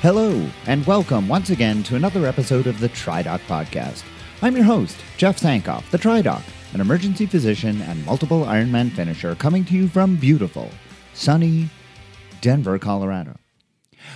Hello, 0.00 0.48
and 0.66 0.86
welcome 0.86 1.26
once 1.26 1.50
again 1.50 1.82
to 1.82 1.96
another 1.96 2.24
episode 2.24 2.68
of 2.68 2.78
the 2.78 2.88
TriDoc 2.90 3.40
Podcast. 3.48 4.04
I'm 4.40 4.54
your 4.54 4.64
host, 4.64 4.96
Jeff 5.16 5.40
Sankoff, 5.40 5.90
the 5.90 5.98
TriDoc, 5.98 6.44
an 6.72 6.80
emergency 6.80 7.26
physician 7.26 7.82
and 7.82 8.06
multiple 8.06 8.44
Ironman 8.44 8.92
finisher 8.92 9.34
coming 9.34 9.64
to 9.64 9.74
you 9.74 9.88
from 9.88 10.14
beautiful, 10.14 10.70
sunny 11.14 11.68
Denver, 12.40 12.78
Colorado. 12.78 13.40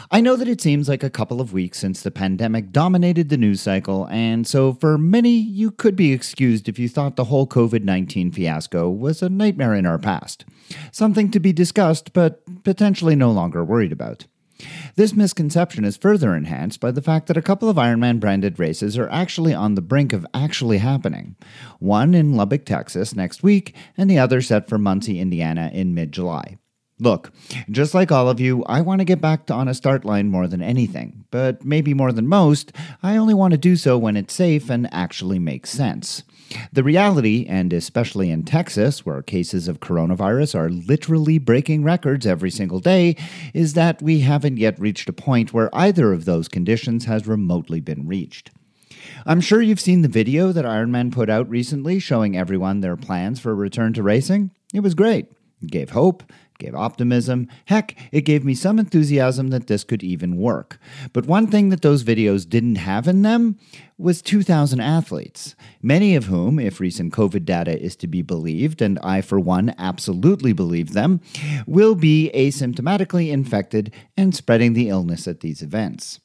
I 0.08 0.20
know 0.20 0.36
that 0.36 0.46
it 0.46 0.60
seems 0.60 0.88
like 0.88 1.02
a 1.02 1.10
couple 1.10 1.40
of 1.40 1.52
weeks 1.52 1.78
since 1.80 2.00
the 2.00 2.12
pandemic 2.12 2.70
dominated 2.70 3.28
the 3.28 3.36
news 3.36 3.60
cycle, 3.60 4.06
and 4.06 4.46
so 4.46 4.74
for 4.74 4.96
many, 4.96 5.36
you 5.36 5.72
could 5.72 5.96
be 5.96 6.12
excused 6.12 6.68
if 6.68 6.78
you 6.78 6.88
thought 6.88 7.16
the 7.16 7.24
whole 7.24 7.48
COVID 7.48 7.82
19 7.82 8.30
fiasco 8.30 8.88
was 8.88 9.20
a 9.20 9.28
nightmare 9.28 9.74
in 9.74 9.84
our 9.84 9.98
past. 9.98 10.44
Something 10.92 11.28
to 11.32 11.40
be 11.40 11.52
discussed, 11.52 12.12
but 12.12 12.40
potentially 12.62 13.16
no 13.16 13.32
longer 13.32 13.64
worried 13.64 13.90
about. 13.90 14.26
This 14.96 15.14
misconception 15.14 15.84
is 15.84 15.96
further 15.96 16.34
enhanced 16.34 16.80
by 16.80 16.90
the 16.90 17.02
fact 17.02 17.26
that 17.26 17.36
a 17.36 17.42
couple 17.42 17.68
of 17.68 17.76
Ironman 17.76 18.20
branded 18.20 18.58
races 18.58 18.96
are 18.98 19.10
actually 19.10 19.54
on 19.54 19.74
the 19.74 19.82
brink 19.82 20.12
of 20.12 20.26
actually 20.34 20.78
happening. 20.78 21.36
One 21.78 22.14
in 22.14 22.34
Lubbock, 22.34 22.64
Texas 22.64 23.14
next 23.14 23.42
week, 23.42 23.74
and 23.96 24.10
the 24.10 24.18
other 24.18 24.40
set 24.40 24.68
for 24.68 24.78
Muncie, 24.78 25.20
Indiana 25.20 25.70
in 25.72 25.94
mid 25.94 26.12
July. 26.12 26.58
Look, 26.98 27.32
just 27.70 27.94
like 27.94 28.12
all 28.12 28.28
of 28.28 28.38
you, 28.38 28.62
I 28.64 28.80
want 28.80 29.00
to 29.00 29.04
get 29.04 29.20
back 29.20 29.46
to 29.46 29.54
on 29.54 29.66
a 29.66 29.74
start 29.74 30.04
line 30.04 30.28
more 30.28 30.46
than 30.46 30.62
anything, 30.62 31.24
but 31.30 31.64
maybe 31.64 31.94
more 31.94 32.12
than 32.12 32.28
most, 32.28 32.70
I 33.02 33.16
only 33.16 33.34
want 33.34 33.52
to 33.52 33.58
do 33.58 33.76
so 33.76 33.98
when 33.98 34.16
it's 34.16 34.34
safe 34.34 34.70
and 34.70 34.92
actually 34.92 35.38
makes 35.38 35.70
sense. 35.70 36.22
The 36.72 36.84
reality, 36.84 37.46
and 37.48 37.72
especially 37.72 38.30
in 38.30 38.44
Texas, 38.44 39.06
where 39.06 39.22
cases 39.22 39.68
of 39.68 39.80
coronavirus 39.80 40.54
are 40.54 40.68
literally 40.68 41.38
breaking 41.38 41.82
records 41.82 42.26
every 42.26 42.50
single 42.50 42.78
day, 42.78 43.16
is 43.54 43.72
that 43.72 44.02
we 44.02 44.20
haven't 44.20 44.58
yet 44.58 44.78
reached 44.78 45.08
a 45.08 45.14
point 45.14 45.52
where 45.52 45.74
either 45.74 46.12
of 46.12 46.24
those 46.24 46.46
conditions 46.46 47.06
has 47.06 47.26
remotely 47.26 47.80
been 47.80 48.06
reached. 48.06 48.50
I'm 49.26 49.40
sure 49.40 49.62
you've 49.62 49.80
seen 49.80 50.02
the 50.02 50.08
video 50.08 50.52
that 50.52 50.64
Ironman 50.64 51.10
put 51.10 51.30
out 51.30 51.48
recently 51.48 51.98
showing 51.98 52.36
everyone 52.36 52.80
their 52.80 52.96
plans 52.96 53.40
for 53.40 53.50
a 53.50 53.54
return 53.54 53.92
to 53.94 54.02
racing. 54.02 54.50
It 54.74 54.80
was 54.80 54.94
great. 54.94 55.26
It 55.62 55.70
gave 55.70 55.90
hope, 55.90 56.22
gave 56.62 56.74
optimism. 56.74 57.48
Heck, 57.66 57.96
it 58.12 58.22
gave 58.22 58.44
me 58.44 58.54
some 58.54 58.78
enthusiasm 58.78 59.48
that 59.48 59.66
this 59.66 59.84
could 59.84 60.02
even 60.02 60.36
work. 60.36 60.78
But 61.12 61.26
one 61.26 61.46
thing 61.46 61.68
that 61.70 61.82
those 61.82 62.04
videos 62.04 62.48
didn't 62.48 62.76
have 62.76 63.08
in 63.08 63.22
them 63.22 63.58
was 63.98 64.22
2,000 64.22 64.80
athletes, 64.80 65.54
many 65.80 66.16
of 66.16 66.24
whom, 66.24 66.58
if 66.58 66.80
recent 66.80 67.12
COVID 67.12 67.44
data 67.44 67.80
is 67.80 67.94
to 67.96 68.06
be 68.06 68.22
believed, 68.22 68.82
and 68.82 68.98
I 69.02 69.20
for 69.20 69.38
one 69.38 69.74
absolutely 69.78 70.52
believe 70.52 70.92
them, 70.92 71.20
will 71.66 71.94
be 71.94 72.30
asymptomatically 72.34 73.30
infected 73.30 73.92
and 74.16 74.34
spreading 74.34 74.72
the 74.72 74.88
illness 74.88 75.28
at 75.28 75.40
these 75.40 75.62
events. 75.62 76.20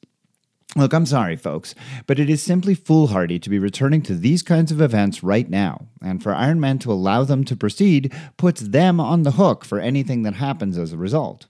Look, 0.76 0.92
I'm 0.92 1.06
sorry, 1.06 1.36
folks, 1.36 1.74
but 2.06 2.18
it 2.18 2.28
is 2.28 2.42
simply 2.42 2.74
foolhardy 2.74 3.38
to 3.38 3.48
be 3.48 3.58
returning 3.58 4.02
to 4.02 4.14
these 4.14 4.42
kinds 4.42 4.70
of 4.70 4.82
events 4.82 5.22
right 5.22 5.48
now, 5.48 5.86
and 6.02 6.22
for 6.22 6.32
Ironman 6.32 6.78
to 6.80 6.92
allow 6.92 7.24
them 7.24 7.42
to 7.44 7.56
proceed 7.56 8.12
puts 8.36 8.60
them 8.60 9.00
on 9.00 9.22
the 9.22 9.32
hook 9.32 9.64
for 9.64 9.80
anything 9.80 10.22
that 10.22 10.34
happens 10.34 10.76
as 10.76 10.92
a 10.92 10.98
result. 10.98 11.46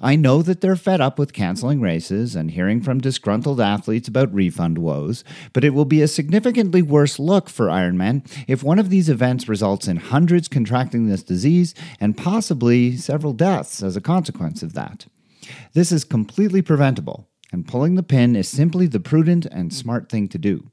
I 0.00 0.14
know 0.14 0.42
that 0.42 0.60
they're 0.60 0.76
fed 0.76 1.00
up 1.00 1.18
with 1.18 1.32
canceling 1.32 1.80
races 1.80 2.36
and 2.36 2.52
hearing 2.52 2.80
from 2.82 3.00
disgruntled 3.00 3.60
athletes 3.60 4.06
about 4.06 4.32
refund 4.32 4.78
woes, 4.78 5.24
but 5.52 5.64
it 5.64 5.70
will 5.70 5.84
be 5.84 6.00
a 6.00 6.08
significantly 6.08 6.82
worse 6.82 7.18
look 7.18 7.48
for 7.48 7.66
Ironman 7.66 8.24
if 8.46 8.62
one 8.62 8.78
of 8.78 8.90
these 8.90 9.08
events 9.08 9.48
results 9.48 9.88
in 9.88 9.96
hundreds 9.96 10.46
contracting 10.46 11.08
this 11.08 11.24
disease 11.24 11.74
and 11.98 12.16
possibly 12.16 12.96
several 12.96 13.32
deaths 13.32 13.82
as 13.82 13.96
a 13.96 14.00
consequence 14.00 14.62
of 14.62 14.74
that. 14.74 15.06
This 15.72 15.90
is 15.90 16.04
completely 16.04 16.62
preventable 16.62 17.28
and 17.52 17.68
pulling 17.68 17.94
the 17.94 18.02
pin 18.02 18.34
is 18.34 18.48
simply 18.48 18.86
the 18.86 18.98
prudent 18.98 19.46
and 19.46 19.72
smart 19.72 20.08
thing 20.08 20.26
to 20.28 20.38
do. 20.38 20.70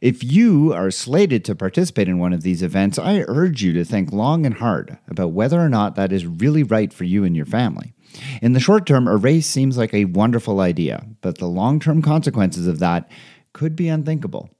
If 0.00 0.22
you 0.22 0.72
are 0.74 0.90
slated 0.90 1.44
to 1.46 1.54
participate 1.54 2.08
in 2.08 2.18
one 2.18 2.32
of 2.32 2.42
these 2.42 2.62
events, 2.62 2.98
I 2.98 3.24
urge 3.26 3.62
you 3.62 3.72
to 3.72 3.84
think 3.84 4.12
long 4.12 4.44
and 4.44 4.56
hard 4.56 4.98
about 5.08 5.32
whether 5.32 5.58
or 5.58 5.70
not 5.70 5.94
that 5.96 6.12
is 6.12 6.26
really 6.26 6.62
right 6.62 6.92
for 6.92 7.04
you 7.04 7.24
and 7.24 7.34
your 7.34 7.46
family. 7.46 7.94
In 8.42 8.52
the 8.52 8.60
short 8.60 8.86
term, 8.86 9.08
a 9.08 9.16
race 9.16 9.46
seems 9.46 9.78
like 9.78 9.94
a 9.94 10.04
wonderful 10.04 10.60
idea, 10.60 11.06
but 11.22 11.38
the 11.38 11.48
long 11.48 11.80
term 11.80 12.02
consequences 12.02 12.66
of 12.66 12.78
that 12.80 13.10
could 13.54 13.74
be 13.74 13.88
unthinkable. 13.88 14.50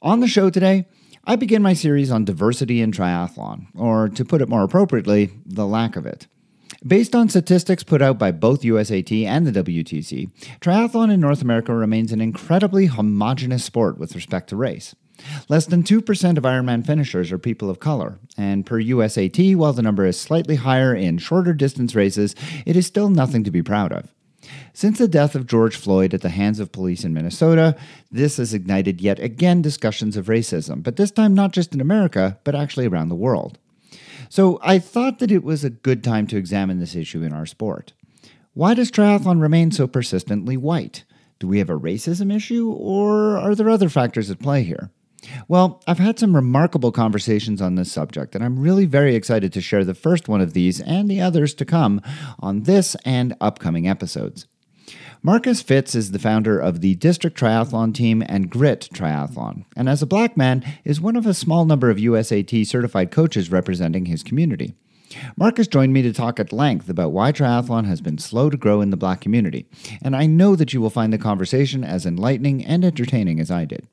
On 0.00 0.20
the 0.20 0.28
show 0.28 0.48
today, 0.48 0.86
I 1.24 1.36
begin 1.36 1.62
my 1.62 1.74
series 1.74 2.10
on 2.10 2.24
diversity 2.24 2.80
in 2.80 2.90
triathlon, 2.90 3.66
or 3.74 4.08
to 4.08 4.24
put 4.24 4.40
it 4.40 4.48
more 4.48 4.62
appropriately, 4.62 5.30
the 5.44 5.66
lack 5.66 5.96
of 5.96 6.06
it. 6.06 6.26
Based 6.86 7.14
on 7.14 7.28
statistics 7.28 7.82
put 7.82 8.02
out 8.02 8.18
by 8.18 8.30
both 8.30 8.62
USAT 8.62 9.24
and 9.26 9.46
the 9.46 9.64
WTC, 9.64 10.30
triathlon 10.60 11.12
in 11.12 11.20
North 11.20 11.42
America 11.42 11.74
remains 11.74 12.12
an 12.12 12.20
incredibly 12.20 12.86
homogenous 12.86 13.64
sport 13.64 13.98
with 13.98 14.14
respect 14.14 14.48
to 14.50 14.56
race. 14.56 14.94
Less 15.48 15.66
than 15.66 15.82
2% 15.82 16.38
of 16.38 16.44
Ironman 16.44 16.86
finishers 16.86 17.32
are 17.32 17.38
people 17.38 17.70
of 17.70 17.80
color, 17.80 18.18
and 18.36 18.64
per 18.64 18.80
USAT, 18.80 19.56
while 19.56 19.72
the 19.72 19.82
number 19.82 20.06
is 20.06 20.20
slightly 20.20 20.56
higher 20.56 20.94
in 20.94 21.18
shorter 21.18 21.52
distance 21.52 21.94
races, 21.94 22.36
it 22.64 22.76
is 22.76 22.86
still 22.86 23.10
nothing 23.10 23.42
to 23.44 23.50
be 23.50 23.62
proud 23.62 23.92
of. 23.92 24.14
Since 24.72 24.98
the 24.98 25.08
death 25.08 25.34
of 25.34 25.46
George 25.46 25.76
Floyd 25.76 26.14
at 26.14 26.20
the 26.20 26.28
hands 26.28 26.60
of 26.60 26.70
police 26.70 27.04
in 27.04 27.12
Minnesota, 27.12 27.76
this 28.12 28.36
has 28.36 28.54
ignited 28.54 29.00
yet 29.00 29.18
again 29.18 29.60
discussions 29.60 30.16
of 30.16 30.26
racism, 30.26 30.82
but 30.82 30.96
this 30.96 31.10
time 31.10 31.34
not 31.34 31.52
just 31.52 31.74
in 31.74 31.80
America, 31.80 32.38
but 32.44 32.54
actually 32.54 32.86
around 32.86 33.08
the 33.08 33.16
world. 33.16 33.58
So 34.28 34.58
I 34.62 34.78
thought 34.78 35.18
that 35.18 35.30
it 35.30 35.42
was 35.42 35.64
a 35.64 35.70
good 35.70 36.04
time 36.04 36.26
to 36.28 36.36
examine 36.36 36.78
this 36.78 36.94
issue 36.94 37.22
in 37.22 37.32
our 37.32 37.46
sport. 37.46 37.92
Why 38.54 38.74
does 38.74 38.90
triathlon 38.90 39.40
remain 39.40 39.70
so 39.70 39.86
persistently 39.86 40.56
white? 40.56 41.04
Do 41.38 41.46
we 41.46 41.58
have 41.58 41.70
a 41.70 41.78
racism 41.78 42.34
issue, 42.34 42.72
or 42.72 43.38
are 43.38 43.54
there 43.54 43.70
other 43.70 43.88
factors 43.88 44.30
at 44.30 44.40
play 44.40 44.64
here? 44.64 44.90
Well, 45.46 45.82
I've 45.86 45.98
had 45.98 46.18
some 46.18 46.34
remarkable 46.34 46.92
conversations 46.92 47.62
on 47.62 47.74
this 47.74 47.92
subject, 47.92 48.34
and 48.34 48.44
I'm 48.44 48.58
really 48.58 48.86
very 48.86 49.14
excited 49.14 49.52
to 49.52 49.60
share 49.60 49.84
the 49.84 49.94
first 49.94 50.28
one 50.28 50.40
of 50.40 50.52
these 50.52 50.80
and 50.80 51.08
the 51.08 51.20
others 51.20 51.54
to 51.54 51.64
come 51.64 52.00
on 52.38 52.64
this 52.64 52.96
and 53.04 53.34
upcoming 53.40 53.88
episodes. 53.88 54.46
Marcus 55.22 55.62
Fitz 55.62 55.96
is 55.96 56.12
the 56.12 56.18
founder 56.20 56.60
of 56.60 56.80
the 56.80 56.94
District 56.94 57.36
Triathlon 57.36 57.92
Team 57.92 58.22
and 58.26 58.48
Grit 58.48 58.88
Triathlon, 58.94 59.64
and 59.76 59.88
as 59.88 60.00
a 60.00 60.06
black 60.06 60.36
man, 60.36 60.64
is 60.84 61.00
one 61.00 61.16
of 61.16 61.26
a 61.26 61.34
small 61.34 61.64
number 61.64 61.90
of 61.90 61.96
USAT 61.96 62.64
certified 62.64 63.10
coaches 63.10 63.50
representing 63.50 64.06
his 64.06 64.22
community. 64.22 64.74
Marcus 65.36 65.66
joined 65.66 65.92
me 65.92 66.02
to 66.02 66.12
talk 66.12 66.38
at 66.38 66.52
length 66.52 66.88
about 66.88 67.10
why 67.10 67.32
triathlon 67.32 67.86
has 67.86 68.00
been 68.00 68.18
slow 68.18 68.48
to 68.48 68.56
grow 68.56 68.80
in 68.80 68.90
the 68.90 68.96
black 68.96 69.20
community, 69.20 69.66
and 70.00 70.14
I 70.14 70.26
know 70.26 70.54
that 70.54 70.72
you 70.72 70.80
will 70.80 70.88
find 70.88 71.12
the 71.12 71.18
conversation 71.18 71.82
as 71.82 72.06
enlightening 72.06 72.64
and 72.64 72.84
entertaining 72.84 73.40
as 73.40 73.50
I 73.50 73.64
did. 73.64 73.88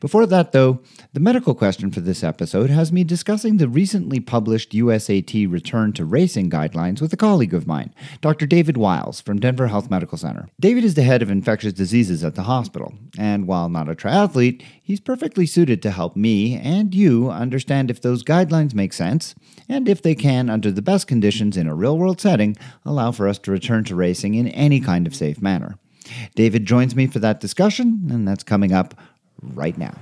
Before 0.00 0.26
that, 0.26 0.52
though, 0.52 0.80
the 1.12 1.20
medical 1.20 1.54
question 1.54 1.90
for 1.90 2.00
this 2.00 2.22
episode 2.24 2.70
has 2.70 2.92
me 2.92 3.04
discussing 3.04 3.56
the 3.56 3.68
recently 3.68 4.20
published 4.20 4.72
USAT 4.72 5.50
Return 5.50 5.92
to 5.94 6.04
Racing 6.04 6.50
guidelines 6.50 7.00
with 7.00 7.12
a 7.12 7.16
colleague 7.16 7.54
of 7.54 7.66
mine, 7.66 7.94
Dr. 8.20 8.46
David 8.46 8.76
Wyles 8.76 9.20
from 9.20 9.40
Denver 9.40 9.68
Health 9.68 9.90
Medical 9.90 10.18
Center. 10.18 10.48
David 10.60 10.84
is 10.84 10.94
the 10.94 11.02
head 11.02 11.22
of 11.22 11.30
infectious 11.30 11.72
diseases 11.72 12.24
at 12.24 12.34
the 12.34 12.44
hospital, 12.44 12.94
and 13.18 13.46
while 13.46 13.68
not 13.68 13.88
a 13.88 13.94
triathlete, 13.94 14.62
he's 14.82 15.00
perfectly 15.00 15.46
suited 15.46 15.82
to 15.82 15.90
help 15.90 16.16
me 16.16 16.56
and 16.56 16.94
you 16.94 17.30
understand 17.30 17.90
if 17.90 18.00
those 18.00 18.24
guidelines 18.24 18.74
make 18.74 18.92
sense, 18.92 19.34
and 19.68 19.88
if 19.88 20.02
they 20.02 20.14
can, 20.14 20.48
under 20.48 20.70
the 20.70 20.82
best 20.82 21.06
conditions 21.06 21.56
in 21.56 21.66
a 21.66 21.74
real 21.74 21.98
world 21.98 22.20
setting, 22.20 22.56
allow 22.84 23.10
for 23.10 23.28
us 23.28 23.38
to 23.38 23.50
return 23.50 23.84
to 23.84 23.94
racing 23.94 24.34
in 24.34 24.48
any 24.48 24.80
kind 24.80 25.06
of 25.06 25.14
safe 25.14 25.40
manner. 25.42 25.78
David 26.34 26.66
joins 26.66 26.94
me 26.94 27.06
for 27.06 27.18
that 27.18 27.40
discussion, 27.40 28.08
and 28.10 28.26
that's 28.26 28.44
coming 28.44 28.72
up 28.72 28.94
right 29.42 29.76
now. 29.76 29.94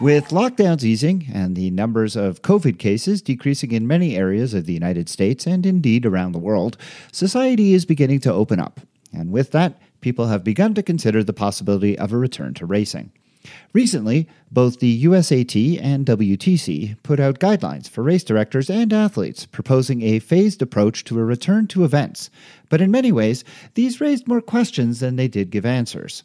With 0.00 0.28
lockdowns 0.28 0.82
easing 0.82 1.26
and 1.30 1.54
the 1.54 1.70
numbers 1.70 2.16
of 2.16 2.40
COVID 2.40 2.78
cases 2.78 3.20
decreasing 3.20 3.72
in 3.72 3.86
many 3.86 4.16
areas 4.16 4.54
of 4.54 4.64
the 4.64 4.72
United 4.72 5.10
States 5.10 5.46
and 5.46 5.66
indeed 5.66 6.06
around 6.06 6.32
the 6.32 6.38
world, 6.38 6.78
society 7.12 7.74
is 7.74 7.84
beginning 7.84 8.20
to 8.20 8.32
open 8.32 8.58
up. 8.58 8.80
And 9.12 9.30
with 9.30 9.50
that, 9.50 9.78
people 10.00 10.28
have 10.28 10.42
begun 10.42 10.72
to 10.72 10.82
consider 10.82 11.22
the 11.22 11.34
possibility 11.34 11.98
of 11.98 12.14
a 12.14 12.16
return 12.16 12.54
to 12.54 12.64
racing. 12.64 13.12
Recently, 13.72 14.28
both 14.50 14.80
the 14.80 15.04
USAT 15.04 15.80
and 15.80 16.04
WTC 16.04 16.96
put 17.02 17.20
out 17.20 17.38
guidelines 17.38 17.88
for 17.88 18.02
race 18.02 18.24
directors 18.24 18.68
and 18.68 18.92
athletes 18.92 19.46
proposing 19.46 20.02
a 20.02 20.18
phased 20.18 20.60
approach 20.60 21.04
to 21.04 21.18
a 21.18 21.24
return 21.24 21.66
to 21.68 21.84
events, 21.84 22.30
but 22.68 22.80
in 22.80 22.90
many 22.90 23.12
ways, 23.12 23.44
these 23.74 24.00
raised 24.00 24.28
more 24.28 24.40
questions 24.40 25.00
than 25.00 25.16
they 25.16 25.28
did 25.28 25.50
give 25.50 25.64
answers. 25.64 26.22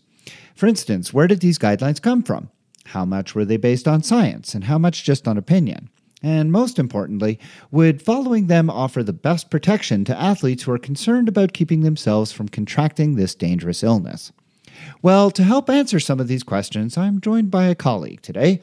For 0.55 0.67
instance, 0.67 1.13
where 1.13 1.27
did 1.27 1.39
these 1.39 1.59
guidelines 1.59 2.01
come 2.01 2.23
from? 2.23 2.49
How 2.85 3.05
much 3.05 3.33
were 3.33 3.45
they 3.45 3.57
based 3.57 3.87
on 3.87 4.03
science, 4.03 4.53
and 4.53 4.65
how 4.65 4.77
much 4.77 5.03
just 5.03 5.27
on 5.27 5.37
opinion? 5.37 5.89
And 6.23 6.51
most 6.51 6.79
importantly, 6.79 7.39
would 7.71 8.01
following 8.01 8.47
them 8.47 8.69
offer 8.69 9.03
the 9.03 9.13
best 9.13 9.49
protection 9.49 10.05
to 10.05 10.19
athletes 10.19 10.63
who 10.63 10.71
are 10.71 10.79
concerned 10.79 11.27
about 11.27 11.53
keeping 11.53 11.81
themselves 11.81 12.31
from 12.31 12.49
contracting 12.49 13.15
this 13.15 13.35
dangerous 13.35 13.83
illness? 13.83 14.31
Well, 15.05 15.29
to 15.29 15.43
help 15.43 15.69
answer 15.69 15.99
some 15.99 16.19
of 16.19 16.27
these 16.27 16.41
questions, 16.41 16.97
I'm 16.97 17.21
joined 17.21 17.51
by 17.51 17.65
a 17.65 17.75
colleague 17.75 18.23
today. 18.23 18.59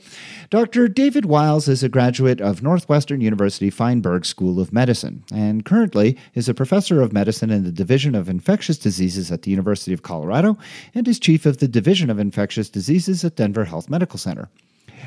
Dr. 0.51 0.89
David 0.89 1.25
Wyles 1.25 1.69
is 1.69 1.85
a 1.85 1.89
graduate 1.89 2.41
of 2.41 2.65
Northwestern 2.65 3.21
University 3.21 3.71
Feinberg 3.71 4.27
School 4.27 4.59
of 4.59 4.73
Medicine 4.73 5.23
and 5.33 5.65
currently 5.65 6.19
is 6.35 6.49
a 6.49 6.53
professor 6.53 7.01
of 7.01 7.13
medicine 7.13 7.51
in 7.51 7.63
the 7.63 7.71
Division 7.71 8.17
of 8.17 8.29
Infectious 8.29 8.77
Diseases 8.77 9.31
at 9.31 9.43
the 9.43 9.53
University 9.53 9.93
of 9.93 10.03
Colorado 10.03 10.59
and 10.97 11.07
is 11.07 11.21
chief 11.21 11.47
of 11.47 11.59
the 11.59 11.69
Division 11.69 12.11
of 12.11 12.19
Infectious 12.19 12.69
Diseases 12.69 13.25
at 13.25 13.37
Denver 13.37 13.67
Health 13.67 13.89
Medical 13.89 14.19
Center. 14.19 14.49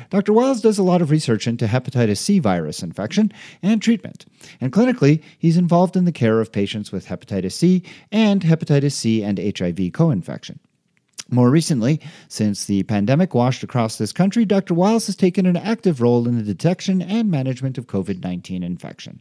Dr. 0.08 0.32
Wyles 0.32 0.62
does 0.62 0.78
a 0.78 0.82
lot 0.82 1.02
of 1.02 1.10
research 1.10 1.46
into 1.46 1.66
hepatitis 1.66 2.16
C 2.16 2.38
virus 2.38 2.82
infection 2.82 3.30
and 3.62 3.82
treatment. 3.82 4.24
And 4.58 4.72
clinically, 4.72 5.22
he's 5.38 5.58
involved 5.58 5.96
in 5.96 6.06
the 6.06 6.12
care 6.12 6.40
of 6.40 6.50
patients 6.50 6.92
with 6.92 7.08
hepatitis 7.08 7.52
C 7.52 7.82
and 8.10 8.40
hepatitis 8.40 8.92
C 8.92 9.22
and 9.22 9.38
HIV 9.38 9.92
co 9.92 10.10
infection. 10.10 10.60
More 11.28 11.50
recently, 11.50 12.00
since 12.28 12.66
the 12.66 12.84
pandemic 12.84 13.34
washed 13.34 13.64
across 13.64 13.98
this 13.98 14.12
country, 14.12 14.44
Dr. 14.44 14.74
Wyles 14.74 15.06
has 15.06 15.16
taken 15.16 15.44
an 15.44 15.56
active 15.56 16.00
role 16.00 16.28
in 16.28 16.36
the 16.36 16.44
detection 16.44 17.02
and 17.02 17.28
management 17.28 17.78
of 17.78 17.88
COVID 17.88 18.22
19 18.22 18.62
infection. 18.62 19.20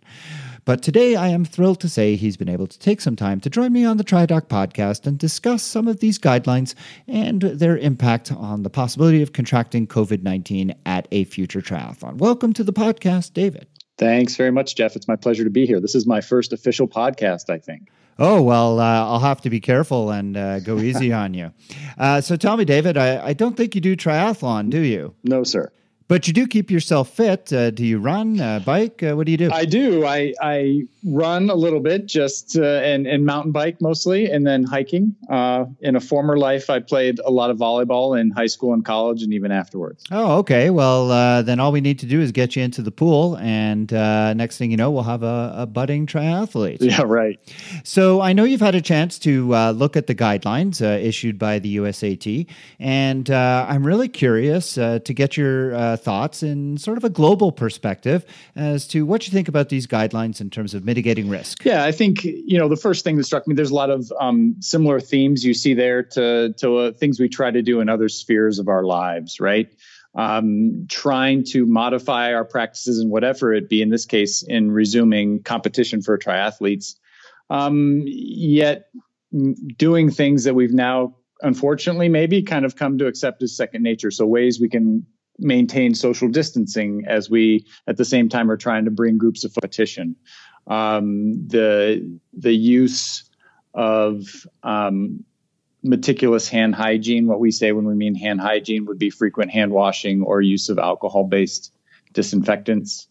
But 0.66 0.84
today 0.84 1.16
I 1.16 1.30
am 1.30 1.46
thrilled 1.46 1.80
to 1.80 1.90
say 1.90 2.16
he's 2.16 2.38
been 2.38 2.50
able 2.50 2.68
to 2.68 2.78
take 2.78 3.02
some 3.02 3.16
time 3.16 3.40
to 3.42 3.50
join 3.50 3.74
me 3.74 3.86
on 3.86 3.98
the 3.98 4.04
TriDoc 4.04 4.48
podcast 4.48 5.08
and 5.08 5.18
discuss 5.18 5.64
some 5.64 5.88
of 5.88 6.00
these 6.00 6.20
guidelines 6.20 6.76
and 7.08 7.42
their 7.42 7.78
impact 7.78 8.32
on 8.32 8.62
the 8.62 8.70
possibility 8.70 9.24
of 9.24 9.34
contracting 9.34 9.88
COVID 9.88 10.22
19 10.22 10.76
at 10.86 11.08
a 11.12 11.24
future 11.24 11.62
triathlon. 11.62 12.18
Welcome 12.18 12.54
to 12.54 12.64
the 12.64 12.74
podcast, 12.74 13.34
David. 13.34 13.68
Thanks 13.98 14.36
very 14.36 14.52
much, 14.52 14.76
Jeff. 14.76 14.96
It's 14.96 15.08
my 15.08 15.16
pleasure 15.16 15.44
to 15.44 15.50
be 15.50 15.66
here. 15.66 15.80
This 15.80 15.96
is 15.96 16.06
my 16.06 16.22
first 16.22 16.54
official 16.54 16.88
podcast, 16.88 17.50
I 17.50 17.58
think. 17.58 17.90
Oh, 18.18 18.42
well, 18.42 18.80
uh, 18.80 19.06
I'll 19.06 19.20
have 19.20 19.42
to 19.42 19.50
be 19.50 19.60
careful 19.60 20.12
and 20.12 20.38
uh, 20.38 20.60
go 20.62 20.80
easy 20.90 21.12
on 21.12 21.34
you. 21.34 21.52
Uh, 21.98 22.22
so 22.22 22.36
tell 22.36 22.58
me, 22.58 22.66
David, 22.66 22.98
I, 22.98 23.28
I, 23.28 23.34
don't 23.34 23.58
think 23.58 23.76
you 23.76 23.82
do 23.82 23.96
triathlon, 23.96 24.70
do 24.70 24.80
you? 24.80 25.14
No, 25.24 25.44
sir. 25.44 25.72
But 26.08 26.28
you 26.28 26.34
do 26.34 26.48
keep 26.48 26.70
yourself 26.70 27.10
fit. 27.10 27.52
Uh, 27.52 27.72
do 27.72 27.84
you 27.84 27.98
run, 27.98 28.40
uh, 28.40 28.60
bike? 28.60 29.02
Uh, 29.02 29.16
what 29.16 29.26
do 29.26 29.32
you 29.32 29.38
do? 29.38 29.52
I 29.52 29.66
do. 29.66 30.06
I, 30.06 30.34
I 30.42 30.84
run 31.06 31.50
a 31.50 31.56
little 31.56 31.80
bit, 31.80 32.08
just 32.08 32.58
uh, 32.58 32.64
and 32.64 33.06
and 33.06 33.26
mountain 33.26 33.52
bike 33.52 33.80
mostly, 33.82 34.30
and 34.30 34.46
then 34.46 34.64
hiking. 34.64 35.16
Uh, 35.30 35.66
in 35.82 35.96
a 35.96 36.00
former 36.00 36.38
life, 36.38 36.70
I 36.70 36.80
played 36.80 37.20
a 37.20 37.30
lot 37.30 37.52
of 37.52 37.58
volleyball 37.58 38.20
in 38.20 38.32
high 38.32 38.48
school 38.48 38.74
and 38.74 38.84
college, 38.84 39.22
and 39.22 39.34
even 39.34 39.52
afterwards. 39.52 40.04
Oh, 40.12 40.38
okay. 40.40 40.70
Well, 40.70 41.12
uh, 41.12 41.42
then 41.44 41.60
all 41.60 41.72
we 41.72 41.82
need 41.82 42.00
to 42.00 42.06
do 42.06 42.22
is 42.22 42.32
get 42.32 42.56
you 42.56 42.64
into 42.64 42.82
the 42.82 42.92
pool, 42.92 43.38
and 43.38 43.92
next 43.92 44.58
thing 44.58 44.72
you 44.72 44.78
know, 44.78 44.92
we'll 44.92 45.04
have 45.04 45.24
a, 45.24 45.54
a, 45.58 45.66
budding 45.66 46.08
triathlete. 46.08 46.82
Yeah, 46.82 47.04
right. 47.04 47.40
So 47.84 48.22
I 48.22 48.34
know 48.34 48.44
you've 48.44 48.62
had 48.62 48.76
a 48.76 48.82
chance 48.82 49.20
to 49.20 49.50
look 49.72 49.96
at 49.96 50.08
the 50.08 50.16
guidelines 50.16 50.82
issued 50.82 51.38
by 51.38 51.60
the 51.60 51.78
USAT, 51.78 52.48
and 52.80 53.30
I'm 53.30 53.86
really 53.86 54.08
curious 54.08 54.74
to 54.76 55.00
get 55.00 55.38
your 55.38 55.98
thoughts 55.98 56.42
in 56.42 56.78
sort 56.78 56.98
of 56.98 57.04
a 57.04 57.10
global 57.10 57.52
perspective 57.52 58.26
as 58.56 58.88
to 58.88 59.06
what 59.06 59.28
you 59.28 59.34
think 59.34 59.48
about 59.48 59.70
these 59.70 59.88
guidelines 59.88 60.42
in 60.42 60.50
terms 60.50 60.74
of 60.74 60.84
mitigating 60.96 61.30
risk. 61.30 61.66
Yeah, 61.66 61.84
I 61.84 61.92
think 61.92 62.24
you 62.24 62.58
know 62.58 62.70
the 62.70 62.78
first 62.78 63.04
thing 63.04 63.18
that 63.18 63.26
struck 63.26 63.48
me. 63.48 63.54
There's 63.54 63.72
a 63.72 63.76
lot 63.76 63.90
of 63.90 64.12
um, 64.20 64.56
similar 64.62 65.02
themes 65.02 65.44
you 65.44 65.54
see 65.54 65.74
there 65.74 66.04
to 66.04 66.54
to 66.60 66.78
uh, 66.78 66.92
things 66.94 67.20
we 67.20 67.28
try 67.28 67.52
to 67.52 67.62
do 67.62 67.82
in 67.82 67.90
other 67.90 68.08
spheres 68.08 68.60
of 68.60 68.70
our 68.70 68.84
lives, 68.84 69.40
right? 69.40 69.68
Um, 70.16 70.86
trying 70.88 71.44
to 71.52 71.66
modify 71.66 72.34
our 72.34 72.46
practices 72.46 73.00
and 73.00 73.12
whatever 73.12 73.54
it 73.54 73.68
be. 73.68 73.82
In 73.82 73.90
this 73.90 74.06
case, 74.06 74.44
in 74.44 74.72
resuming 74.72 75.44
competition 75.44 76.02
for 76.02 76.18
triathletes, 76.18 76.96
um, 77.50 78.02
yet 78.06 78.86
doing 79.78 80.12
things 80.12 80.46
that 80.46 80.56
we've 80.56 80.74
now 80.74 81.18
unfortunately 81.42 82.08
maybe 82.08 82.42
kind 82.42 82.64
of 82.64 82.78
come 82.78 82.98
to 82.98 83.08
accept 83.08 83.44
as 83.44 83.58
second 83.58 83.84
nature 83.84 84.10
so 84.10 84.26
ways 84.26 84.58
we 84.62 84.70
can 84.70 85.06
maintain 85.40 85.94
social 85.94 86.30
distancing 86.30 87.04
as 87.08 87.30
we 87.30 87.66
at 87.88 87.98
the 87.98 88.06
same 88.06 88.30
time 88.30 88.50
are 88.50 88.58
trying 88.58 88.86
to 88.86 88.92
bring 88.92 89.18
groups 89.18 89.44
of 89.44 89.54
competition. 89.54 90.16
Um, 90.68 91.48
the 91.48 92.20
the 92.34 92.54
use 92.54 93.30
of 93.74 94.26
um, 94.64 95.24
meticulous 95.84 96.50
hand 96.50 96.76
hygiene, 96.76 97.28
what 97.28 97.40
we 97.40 97.52
say 97.52 97.72
when 97.72 97.86
we 97.86 97.94
mean 97.94 98.16
hand 98.16 98.42
hygiene, 98.42 98.86
would 98.86 99.00
be 99.00 99.10
frequent 99.10 99.52
hand 99.52 99.72
washing 99.72 100.24
or 100.24 100.42
use 100.42 100.70
of 100.70 100.80
alcohol 100.80 101.26
based 101.26 101.72
disinfectants. 102.14 103.08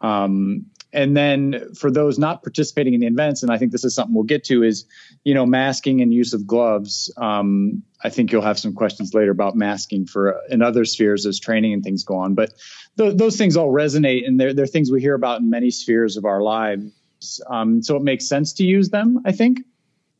Um, 0.00 0.66
and 0.92 1.16
then 1.16 1.74
for 1.74 1.90
those 1.90 2.18
not 2.18 2.42
participating 2.42 2.94
in 2.94 3.00
the 3.00 3.06
events, 3.06 3.42
and 3.42 3.52
I 3.52 3.58
think 3.58 3.72
this 3.72 3.84
is 3.84 3.94
something 3.94 4.14
we'll 4.14 4.24
get 4.24 4.44
to, 4.44 4.62
is 4.62 4.84
you 5.24 5.34
know 5.34 5.46
masking 5.46 6.00
and 6.00 6.12
use 6.12 6.32
of 6.32 6.46
gloves. 6.46 7.12
Um, 7.16 7.82
I 8.02 8.10
think 8.10 8.32
you'll 8.32 8.42
have 8.42 8.58
some 8.58 8.74
questions 8.74 9.14
later 9.14 9.30
about 9.30 9.56
masking 9.56 10.06
for 10.06 10.40
in 10.48 10.62
other 10.62 10.84
spheres 10.84 11.26
as 11.26 11.38
training 11.38 11.72
and 11.72 11.84
things 11.84 12.02
go 12.04 12.16
on. 12.16 12.34
But 12.34 12.52
th- 12.98 13.16
those 13.16 13.36
things 13.36 13.56
all 13.56 13.72
resonate, 13.72 14.26
and 14.26 14.40
they're 14.40 14.54
they're 14.54 14.66
things 14.66 14.90
we 14.90 15.00
hear 15.00 15.14
about 15.14 15.40
in 15.40 15.50
many 15.50 15.70
spheres 15.70 16.16
of 16.16 16.24
our 16.24 16.42
lives. 16.42 17.40
Um, 17.48 17.82
so 17.82 17.96
it 17.96 18.02
makes 18.02 18.26
sense 18.26 18.52
to 18.54 18.64
use 18.64 18.90
them. 18.90 19.20
I 19.24 19.32
think. 19.32 19.60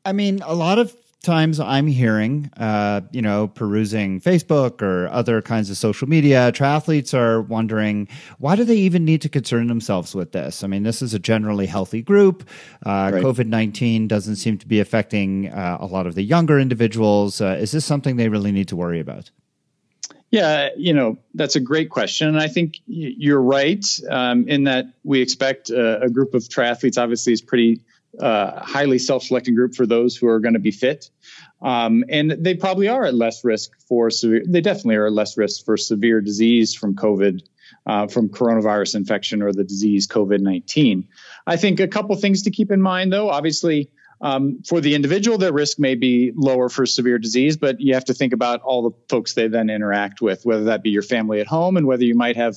I 0.05 0.12
mean, 0.12 0.40
a 0.43 0.55
lot 0.55 0.78
of 0.78 0.94
times 1.22 1.61
I'm 1.61 1.87
hearing, 1.87 2.50
uh, 2.56 3.02
you 3.11 3.20
know, 3.22 3.49
perusing 3.49 4.20
Facebook 4.20 4.82
or 4.82 5.08
other 5.08 5.43
kinds 5.43 5.70
of 5.70 5.76
social 5.76 6.08
media, 6.08 6.50
triathletes 6.52 7.12
are 7.12 7.43
wondering 7.43 8.08
why 8.38 8.56
do 8.56 8.64
they 8.64 8.76
even 8.76 9.05
need 9.05 9.22
to 9.22 9.28
concern 9.28 9.67
themselves 9.67 10.14
with 10.14 10.32
this? 10.32 10.64
I 10.64 10.67
mean, 10.67 10.82
this 10.82 11.02
is 11.02 11.12
a 11.12 11.19
generally 11.19 11.67
healthy 11.67 12.02
group. 12.02 12.49
Uh, 12.84 13.11
right. 13.12 13.22
COVID 13.22 13.46
19 13.46 14.08
doesn't 14.08 14.37
seem 14.37 14.58
to 14.58 14.67
be 14.67 14.81
affecting 14.81 15.49
uh, 15.49 15.78
a 15.81 15.87
lot 15.87 16.06
of 16.06 16.14
the 16.14 16.22
younger 16.22 16.58
individuals. 16.58 17.40
Uh, 17.40 17.56
is 17.61 17.73
this 17.73 17.84
something 17.84 18.16
they 18.16 18.28
really 18.28 18.52
need 18.52 18.69
to 18.69 18.76
worry 18.76 19.00
about? 19.00 19.31
Yeah, 20.31 20.69
you 20.76 20.94
know, 20.94 21.19
that's 21.34 21.56
a 21.56 21.61
great 21.61 21.90
question. 21.90 22.28
And 22.28 22.38
I 22.38 22.46
think 22.46 22.76
you're 22.87 23.43
right 23.43 23.84
um, 24.08 24.46
in 24.49 24.64
that 24.64 24.87
we 25.02 25.20
expect 25.20 25.70
a, 25.70 26.02
a 26.02 26.08
group 26.08 26.34
of 26.34 26.44
triathletes, 26.44 27.02
obviously, 27.02 27.32
is 27.32 27.43
pretty 27.43 27.81
uh, 28.18 28.60
highly 28.60 28.98
self-selecting 28.98 29.54
group 29.54 29.74
for 29.74 29.86
those 29.86 30.16
who 30.16 30.26
are 30.26 30.40
going 30.40 30.54
to 30.54 30.60
be 30.60 30.70
fit. 30.70 31.10
Um, 31.62 32.04
and 32.08 32.30
they 32.30 32.54
probably 32.54 32.88
are 32.88 33.04
at 33.04 33.14
less 33.14 33.44
risk 33.44 33.70
for 33.88 34.10
severe, 34.10 34.42
they 34.46 34.60
definitely 34.60 34.96
are 34.96 35.06
at 35.06 35.12
less 35.12 35.36
risk 35.36 35.64
for 35.64 35.76
severe 35.76 36.20
disease 36.20 36.74
from 36.74 36.94
COVID, 36.96 37.42
uh, 37.86 38.06
from 38.08 38.28
coronavirus 38.28 38.96
infection 38.96 39.42
or 39.42 39.52
the 39.52 39.64
disease 39.64 40.08
COVID 40.08 40.40
19. 40.40 41.08
I 41.46 41.56
think 41.56 41.80
a 41.80 41.88
couple 41.88 42.16
things 42.16 42.42
to 42.42 42.50
keep 42.50 42.70
in 42.70 42.80
mind, 42.80 43.12
though. 43.12 43.30
Obviously, 43.30 43.90
um, 44.20 44.62
for 44.66 44.80
the 44.80 44.94
individual, 44.94 45.38
their 45.38 45.52
risk 45.52 45.78
may 45.78 45.94
be 45.94 46.32
lower 46.34 46.68
for 46.68 46.84
severe 46.86 47.18
disease, 47.18 47.56
but 47.56 47.80
you 47.80 47.94
have 47.94 48.04
to 48.06 48.14
think 48.14 48.32
about 48.32 48.60
all 48.60 48.90
the 48.90 48.96
folks 49.08 49.34
they 49.34 49.48
then 49.48 49.70
interact 49.70 50.20
with, 50.20 50.44
whether 50.44 50.64
that 50.64 50.82
be 50.82 50.90
your 50.90 51.02
family 51.02 51.40
at 51.40 51.46
home 51.46 51.76
and 51.76 51.86
whether 51.86 52.04
you 52.04 52.14
might 52.14 52.37
have 52.37 52.56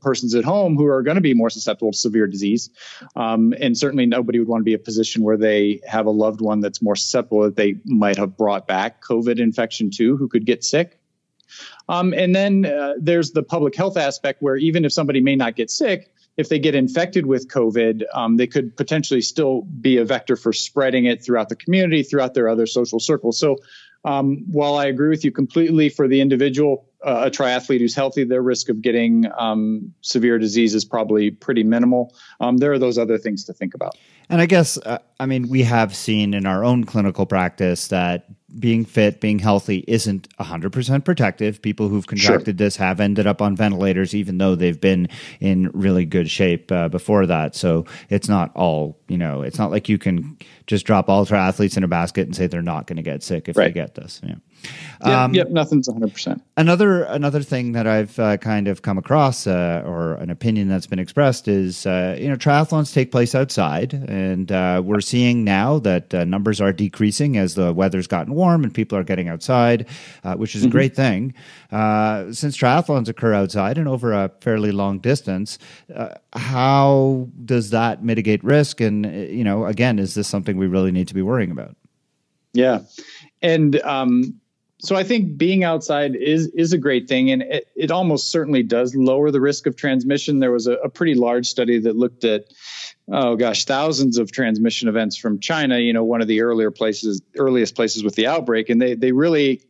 persons 0.00 0.34
at 0.34 0.44
home 0.44 0.76
who 0.76 0.86
are 0.86 1.02
going 1.02 1.16
to 1.16 1.20
be 1.20 1.34
more 1.34 1.50
susceptible 1.50 1.92
to 1.92 1.98
severe 1.98 2.26
disease. 2.26 2.70
Um, 3.16 3.54
and 3.58 3.76
certainly 3.76 4.06
nobody 4.06 4.38
would 4.38 4.48
want 4.48 4.60
to 4.60 4.64
be 4.64 4.74
in 4.74 4.80
a 4.80 4.82
position 4.82 5.22
where 5.22 5.36
they 5.36 5.80
have 5.86 6.06
a 6.06 6.10
loved 6.10 6.40
one 6.40 6.60
that's 6.60 6.82
more 6.82 6.96
susceptible 6.96 7.42
that 7.42 7.56
they 7.56 7.76
might 7.84 8.18
have 8.18 8.36
brought 8.36 8.66
back 8.66 9.02
COVID 9.02 9.38
infection 9.38 9.90
to 9.92 10.16
who 10.16 10.28
could 10.28 10.46
get 10.46 10.64
sick. 10.64 10.98
Um, 11.88 12.14
and 12.14 12.34
then 12.34 12.64
uh, 12.64 12.94
there's 12.98 13.32
the 13.32 13.42
public 13.42 13.74
health 13.74 13.96
aspect 13.96 14.40
where 14.40 14.56
even 14.56 14.84
if 14.84 14.92
somebody 14.92 15.20
may 15.20 15.36
not 15.36 15.56
get 15.56 15.70
sick, 15.70 16.12
if 16.36 16.48
they 16.48 16.58
get 16.58 16.74
infected 16.74 17.26
with 17.26 17.48
COVID, 17.48 18.04
um, 18.14 18.36
they 18.36 18.46
could 18.46 18.76
potentially 18.76 19.20
still 19.20 19.62
be 19.62 19.98
a 19.98 20.04
vector 20.04 20.36
for 20.36 20.52
spreading 20.52 21.04
it 21.04 21.22
throughout 21.22 21.48
the 21.50 21.56
community, 21.56 22.02
throughout 22.02 22.32
their 22.32 22.48
other 22.48 22.66
social 22.66 22.98
circles. 22.98 23.38
So 23.38 23.58
um, 24.04 24.44
while 24.50 24.76
I 24.76 24.86
agree 24.86 25.08
with 25.08 25.24
you 25.24 25.30
completely 25.30 25.88
for 25.88 26.08
the 26.08 26.20
individual, 26.20 26.88
uh, 27.04 27.24
a 27.26 27.30
triathlete 27.30 27.80
who's 27.80 27.94
healthy, 27.94 28.24
their 28.24 28.42
risk 28.42 28.68
of 28.68 28.82
getting 28.82 29.26
um, 29.36 29.92
severe 30.00 30.38
disease 30.38 30.74
is 30.74 30.84
probably 30.84 31.30
pretty 31.30 31.62
minimal. 31.62 32.14
Um, 32.40 32.56
there 32.56 32.72
are 32.72 32.78
those 32.78 32.98
other 32.98 33.18
things 33.18 33.44
to 33.44 33.52
think 33.52 33.74
about. 33.74 33.96
And 34.28 34.40
I 34.40 34.46
guess, 34.46 34.78
uh, 34.78 34.98
I 35.20 35.26
mean, 35.26 35.48
we 35.48 35.62
have 35.62 35.94
seen 35.94 36.34
in 36.34 36.46
our 36.46 36.64
own 36.64 36.84
clinical 36.84 37.26
practice 37.26 37.88
that 37.88 38.26
being 38.58 38.84
fit, 38.84 39.20
being 39.20 39.38
healthy 39.38 39.84
isn't 39.88 40.28
100% 40.38 41.04
protective. 41.04 41.62
People 41.62 41.88
who've 41.88 42.06
contracted 42.06 42.58
sure. 42.58 42.66
this 42.66 42.76
have 42.76 43.00
ended 43.00 43.26
up 43.26 43.40
on 43.40 43.56
ventilators, 43.56 44.14
even 44.14 44.38
though 44.38 44.54
they've 44.54 44.80
been 44.80 45.08
in 45.40 45.70
really 45.72 46.04
good 46.04 46.30
shape 46.30 46.70
uh, 46.70 46.88
before 46.88 47.26
that. 47.26 47.54
So 47.54 47.86
it's 48.08 48.28
not 48.28 48.54
all, 48.54 48.98
you 49.08 49.18
know, 49.18 49.42
it's 49.42 49.58
not 49.58 49.70
like 49.70 49.88
you 49.88 49.98
can 49.98 50.36
just 50.66 50.86
drop 50.86 51.08
all 51.08 51.26
triathletes 51.26 51.76
in 51.76 51.84
a 51.84 51.88
basket 51.88 52.26
and 52.26 52.36
say 52.36 52.46
they're 52.46 52.62
not 52.62 52.86
going 52.86 52.96
to 52.96 53.02
get 53.02 53.22
sick 53.22 53.48
if 53.48 53.56
right. 53.56 53.66
they 53.66 53.72
get 53.72 53.94
this. 53.94 54.20
Yeah. 54.22 54.36
Um, 55.02 55.34
yep, 55.34 55.50
nothing's 55.50 55.88
100%. 55.88 56.40
Another 56.56 57.02
another 57.04 57.42
thing 57.42 57.72
that 57.72 57.86
I've 57.86 58.18
uh, 58.18 58.36
kind 58.36 58.68
of 58.68 58.82
come 58.82 58.98
across, 58.98 59.46
uh, 59.46 59.82
or 59.84 60.14
an 60.14 60.30
opinion 60.30 60.68
that's 60.68 60.86
been 60.86 61.00
expressed, 61.00 61.48
is 61.48 61.86
uh, 61.86 62.16
you 62.18 62.28
know 62.28 62.36
triathlons 62.36 62.92
take 62.92 63.10
place 63.10 63.34
outside, 63.34 63.94
and 63.94 64.52
uh, 64.52 64.80
we're 64.84 65.00
seeing 65.00 65.44
now 65.44 65.78
that 65.80 66.14
uh, 66.14 66.24
numbers 66.24 66.60
are 66.60 66.72
decreasing 66.72 67.36
as 67.36 67.54
the 67.54 67.72
weather's 67.72 68.06
gotten 68.06 68.34
warm 68.34 68.62
and 68.62 68.72
people 68.72 68.96
are 68.96 69.02
getting 69.02 69.28
outside, 69.28 69.88
uh, 70.22 70.34
which 70.36 70.54
is 70.54 70.62
mm-hmm. 70.62 70.68
a 70.68 70.72
great 70.72 70.94
thing. 70.94 71.34
since 72.32 72.56
triathlons 72.56 73.08
occur 73.08 73.34
outside 73.34 73.78
and 73.78 73.88
over 73.88 74.12
a 74.12 74.30
fairly 74.40 74.70
long 74.70 75.00
distance, 75.00 75.58
how 76.34 77.28
does 77.44 77.70
that 77.70 78.04
mitigate 78.04 78.42
risk? 78.44 78.80
And 78.80 79.04
you 79.30 79.42
know, 79.42 79.66
again, 79.66 79.98
is 79.98 80.14
this 80.14 80.28
something 80.28 80.56
we 80.56 80.68
really 80.68 80.92
need 80.92 81.08
to 81.08 81.14
be 81.14 81.22
worrying 81.22 81.50
about? 81.50 81.74
Yeah, 82.54 82.80
and 83.40 83.80
um, 83.80 84.38
so 84.82 84.96
I 84.96 85.04
think 85.04 85.38
being 85.38 85.62
outside 85.62 86.16
is 86.16 86.48
is 86.48 86.72
a 86.72 86.78
great 86.78 87.08
thing, 87.08 87.30
and 87.30 87.42
it, 87.42 87.68
it 87.76 87.90
almost 87.92 88.30
certainly 88.30 88.64
does 88.64 88.96
lower 88.96 89.30
the 89.30 89.40
risk 89.40 89.66
of 89.66 89.76
transmission. 89.76 90.40
There 90.40 90.50
was 90.50 90.66
a, 90.66 90.72
a 90.72 90.88
pretty 90.88 91.14
large 91.14 91.46
study 91.46 91.78
that 91.80 91.94
looked 91.94 92.24
at 92.24 92.46
oh 93.08 93.36
gosh, 93.36 93.64
thousands 93.64 94.18
of 94.18 94.32
transmission 94.32 94.88
events 94.88 95.16
from 95.16 95.38
China. 95.38 95.78
You 95.78 95.92
know, 95.92 96.02
one 96.02 96.20
of 96.20 96.28
the 96.28 96.42
earlier 96.42 96.72
places, 96.72 97.22
earliest 97.36 97.76
places 97.76 98.02
with 98.02 98.16
the 98.16 98.26
outbreak, 98.26 98.70
and 98.70 98.82
they 98.82 98.94
they 98.94 99.12
really 99.12 99.62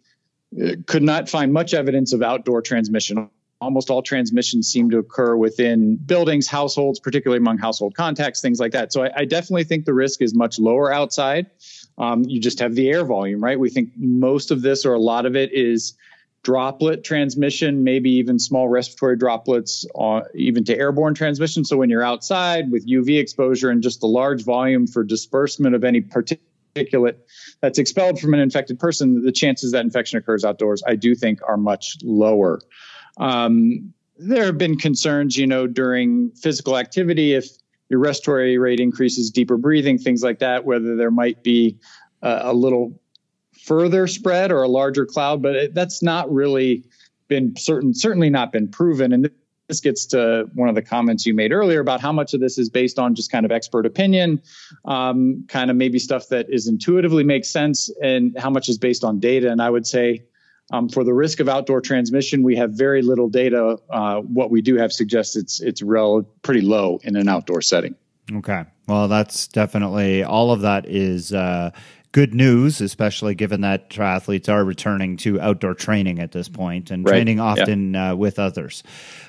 uh, 0.60 0.72
could 0.86 1.02
not 1.02 1.28
find 1.28 1.52
much 1.52 1.74
evidence 1.74 2.14
of 2.14 2.22
outdoor 2.22 2.62
transmission. 2.62 3.28
Almost 3.60 3.90
all 3.90 4.02
transmissions 4.02 4.66
seem 4.68 4.90
to 4.90 4.98
occur 4.98 5.36
within 5.36 5.96
buildings, 5.96 6.48
households, 6.48 6.98
particularly 6.98 7.38
among 7.38 7.58
household 7.58 7.94
contacts, 7.94 8.40
things 8.40 8.58
like 8.58 8.72
that. 8.72 8.92
So 8.92 9.04
I, 9.04 9.10
I 9.18 9.24
definitely 9.24 9.64
think 9.64 9.84
the 9.84 9.94
risk 9.94 10.20
is 10.20 10.34
much 10.34 10.58
lower 10.58 10.92
outside. 10.92 11.50
Um, 11.98 12.24
you 12.24 12.40
just 12.40 12.58
have 12.60 12.74
the 12.74 12.88
air 12.88 13.04
volume, 13.04 13.42
right? 13.42 13.58
We 13.58 13.70
think 13.70 13.90
most 13.96 14.50
of 14.50 14.62
this 14.62 14.84
or 14.84 14.94
a 14.94 15.00
lot 15.00 15.26
of 15.26 15.36
it 15.36 15.52
is 15.52 15.94
droplet 16.42 17.04
transmission, 17.04 17.84
maybe 17.84 18.10
even 18.10 18.38
small 18.38 18.68
respiratory 18.68 19.16
droplets, 19.16 19.86
uh, 19.98 20.22
even 20.34 20.64
to 20.64 20.76
airborne 20.76 21.14
transmission. 21.14 21.64
So 21.64 21.76
when 21.76 21.88
you're 21.90 22.02
outside 22.02 22.70
with 22.70 22.86
UV 22.86 23.20
exposure 23.20 23.70
and 23.70 23.82
just 23.82 24.00
the 24.00 24.08
large 24.08 24.42
volume 24.42 24.86
for 24.86 25.04
disbursement 25.04 25.74
of 25.74 25.84
any 25.84 26.00
particulate 26.00 27.16
that's 27.60 27.78
expelled 27.78 28.18
from 28.18 28.34
an 28.34 28.40
infected 28.40 28.78
person, 28.78 29.22
the 29.22 29.32
chances 29.32 29.72
that 29.72 29.84
infection 29.84 30.18
occurs 30.18 30.44
outdoors, 30.44 30.82
I 30.86 30.96
do 30.96 31.14
think, 31.14 31.40
are 31.46 31.56
much 31.56 31.98
lower. 32.02 32.60
Um, 33.18 33.92
there 34.16 34.46
have 34.46 34.58
been 34.58 34.78
concerns, 34.78 35.36
you 35.36 35.46
know, 35.46 35.66
during 35.66 36.30
physical 36.30 36.76
activity 36.76 37.34
if 37.34 37.48
your 37.92 38.00
respiratory 38.00 38.56
rate 38.56 38.80
increases, 38.80 39.30
deeper 39.30 39.58
breathing, 39.58 39.98
things 39.98 40.22
like 40.22 40.38
that, 40.38 40.64
whether 40.64 40.96
there 40.96 41.10
might 41.10 41.44
be 41.44 41.78
uh, 42.22 42.40
a 42.42 42.52
little 42.52 42.98
further 43.64 44.06
spread 44.06 44.50
or 44.50 44.62
a 44.62 44.68
larger 44.68 45.04
cloud, 45.04 45.42
but 45.42 45.54
it, 45.54 45.74
that's 45.74 46.02
not 46.02 46.32
really 46.32 46.84
been 47.28 47.54
certain, 47.54 47.94
certainly 47.94 48.30
not 48.30 48.50
been 48.50 48.66
proven. 48.66 49.12
And 49.12 49.30
this 49.68 49.80
gets 49.80 50.06
to 50.06 50.48
one 50.54 50.70
of 50.70 50.74
the 50.74 50.82
comments 50.82 51.26
you 51.26 51.34
made 51.34 51.52
earlier 51.52 51.80
about 51.80 52.00
how 52.00 52.12
much 52.12 52.32
of 52.32 52.40
this 52.40 52.56
is 52.56 52.70
based 52.70 52.98
on 52.98 53.14
just 53.14 53.30
kind 53.30 53.44
of 53.44 53.52
expert 53.52 53.84
opinion, 53.84 54.40
um, 54.86 55.44
kind 55.48 55.70
of 55.70 55.76
maybe 55.76 55.98
stuff 55.98 56.28
that 56.28 56.46
is 56.48 56.66
intuitively 56.68 57.24
makes 57.24 57.50
sense, 57.50 57.90
and 58.02 58.36
how 58.38 58.48
much 58.48 58.70
is 58.70 58.78
based 58.78 59.04
on 59.04 59.20
data. 59.20 59.50
And 59.50 59.60
I 59.60 59.68
would 59.68 59.86
say 59.86 60.24
um, 60.72 60.88
for 60.88 61.04
the 61.04 61.12
risk 61.12 61.38
of 61.38 61.48
outdoor 61.48 61.80
transmission, 61.80 62.42
we 62.42 62.56
have 62.56 62.72
very 62.72 63.02
little 63.02 63.28
data. 63.28 63.78
Uh, 63.90 64.20
what 64.22 64.50
we 64.50 64.62
do 64.62 64.76
have 64.76 64.92
suggests 64.92 65.36
it's 65.36 65.60
it's 65.60 65.82
rel- 65.82 66.26
pretty 66.42 66.62
low 66.62 66.98
in 67.04 67.14
an 67.14 67.28
outdoor 67.28 67.60
setting. 67.60 67.94
Okay, 68.32 68.64
well, 68.88 69.08
that's 69.08 69.46
definitely 69.48 70.24
all 70.24 70.50
of 70.50 70.62
that 70.62 70.86
is 70.86 71.32
uh, 71.32 71.70
good 72.12 72.34
news, 72.34 72.82
especially 72.82 73.34
given 73.34 73.62
that 73.62 73.88
triathletes 73.88 74.48
are 74.48 74.64
returning 74.64 75.16
to 75.16 75.40
outdoor 75.40 75.72
training 75.72 76.20
at 76.20 76.32
this 76.32 76.46
point 76.46 76.90
and 76.90 77.06
right. 77.06 77.12
training 77.12 77.40
often 77.40 77.94
yeah. 77.94 78.10
uh, 78.10 78.14
with 78.14 78.38
others. 78.38 78.82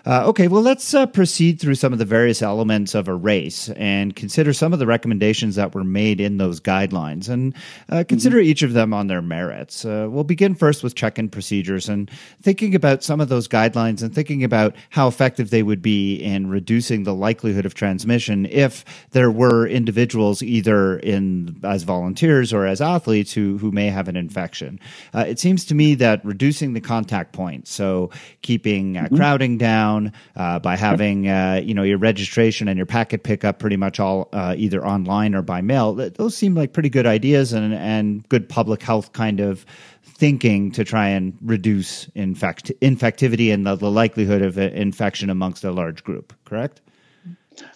Uh, 0.05 0.27
okay, 0.27 0.49
well, 0.49 0.61
let's 0.61 0.93
uh, 0.93 1.05
proceed 1.05 1.61
through 1.61 1.75
some 1.75 1.93
of 1.93 1.99
the 1.99 2.05
various 2.05 2.41
elements 2.41 2.93
of 2.93 3.07
a 3.07 3.15
race 3.15 3.69
and 3.69 4.17
consider 4.17 4.51
some 4.51 4.73
of 4.73 4.79
the 4.79 4.85
recommendations 4.85 5.55
that 5.55 5.73
were 5.73 5.85
made 5.85 6.19
in 6.19 6.37
those 6.37 6.59
guidelines 6.59 7.29
and 7.29 7.55
uh, 7.89 8.03
consider 8.05 8.35
mm-hmm. 8.35 8.49
each 8.49 8.63
of 8.63 8.73
them 8.73 8.93
on 8.93 9.07
their 9.07 9.21
merits. 9.21 9.85
Uh, 9.85 10.07
we'll 10.09 10.25
begin 10.25 10.53
first 10.53 10.83
with 10.83 10.93
check 10.93 11.17
in 11.17 11.29
procedures 11.29 11.87
and 11.87 12.11
thinking 12.41 12.75
about 12.75 13.01
some 13.01 13.21
of 13.21 13.29
those 13.29 13.47
guidelines 13.47 14.03
and 14.03 14.13
thinking 14.13 14.43
about 14.43 14.75
how 14.89 15.07
effective 15.07 15.51
they 15.51 15.63
would 15.63 15.81
be 15.81 16.15
in 16.15 16.49
reducing 16.49 17.03
the 17.03 17.15
likelihood 17.15 17.65
of 17.65 17.73
transmission 17.73 18.45
if 18.47 18.83
there 19.11 19.31
were 19.31 19.65
individuals 19.65 20.43
either 20.43 20.99
in 20.99 21.57
as 21.63 21.83
volunteers 21.83 22.51
or 22.51 22.65
as 22.65 22.72
athletes 22.81 23.33
who, 23.33 23.57
who 23.57 23.71
may 23.71 23.87
have 23.87 24.07
an 24.07 24.15
infection. 24.15 24.79
Uh, 25.13 25.25
it 25.27 25.39
seems 25.39 25.65
to 25.65 25.75
me 25.75 25.95
that 25.95 26.23
reducing 26.23 26.73
the 26.73 26.81
contact 26.81 27.33
points, 27.33 27.71
so 27.71 28.09
keeping 28.41 28.93
mm-hmm. 28.93 29.15
crowding 29.15 29.57
down, 29.57 30.03
down 30.03 30.13
uh, 30.35 30.59
by 30.59 30.75
having 30.75 31.27
uh, 31.27 31.61
you 31.63 31.73
know 31.73 31.83
your 31.83 31.97
registration 31.97 32.67
and 32.67 32.77
your 32.77 32.85
packet 32.85 33.23
pickup 33.23 33.59
pretty 33.59 33.77
much 33.77 33.99
all 33.99 34.29
uh, 34.33 34.55
either 34.57 34.85
online 34.85 35.35
or 35.35 35.41
by 35.41 35.61
mail. 35.61 35.93
Those 35.93 36.35
seem 36.35 36.55
like 36.55 36.73
pretty 36.73 36.89
good 36.89 37.05
ideas 37.05 37.53
and 37.53 37.73
and 37.73 38.27
good 38.29 38.47
public 38.49 38.81
health 38.81 39.13
kind 39.13 39.39
of 39.39 39.65
thinking 40.03 40.71
to 40.71 40.83
try 40.83 41.07
and 41.07 41.37
reduce 41.41 42.07
infect 42.15 42.71
infectivity 42.81 43.53
and 43.53 43.65
the, 43.65 43.75
the 43.75 43.91
likelihood 43.91 44.41
of 44.41 44.57
infection 44.57 45.29
amongst 45.29 45.63
a 45.63 45.71
large 45.71 46.03
group. 46.03 46.33
Correct. 46.45 46.81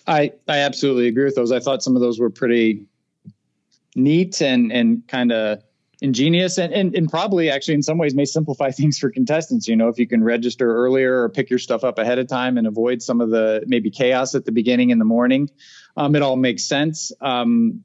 I 0.08 0.34
I 0.48 0.60
absolutely 0.60 1.08
agree 1.08 1.25
with 1.25 1.36
those. 1.36 1.51
I 1.51 1.60
thought 1.60 1.84
some 1.84 1.96
of 1.96 2.01
those 2.01 2.20
were 2.20 2.30
pretty 2.30 2.86
neat 3.98 4.42
and 4.42 4.72
and 4.72 5.08
kind 5.08 5.32
of 5.32 5.63
ingenious 6.00 6.60
and, 6.60 6.72
and, 6.74 6.96
and 6.96 7.10
probably 7.10 7.50
actually 7.50 7.74
in 7.74 7.82
some 7.82 7.98
ways 7.98 8.13
may 8.13 8.25
simplify 8.25 8.70
things 8.80 9.00
for 9.00 9.10
contestants. 9.10 9.68
You 9.68 9.75
know 9.75 9.88
if 9.89 10.00
you 10.00 10.08
can 10.08 10.24
register 10.24 10.74
earlier 10.74 11.24
or 11.24 11.30
pick 11.30 11.50
your 11.50 11.60
stuff 11.60 11.84
up 11.84 11.98
ahead 11.98 12.20
of 12.20 12.27
time 12.27 12.58
and 12.58 12.68
avoid 12.68 13.01
some 13.01 13.20
of 13.20 13.30
the 13.30 13.63
maybe 13.68 13.89
chaos 13.89 14.36
at 14.36 14.46
the 14.46 14.51
beginning 14.51 14.92
in 14.92 15.00
the 15.00 15.06
morning 15.06 15.50
um, 15.98 16.16
it 16.16 16.22
all 16.22 16.38
makes 16.38 16.63
sense. 16.63 17.12
Um, 17.20 17.84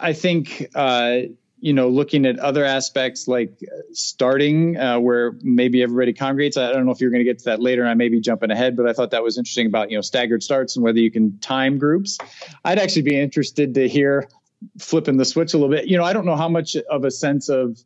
i 0.00 0.12
think 0.12 0.66
uh, 0.74 1.18
you 1.60 1.72
know 1.72 1.88
looking 1.88 2.26
at 2.26 2.38
other 2.38 2.64
aspects 2.64 3.28
like 3.28 3.58
starting 3.92 4.76
uh, 4.76 4.98
where 4.98 5.32
maybe 5.40 5.82
everybody 5.82 6.12
congregates 6.12 6.56
i 6.56 6.72
don't 6.72 6.84
know 6.84 6.90
if 6.90 7.00
you're 7.00 7.10
going 7.10 7.20
to 7.20 7.24
get 7.24 7.38
to 7.38 7.44
that 7.44 7.60
later 7.60 7.86
i 7.86 7.94
may 7.94 8.08
be 8.08 8.20
jumping 8.20 8.50
ahead 8.50 8.76
but 8.76 8.88
i 8.88 8.92
thought 8.92 9.12
that 9.12 9.22
was 9.22 9.38
interesting 9.38 9.66
about 9.66 9.90
you 9.90 9.96
know 9.96 10.02
staggered 10.02 10.42
starts 10.42 10.76
and 10.76 10.84
whether 10.84 10.98
you 10.98 11.10
can 11.10 11.38
time 11.38 11.78
groups. 11.78 12.18
I'd 12.64 12.78
actually 12.78 13.02
be 13.02 13.18
interested 13.18 13.74
to 13.74 13.88
hear 13.88 14.28
flipping 14.78 15.16
the 15.16 15.24
switch 15.24 15.54
a 15.54 15.58
little 15.58 15.74
bit. 15.74 15.86
You 15.86 15.96
know, 15.96 16.04
I 16.04 16.12
don't 16.12 16.26
know 16.26 16.36
how 16.36 16.48
much 16.48 16.76
of 16.76 17.04
a 17.04 17.10
sense 17.10 17.48
of 17.48 17.78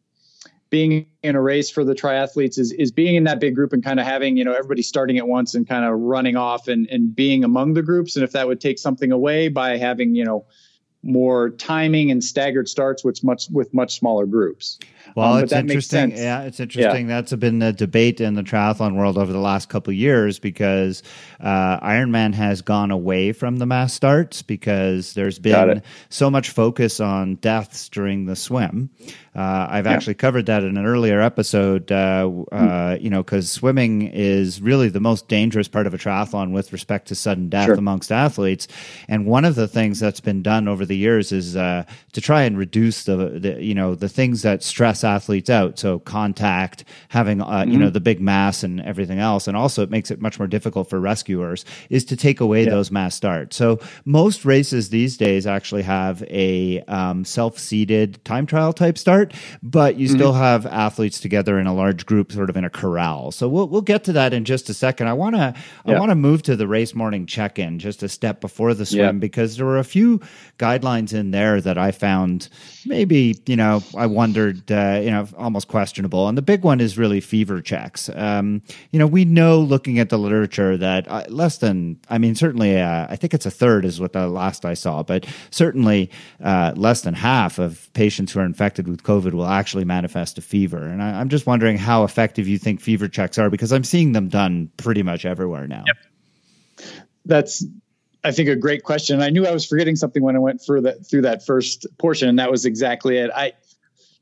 being 0.71 1.07
in 1.23 1.35
a 1.35 1.41
race 1.41 1.71
for 1.71 1.85
the 1.85 1.95
triathletes 1.95 2.59
is 2.59 2.73
is 2.73 2.93
being 2.93 3.15
in 3.15 3.25
that 3.25 3.41
big 3.41 3.55
group 3.55 3.73
and 3.73 3.83
kind 3.83 3.99
of 3.99 4.07
having 4.07 4.37
you 4.37 4.45
know 4.45 4.53
everybody 4.53 4.83
starting 4.83 5.19
at 5.19 5.27
once 5.27 5.55
and 5.55 5.67
kind 5.67 5.85
of 5.85 5.99
running 5.99 6.37
off 6.37 6.69
and 6.69 6.87
and 6.89 7.15
being 7.17 7.43
among 7.45 7.75
the 7.75 7.83
groups 7.83 8.17
and 8.17 8.25
if 8.25 8.33
that 8.33 8.47
would 8.47 8.61
take 8.61 8.79
something 8.79 9.11
away 9.11 9.49
by 9.49 9.79
having 9.79 10.15
you 10.15 10.25
know 10.25 10.45
more 11.03 11.51
timing 11.51 12.11
and 12.11 12.23
staggered 12.23 12.69
starts 12.69 13.05
with 13.05 13.23
much 13.25 13.49
with 13.51 13.73
much 13.73 13.99
smaller 13.99 14.27
groups. 14.27 14.79
Well, 15.15 15.35
um, 15.35 15.45
it's 15.45 15.53
interesting. 15.53 16.13
Yeah, 16.13 16.43
it's 16.43 16.61
interesting. 16.61 17.09
Yeah. 17.09 17.21
That's 17.21 17.33
been 17.35 17.63
a 17.63 17.73
debate 17.73 18.21
in 18.21 18.35
the 18.35 18.43
triathlon 18.43 18.95
world 18.95 19.19
over 19.19 19.33
the 19.33 19.39
last 19.39 19.69
couple 19.69 19.91
of 19.91 19.97
years 19.97 20.39
because 20.39 21.03
uh, 21.41 21.81
Ironman 21.81 22.35
has 22.35 22.63
gone 22.63 22.91
away 22.91 23.33
from 23.33 23.57
the 23.57 23.67
mass 23.67 23.93
starts 23.93 24.43
because 24.43 25.15
there's 25.15 25.39
been 25.39 25.83
so 26.09 26.31
much 26.31 26.51
focus 26.51 27.01
on 27.01 27.37
deaths 27.37 27.89
during 27.89 28.27
the 28.27 28.37
swim. 28.37 28.91
Uh, 29.39 29.69
I've 29.71 29.87
yeah. 29.87 29.93
actually 29.93 30.15
covered 30.15 30.47
that 30.47 30.65
in 30.65 30.77
an 30.77 30.85
earlier 30.85 31.21
episode. 31.21 31.93
Uh, 31.93 32.29
uh, 32.51 32.97
you 33.01 33.09
know, 33.09 33.23
because 33.23 33.51
swimming 33.51 34.03
is 34.03 34.61
really 34.61 34.89
the 34.89 34.99
most 34.99 35.29
dangerous 35.29 35.69
part 35.69 35.87
of 35.87 35.95
a 35.95 35.99
triathlon 35.99 36.53
with 36.53 36.73
respect 36.73 37.09
to 37.09 37.15
sudden 37.15 37.49
death 37.49 37.67
sure. 37.67 37.75
amongst 37.75 38.11
athletes. 38.11 38.67
And 39.07 39.27
one 39.27 39.45
of 39.45 39.55
the 39.55 39.69
things 39.69 40.01
that's 40.01 40.21
been 40.21 40.43
done 40.43 40.67
over 40.67 40.85
the 40.85 40.97
years 40.97 41.31
is 41.31 41.57
uh, 41.57 41.85
to 42.13 42.21
try 42.21 42.43
and 42.43 42.59
reduce 42.59 43.05
the, 43.05 43.17
the, 43.17 43.63
you 43.63 43.75
know 43.75 43.95
the 43.95 44.09
things 44.09 44.43
that 44.43 44.65
stress 44.65 44.98
athletes 45.05 45.51
out. 45.51 45.79
So 45.79 45.99
contact, 45.99 46.85
having 47.09 47.39
mm-hmm. 47.39 47.71
you 47.71 47.79
know 47.79 47.87
mm-hmm. 47.87 47.95
the 47.95 48.01
big 48.01 48.21
mass 48.21 48.63
and 48.63 48.81
everything 48.81 49.19
else, 49.19 49.49
and 49.49 49.57
also 49.57 49.83
it 49.83 49.91
makes 49.91 50.11
it 50.11 50.21
much 50.21 50.39
more 50.39 50.49
difficult 50.49 50.91
for 50.91 51.01
rescuers 51.01 51.65
is 51.91 52.05
to 52.07 52.17
take 52.17 52.41
away 52.41 52.65
yeah. 52.65 52.71
those 52.71 52.91
mass 52.91 53.15
starts. 53.15 53.57
So 53.57 53.81
most 54.05 54.45
races 54.45 54.91
these 54.91 55.17
days 55.17 55.47
actually 55.47 55.83
have 55.83 56.23
a 56.25 56.83
um, 56.89 57.25
self-seeded 57.25 58.25
time 58.25 58.47
trial 58.47 58.73
type 58.73 58.99
start 58.99 59.33
but 59.63 59.97
you 59.97 60.07
mm-hmm. 60.07 60.17
still 60.17 60.33
have 60.33 60.67
athletes 60.67 61.21
together 61.21 61.59
in 61.59 61.67
a 61.67 61.75
large 61.75 62.07
group, 62.07 62.33
sort 62.33 62.51
of 62.51 62.57
in 62.57 62.65
a 62.65 62.71
corral. 62.71 63.31
So 63.31 63.49
we'll 63.49 63.69
we'll 63.69 63.83
get 63.83 64.05
to 64.05 64.13
that 64.15 64.33
in 64.33 64.45
just 64.45 64.69
a 64.69 64.75
second. 64.75 65.09
I 65.09 65.13
want 65.13 65.37
to 65.37 65.55
yeah. 65.87 65.97
I 65.97 65.99
want 65.99 66.11
to 66.11 66.15
move 66.15 66.43
to 66.45 66.57
the 66.57 66.67
race 66.67 66.95
morning 66.95 67.27
check 67.27 67.59
in 67.59 67.79
just 67.79 68.03
a 68.03 68.09
step 68.09 68.41
before 68.41 68.75
the 68.75 68.87
swim 68.87 69.01
yeah. 69.01 69.13
because 69.13 69.57
there 69.57 69.67
were 69.67 69.79
a 69.79 69.85
few 69.85 70.21
guidelines 70.59 71.13
in 71.13 71.31
there 71.31 71.61
that 71.61 71.79
I 71.79 71.91
found 71.93 72.49
maybe 72.87 73.41
you 73.47 73.57
know 73.57 73.83
I 73.97 74.07
wondered 74.07 74.71
uh, 74.71 74.88
you 74.97 75.11
know 75.11 75.29
almost 75.37 75.69
questionable. 75.69 76.29
And 76.29 76.37
the 76.37 76.43
big 76.43 76.63
one 76.65 76.81
is 76.81 76.99
really 76.99 77.21
fever 77.21 77.61
checks. 77.61 78.09
Um, 78.15 78.63
you 78.91 78.99
know 78.99 79.07
we 79.07 79.25
know 79.25 79.61
looking 79.61 79.99
at 79.99 80.09
the 80.09 80.19
literature 80.19 80.77
that 80.77 81.07
uh, 81.09 81.25
less 81.29 81.59
than 81.59 82.01
I 82.09 82.19
mean 82.19 82.35
certainly 82.35 82.81
uh, 82.81 83.07
I 83.11 83.17
think 83.17 83.35
it's 83.35 83.47
a 83.47 83.51
third 83.51 83.85
is 83.85 84.01
what 84.01 84.15
the 84.15 84.27
last 84.27 84.65
I 84.65 84.75
saw, 84.75 85.03
but 85.03 85.27
certainly 85.51 86.11
uh, 86.43 86.73
less 86.77 87.03
than 87.03 87.15
half 87.15 87.59
of 87.59 87.93
patients 87.93 88.33
who 88.33 88.41
are 88.41 88.45
infected 88.45 88.89
with 88.89 89.03
COVID 89.03 89.19
COVID 89.29 89.35
will 89.35 89.47
actually 89.47 89.85
manifest 89.85 90.39
a 90.39 90.41
fever. 90.41 90.83
And 90.83 91.03
I, 91.03 91.21
am 91.21 91.29
just 91.29 91.47
wondering 91.47 91.77
how 91.77 92.05
effective 92.05 92.47
you 92.47 92.59
think 92.59 92.81
fever 92.81 93.09
checks 93.09 93.39
are 93.39 93.51
because 93.51 93.73
I'm 93.73 93.85
seeing 93.85 94.13
them 94.13 94.29
done 94.29 94.71
pretty 94.77 95.03
much 95.03 95.25
everywhere 95.25 95.67
now. 95.67 95.85
Yep. 95.87 96.89
That's, 97.25 97.65
I 98.25 98.33
think, 98.33 98.49
a 98.49 98.57
great 98.57 98.85
question. 98.85 99.21
I 99.21 99.31
knew 99.31 99.47
I 99.47 99.53
was 99.53 99.67
forgetting 99.67 99.97
something 99.97 100.23
when 100.23 100.37
I 100.37 100.39
went 100.39 100.63
through 100.63 100.83
that 100.83 101.07
through 101.07 101.23
that 101.23 101.45
first 101.45 101.87
portion, 101.99 102.29
and 102.29 102.39
that 102.39 102.51
was 102.51 102.65
exactly 102.65 103.19
it. 103.19 103.31
I, 103.35 103.53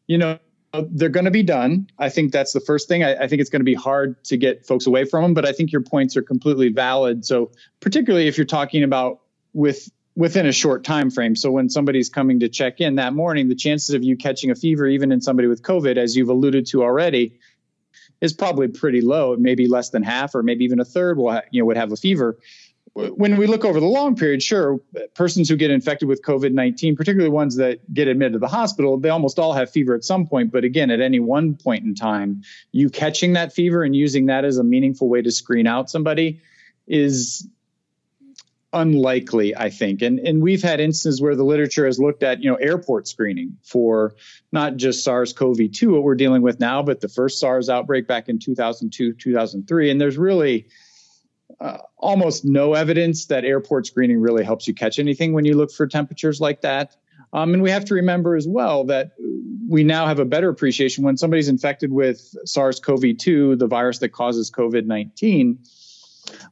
you 0.06 0.18
know, 0.18 0.38
Uh, 0.76 0.84
they're 0.90 1.08
going 1.08 1.24
to 1.24 1.30
be 1.30 1.42
done. 1.42 1.88
I 1.98 2.10
think 2.10 2.32
that's 2.32 2.52
the 2.52 2.60
first 2.60 2.86
thing. 2.86 3.02
I, 3.02 3.14
I 3.14 3.28
think 3.28 3.40
it's 3.40 3.50
going 3.50 3.60
to 3.60 3.64
be 3.64 3.74
hard 3.74 4.22
to 4.24 4.36
get 4.36 4.66
folks 4.66 4.86
away 4.86 5.04
from 5.04 5.22
them, 5.22 5.34
but 5.34 5.46
I 5.46 5.52
think 5.52 5.72
your 5.72 5.80
points 5.80 6.16
are 6.16 6.22
completely 6.22 6.68
valid. 6.68 7.24
So, 7.24 7.52
particularly 7.80 8.28
if 8.28 8.36
you're 8.36 8.46
talking 8.46 8.82
about 8.82 9.20
with 9.54 9.90
within 10.14 10.46
a 10.46 10.52
short 10.52 10.84
time 10.84 11.10
frame. 11.10 11.36
So 11.36 11.50
when 11.50 11.68
somebody's 11.68 12.08
coming 12.08 12.40
to 12.40 12.48
check 12.48 12.80
in 12.80 12.96
that 12.96 13.12
morning, 13.12 13.48
the 13.48 13.54
chances 13.54 13.94
of 13.94 14.02
you 14.02 14.16
catching 14.16 14.50
a 14.50 14.54
fever, 14.54 14.86
even 14.86 15.12
in 15.12 15.20
somebody 15.20 15.46
with 15.46 15.62
COVID, 15.62 15.96
as 15.96 16.16
you've 16.16 16.30
alluded 16.30 16.66
to 16.68 16.82
already, 16.82 17.38
is 18.20 18.32
probably 18.32 18.68
pretty 18.68 19.02
low. 19.02 19.36
Maybe 19.36 19.68
less 19.68 19.90
than 19.90 20.02
half, 20.02 20.34
or 20.34 20.42
maybe 20.42 20.64
even 20.64 20.80
a 20.80 20.84
third 20.84 21.16
will 21.16 21.32
ha- 21.32 21.42
you 21.50 21.60
know 21.60 21.66
would 21.66 21.76
have 21.76 21.92
a 21.92 21.96
fever. 21.96 22.38
When 22.96 23.36
we 23.36 23.46
look 23.46 23.62
over 23.62 23.78
the 23.78 23.86
long 23.86 24.16
period, 24.16 24.42
sure, 24.42 24.80
persons 25.14 25.50
who 25.50 25.56
get 25.56 25.70
infected 25.70 26.08
with 26.08 26.22
COVID 26.22 26.52
19, 26.52 26.96
particularly 26.96 27.30
ones 27.30 27.56
that 27.56 27.92
get 27.92 28.08
admitted 28.08 28.32
to 28.32 28.38
the 28.38 28.48
hospital, 28.48 28.98
they 28.98 29.10
almost 29.10 29.38
all 29.38 29.52
have 29.52 29.70
fever 29.70 29.94
at 29.94 30.02
some 30.02 30.26
point. 30.26 30.50
But 30.50 30.64
again, 30.64 30.90
at 30.90 31.02
any 31.02 31.20
one 31.20 31.56
point 31.56 31.84
in 31.84 31.94
time, 31.94 32.42
you 32.72 32.88
catching 32.88 33.34
that 33.34 33.52
fever 33.52 33.82
and 33.82 33.94
using 33.94 34.26
that 34.26 34.46
as 34.46 34.56
a 34.56 34.64
meaningful 34.64 35.10
way 35.10 35.20
to 35.20 35.30
screen 35.30 35.66
out 35.66 35.90
somebody 35.90 36.40
is 36.86 37.46
unlikely, 38.72 39.54
I 39.54 39.68
think. 39.68 40.00
And 40.00 40.18
and 40.18 40.42
we've 40.42 40.62
had 40.62 40.80
instances 40.80 41.20
where 41.20 41.36
the 41.36 41.44
literature 41.44 41.84
has 41.84 41.98
looked 41.98 42.22
at, 42.22 42.42
you 42.42 42.50
know, 42.50 42.56
airport 42.56 43.08
screening 43.08 43.58
for 43.62 44.14
not 44.52 44.76
just 44.76 45.04
SARS-CoV-2, 45.04 45.92
what 45.92 46.02
we're 46.02 46.14
dealing 46.14 46.40
with 46.40 46.60
now, 46.60 46.82
but 46.82 47.02
the 47.02 47.08
first 47.08 47.40
SARS 47.40 47.68
outbreak 47.68 48.06
back 48.06 48.30
in 48.30 48.38
2002, 48.38 49.12
2003. 49.12 49.90
And 49.90 50.00
there's 50.00 50.16
really 50.16 50.66
uh, 51.60 51.78
almost 51.96 52.44
no 52.44 52.74
evidence 52.74 53.26
that 53.26 53.44
airport 53.44 53.86
screening 53.86 54.20
really 54.20 54.44
helps 54.44 54.66
you 54.66 54.74
catch 54.74 54.98
anything 54.98 55.32
when 55.32 55.44
you 55.44 55.56
look 55.56 55.72
for 55.72 55.86
temperatures 55.86 56.40
like 56.40 56.60
that. 56.62 56.96
Um, 57.32 57.54
and 57.54 57.62
we 57.62 57.70
have 57.70 57.84
to 57.86 57.94
remember 57.94 58.36
as 58.36 58.46
well 58.46 58.84
that 58.84 59.12
we 59.68 59.84
now 59.84 60.06
have 60.06 60.18
a 60.18 60.24
better 60.24 60.48
appreciation 60.48 61.04
when 61.04 61.16
somebody's 61.16 61.48
infected 61.48 61.92
with 61.92 62.34
SARS 62.44 62.80
CoV 62.80 63.16
2, 63.18 63.56
the 63.56 63.66
virus 63.66 63.98
that 63.98 64.10
causes 64.10 64.50
COVID 64.50 64.86
19 64.86 65.58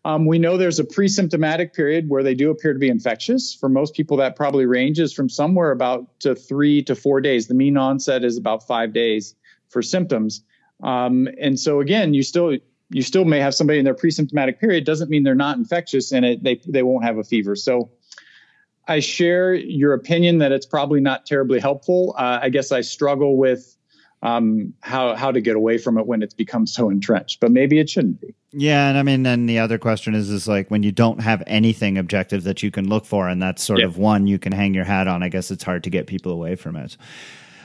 um, 0.04 0.26
we 0.26 0.38
know 0.38 0.56
there's 0.56 0.78
a 0.78 0.84
pre-symptomatic 0.84 1.74
period 1.74 2.08
where 2.08 2.22
they 2.22 2.34
do 2.34 2.50
appear 2.50 2.72
to 2.72 2.78
be 2.78 2.88
infectious. 2.88 3.54
For 3.54 3.68
most 3.68 3.94
people, 3.94 4.18
that 4.18 4.36
probably 4.36 4.66
ranges 4.66 5.12
from 5.12 5.28
somewhere 5.28 5.70
about 5.70 6.20
to 6.20 6.34
three 6.34 6.82
to 6.84 6.94
four 6.94 7.20
days. 7.20 7.46
The 7.46 7.54
mean 7.54 7.76
onset 7.76 8.24
is 8.24 8.36
about 8.36 8.66
five 8.66 8.92
days 8.92 9.34
for 9.68 9.82
symptoms. 9.82 10.42
Um, 10.82 11.28
and 11.40 11.58
so 11.58 11.80
again, 11.80 12.14
you 12.14 12.22
still 12.22 12.58
you 12.94 13.02
still 13.02 13.24
may 13.24 13.40
have 13.40 13.54
somebody 13.54 13.80
in 13.80 13.84
their 13.84 13.94
pre-symptomatic 13.94 14.60
period. 14.60 14.84
Doesn't 14.84 15.10
mean 15.10 15.24
they're 15.24 15.34
not 15.34 15.56
infectious 15.56 16.12
and 16.12 16.24
it, 16.24 16.42
they 16.44 16.60
they 16.66 16.84
won't 16.84 17.04
have 17.04 17.18
a 17.18 17.24
fever. 17.24 17.56
So 17.56 17.90
I 18.86 19.00
share 19.00 19.52
your 19.52 19.94
opinion 19.94 20.38
that 20.38 20.52
it's 20.52 20.66
probably 20.66 21.00
not 21.00 21.26
terribly 21.26 21.58
helpful. 21.58 22.14
Uh, 22.16 22.38
I 22.42 22.50
guess 22.50 22.70
I 22.70 22.82
struggle 22.82 23.36
with 23.36 23.76
um, 24.22 24.74
how 24.80 25.16
how 25.16 25.32
to 25.32 25.40
get 25.40 25.56
away 25.56 25.76
from 25.76 25.98
it 25.98 26.06
when 26.06 26.22
it's 26.22 26.34
become 26.34 26.68
so 26.68 26.88
entrenched. 26.88 27.40
But 27.40 27.50
maybe 27.50 27.80
it 27.80 27.90
shouldn't 27.90 28.20
be. 28.20 28.32
Yeah, 28.52 28.88
and 28.88 28.96
I 28.96 29.02
mean, 29.02 29.24
then 29.24 29.46
the 29.46 29.58
other 29.58 29.78
question 29.78 30.14
is, 30.14 30.30
is 30.30 30.46
like 30.46 30.70
when 30.70 30.84
you 30.84 30.92
don't 30.92 31.20
have 31.20 31.42
anything 31.48 31.98
objective 31.98 32.44
that 32.44 32.62
you 32.62 32.70
can 32.70 32.88
look 32.88 33.06
for, 33.06 33.28
and 33.28 33.42
that's 33.42 33.64
sort 33.64 33.80
yeah. 33.80 33.86
of 33.86 33.98
one 33.98 34.28
you 34.28 34.38
can 34.38 34.52
hang 34.52 34.72
your 34.72 34.84
hat 34.84 35.08
on. 35.08 35.24
I 35.24 35.28
guess 35.30 35.50
it's 35.50 35.64
hard 35.64 35.82
to 35.82 35.90
get 35.90 36.06
people 36.06 36.30
away 36.30 36.54
from 36.54 36.76
it. 36.76 36.96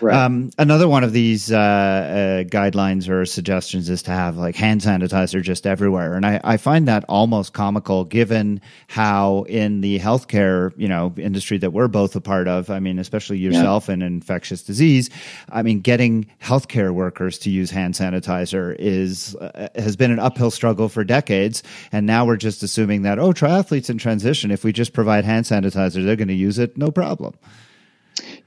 Right. 0.02 0.16
Um, 0.16 0.52
another 0.58 0.88
one 0.88 1.04
of 1.04 1.14
these 1.14 1.52
uh, 1.52 1.58
uh, 1.58 2.44
guidelines 2.44 3.10
or 3.10 3.26
suggestions 3.26 3.90
is 3.90 4.02
to 4.04 4.12
have 4.12 4.38
like 4.38 4.56
hand 4.56 4.82
sanitizer 4.82 5.42
just 5.42 5.68
everywhere, 5.68 6.16
and 6.16 6.26
I, 6.26 6.40
I, 6.44 6.58
find 6.58 6.88
that 6.88 7.04
almost 7.10 7.54
comical 7.54 8.06
given 8.06 8.62
how 8.88 9.44
in 9.50 9.82
the 9.82 10.00
healthcare 10.00 10.74
you 10.78 10.88
know 10.88 11.14
industry 11.18 11.58
that 11.58 11.72
we're 11.72 11.88
both 11.88 12.16
a 12.16 12.22
part 12.22 12.48
of. 12.48 12.70
I 12.70 12.80
mean, 12.80 13.00
especially 13.00 13.40
yourself 13.40 13.88
yeah. 13.88 13.96
in 13.96 14.02
infectious 14.02 14.64
disease. 14.64 15.10
I 15.50 15.64
mean, 15.64 15.82
getting 15.82 16.28
healthcare 16.42 16.94
workers 16.94 17.38
to 17.40 17.50
use 17.50 17.70
hand 17.70 17.94
sanitizer 17.94 18.76
is 18.80 19.36
uh, 19.36 19.70
has 19.76 19.96
been 19.96 20.12
an 20.12 20.20
uphill 20.20 20.52
struggle 20.52 20.88
for 20.90 21.04
decades, 21.04 21.62
and 21.92 22.06
now 22.06 22.26
we're 22.26 22.38
just 22.38 22.64
assuming 22.64 23.02
that 23.04 23.20
oh, 23.20 23.32
triathletes 23.32 23.90
in 23.90 23.98
transition, 23.98 24.52
if 24.52 24.64
we 24.64 24.72
just 24.72 24.94
provide 24.94 25.26
hand 25.26 25.46
sanitizer, 25.46 26.06
they're 26.06 26.16
going 26.16 26.28
to 26.28 26.34
use 26.34 26.58
it, 26.58 26.78
no 26.78 26.92
problem. 26.92 27.34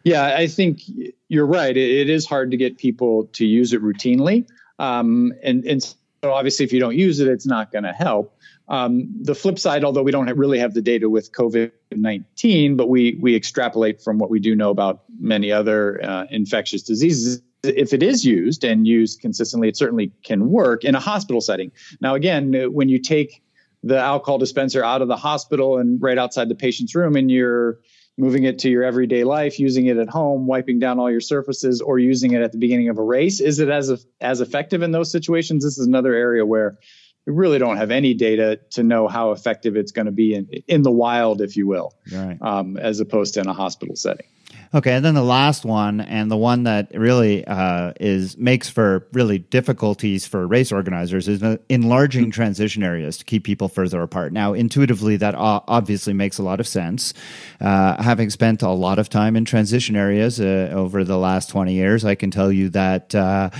Yeah, 0.04 0.34
I 0.36 0.46
think 0.46 0.82
you're 1.28 1.46
right. 1.46 1.76
It, 1.76 1.90
it 1.90 2.10
is 2.10 2.26
hard 2.26 2.50
to 2.50 2.56
get 2.56 2.78
people 2.78 3.26
to 3.34 3.46
use 3.46 3.72
it 3.72 3.82
routinely. 3.82 4.46
Um, 4.78 5.32
and, 5.42 5.64
and 5.64 5.82
so 5.82 5.94
obviously, 6.32 6.64
if 6.64 6.72
you 6.72 6.80
don't 6.80 6.96
use 6.96 7.20
it, 7.20 7.28
it's 7.28 7.46
not 7.46 7.72
going 7.72 7.84
to 7.84 7.92
help. 7.92 8.36
Um, 8.68 9.12
the 9.20 9.34
flip 9.34 9.58
side, 9.58 9.84
although 9.84 10.02
we 10.02 10.12
don't 10.12 10.28
have, 10.28 10.38
really 10.38 10.58
have 10.58 10.72
the 10.72 10.82
data 10.82 11.10
with 11.10 11.32
COVID 11.32 11.72
19, 11.94 12.76
but 12.76 12.88
we, 12.88 13.18
we 13.20 13.34
extrapolate 13.36 14.00
from 14.00 14.18
what 14.18 14.30
we 14.30 14.40
do 14.40 14.54
know 14.54 14.70
about 14.70 15.02
many 15.20 15.52
other 15.52 16.02
uh, 16.02 16.26
infectious 16.30 16.82
diseases. 16.82 17.42
If 17.64 17.92
it 17.92 18.02
is 18.02 18.24
used 18.24 18.64
and 18.64 18.86
used 18.86 19.20
consistently, 19.20 19.68
it 19.68 19.76
certainly 19.76 20.12
can 20.24 20.48
work 20.48 20.84
in 20.84 20.94
a 20.94 21.00
hospital 21.00 21.40
setting. 21.40 21.70
Now, 22.00 22.14
again, 22.14 22.52
when 22.72 22.88
you 22.88 22.98
take 22.98 23.42
the 23.82 23.98
alcohol 23.98 24.38
dispenser 24.38 24.84
out 24.84 25.02
of 25.02 25.08
the 25.08 25.16
hospital 25.16 25.78
and 25.78 26.00
right 26.00 26.18
outside 26.18 26.48
the 26.48 26.54
patient's 26.54 26.94
room 26.94 27.16
and 27.16 27.30
you're 27.30 27.78
moving 28.18 28.44
it 28.44 28.58
to 28.60 28.70
your 28.70 28.84
everyday 28.84 29.24
life, 29.24 29.58
using 29.58 29.86
it 29.86 29.96
at 29.96 30.08
home, 30.08 30.46
wiping 30.46 30.78
down 30.78 30.98
all 30.98 31.10
your 31.10 31.20
surfaces, 31.20 31.80
or 31.80 31.98
using 31.98 32.32
it 32.32 32.42
at 32.42 32.52
the 32.52 32.58
beginning 32.58 32.88
of 32.88 32.98
a 32.98 33.02
race? 33.02 33.40
Is 33.40 33.58
it 33.58 33.68
as 33.68 34.06
as 34.20 34.40
effective 34.40 34.82
in 34.82 34.92
those 34.92 35.10
situations? 35.10 35.64
This 35.64 35.78
is 35.78 35.86
another 35.86 36.14
area 36.14 36.44
where 36.44 36.78
we 37.26 37.32
really 37.32 37.58
don't 37.58 37.76
have 37.76 37.90
any 37.90 38.14
data 38.14 38.60
to 38.70 38.82
know 38.82 39.08
how 39.08 39.30
effective 39.30 39.76
it's 39.76 39.92
going 39.92 40.06
to 40.06 40.12
be 40.12 40.34
in 40.34 40.48
in 40.66 40.82
the 40.82 40.90
wild, 40.90 41.40
if 41.40 41.56
you 41.56 41.66
will, 41.66 41.94
right. 42.12 42.38
um, 42.40 42.76
as 42.76 43.00
opposed 43.00 43.34
to 43.34 43.40
in 43.40 43.46
a 43.46 43.54
hospital 43.54 43.96
setting. 43.96 44.26
Okay, 44.74 44.92
and 44.92 45.04
then 45.04 45.14
the 45.14 45.22
last 45.22 45.64
one, 45.64 46.00
and 46.00 46.30
the 46.30 46.36
one 46.36 46.62
that 46.62 46.90
really 46.94 47.46
uh, 47.46 47.92
is 48.00 48.38
makes 48.38 48.70
for 48.70 49.06
really 49.12 49.38
difficulties 49.38 50.26
for 50.26 50.46
race 50.46 50.72
organizers, 50.72 51.28
is 51.28 51.42
enlarging 51.68 52.30
transition 52.30 52.82
areas 52.82 53.18
to 53.18 53.24
keep 53.24 53.44
people 53.44 53.68
further 53.68 54.00
apart. 54.02 54.32
Now, 54.32 54.54
intuitively, 54.54 55.16
that 55.16 55.34
obviously 55.36 56.14
makes 56.14 56.38
a 56.38 56.42
lot 56.42 56.58
of 56.58 56.66
sense. 56.66 57.12
Uh, 57.60 58.02
having 58.02 58.30
spent 58.30 58.62
a 58.62 58.70
lot 58.70 58.98
of 58.98 59.08
time 59.10 59.36
in 59.36 59.44
transition 59.44 59.94
areas 59.94 60.40
uh, 60.40 60.70
over 60.72 61.04
the 61.04 61.18
last 61.18 61.50
twenty 61.50 61.74
years, 61.74 62.04
I 62.04 62.14
can 62.14 62.30
tell 62.30 62.50
you 62.50 62.70
that 62.70 63.14
uh, 63.14 63.50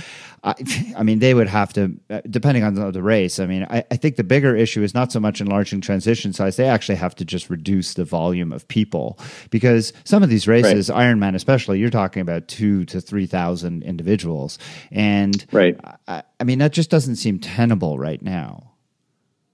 I, 0.43 0.55
I 0.97 1.03
mean, 1.03 1.19
they 1.19 1.33
would 1.33 1.47
have 1.47 1.73
to, 1.73 1.97
uh, 2.09 2.21
depending 2.29 2.63
on 2.63 2.75
the, 2.75 3.03
race. 3.03 3.39
I 3.39 3.45
mean, 3.45 3.67
I, 3.69 3.83
I, 3.91 3.97
think 3.97 4.15
the 4.15 4.23
bigger 4.23 4.55
issue 4.55 4.81
is 4.81 4.93
not 4.93 5.11
so 5.11 5.19
much 5.19 5.41
enlarging 5.41 5.81
transition 5.81 6.31
size. 6.31 6.55
They 6.55 6.69
actually 6.69 6.95
have 6.95 7.15
to 7.15 7.25
just 7.25 7.49
reduce 7.49 7.95
the 7.95 8.05
volume 8.05 8.53
of 8.53 8.65
people 8.69 9.19
because 9.49 9.91
some 10.05 10.23
of 10.23 10.29
these 10.29 10.47
races, 10.47 10.82
right. 10.89 11.15
Ironman 11.15 11.35
especially, 11.35 11.79
you're 11.79 11.89
talking 11.89 12.21
about 12.21 12.47
two 12.47 12.85
to 12.85 13.01
3,000 13.01 13.83
individuals. 13.83 14.59
And 14.91 15.45
right. 15.51 15.79
I, 16.07 16.23
I 16.39 16.43
mean, 16.43 16.59
that 16.59 16.73
just 16.73 16.89
doesn't 16.89 17.17
seem 17.17 17.39
tenable 17.39 17.97
right 17.97 18.21
now. 18.21 18.73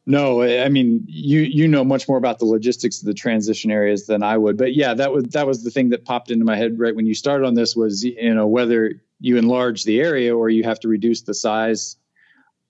No, 0.10 0.42
I 0.42 0.70
mean 0.70 1.04
you 1.06 1.42
you 1.42 1.68
know 1.68 1.84
much 1.84 2.10
more 2.10 2.18
about 2.18 2.40
the 2.40 2.46
logistics 2.46 3.00
of 3.00 3.06
the 3.06 3.14
transition 3.14 3.70
areas 3.70 4.08
than 4.08 4.24
I 4.24 4.38
would. 4.38 4.58
But 4.58 4.74
yeah, 4.74 4.96
that 4.96 5.12
was 5.12 5.26
that 5.26 5.46
was 5.46 5.64
the 5.64 5.70
thing 5.70 5.90
that 5.90 6.04
popped 6.04 6.32
into 6.32 6.44
my 6.44 6.56
head 6.56 6.80
right 6.80 6.96
when 6.96 7.06
you 7.06 7.14
started 7.14 7.46
on 7.46 7.54
this 7.54 7.76
was 7.76 8.04
you 8.04 8.34
know 8.34 8.48
whether 8.48 9.04
you 9.20 9.38
enlarge 9.38 9.84
the 9.84 10.02
area 10.02 10.36
or 10.36 10.50
you 10.50 10.64
have 10.64 10.80
to 10.80 10.88
reduce 10.88 11.22
the 11.22 11.36
size 11.36 11.96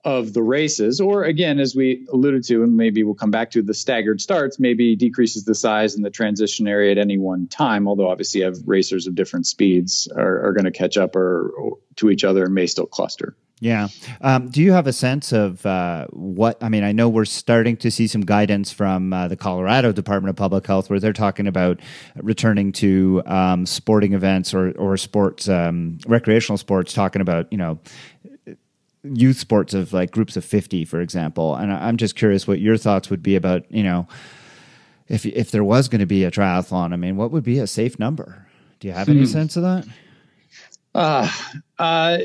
of 0.04 0.32
the 0.32 0.42
races 0.42 0.98
or 0.98 1.24
again 1.24 1.60
as 1.60 1.76
we 1.76 2.06
alluded 2.10 2.42
to 2.42 2.62
and 2.62 2.74
maybe 2.76 3.02
we'll 3.02 3.14
come 3.14 3.30
back 3.30 3.50
to 3.50 3.60
the 3.60 3.74
staggered 3.74 4.18
starts 4.18 4.58
maybe 4.58 4.96
decreases 4.96 5.44
the 5.44 5.54
size 5.54 5.94
in 5.94 6.02
the 6.02 6.10
transition 6.10 6.66
area 6.66 6.90
at 6.90 6.96
any 6.96 7.18
one 7.18 7.46
time 7.48 7.86
although 7.86 8.08
obviously 8.08 8.40
you 8.40 8.46
have 8.46 8.56
racers 8.64 9.06
of 9.06 9.14
different 9.14 9.46
speeds 9.46 10.08
are, 10.16 10.46
are 10.46 10.52
going 10.54 10.64
to 10.64 10.70
catch 10.70 10.96
up 10.96 11.14
or, 11.14 11.50
or 11.50 11.78
to 11.96 12.08
each 12.08 12.24
other 12.24 12.44
and 12.44 12.54
may 12.54 12.66
still 12.66 12.86
cluster 12.86 13.36
yeah. 13.60 13.88
Um, 14.22 14.48
do 14.48 14.62
you 14.62 14.72
have 14.72 14.86
a 14.86 14.92
sense 14.92 15.32
of 15.32 15.64
uh, 15.66 16.06
what? 16.08 16.62
I 16.64 16.70
mean, 16.70 16.82
I 16.82 16.92
know 16.92 17.10
we're 17.10 17.26
starting 17.26 17.76
to 17.78 17.90
see 17.90 18.06
some 18.06 18.22
guidance 18.22 18.72
from 18.72 19.12
uh, 19.12 19.28
the 19.28 19.36
Colorado 19.36 19.92
Department 19.92 20.30
of 20.30 20.36
Public 20.36 20.66
Health 20.66 20.88
where 20.88 20.98
they're 20.98 21.12
talking 21.12 21.46
about 21.46 21.78
returning 22.16 22.72
to 22.72 23.22
um, 23.26 23.66
sporting 23.66 24.14
events 24.14 24.54
or, 24.54 24.72
or 24.72 24.96
sports, 24.96 25.46
um, 25.46 25.98
recreational 26.06 26.56
sports, 26.56 26.94
talking 26.94 27.20
about, 27.20 27.52
you 27.52 27.58
know, 27.58 27.78
youth 29.02 29.38
sports 29.38 29.74
of 29.74 29.92
like 29.92 30.10
groups 30.10 30.36
of 30.36 30.44
50, 30.44 30.84
for 30.84 31.00
example. 31.00 31.54
And 31.54 31.72
I'm 31.72 31.96
just 31.96 32.16
curious 32.16 32.46
what 32.46 32.60
your 32.60 32.76
thoughts 32.76 33.10
would 33.10 33.22
be 33.22 33.36
about, 33.36 33.70
you 33.70 33.82
know, 33.82 34.06
if, 35.08 35.26
if 35.26 35.50
there 35.50 35.64
was 35.64 35.88
going 35.88 36.00
to 36.00 36.06
be 36.06 36.24
a 36.24 36.30
triathlon, 36.30 36.92
I 36.92 36.96
mean, 36.96 37.16
what 37.16 37.30
would 37.32 37.42
be 37.42 37.58
a 37.58 37.66
safe 37.66 37.98
number? 37.98 38.46
Do 38.78 38.88
you 38.88 38.94
have 38.94 39.08
any 39.08 39.20
hmm. 39.20 39.26
sense 39.26 39.56
of 39.56 39.62
that? 39.62 39.86
Uh, 40.94 41.30
uh, 41.78 42.18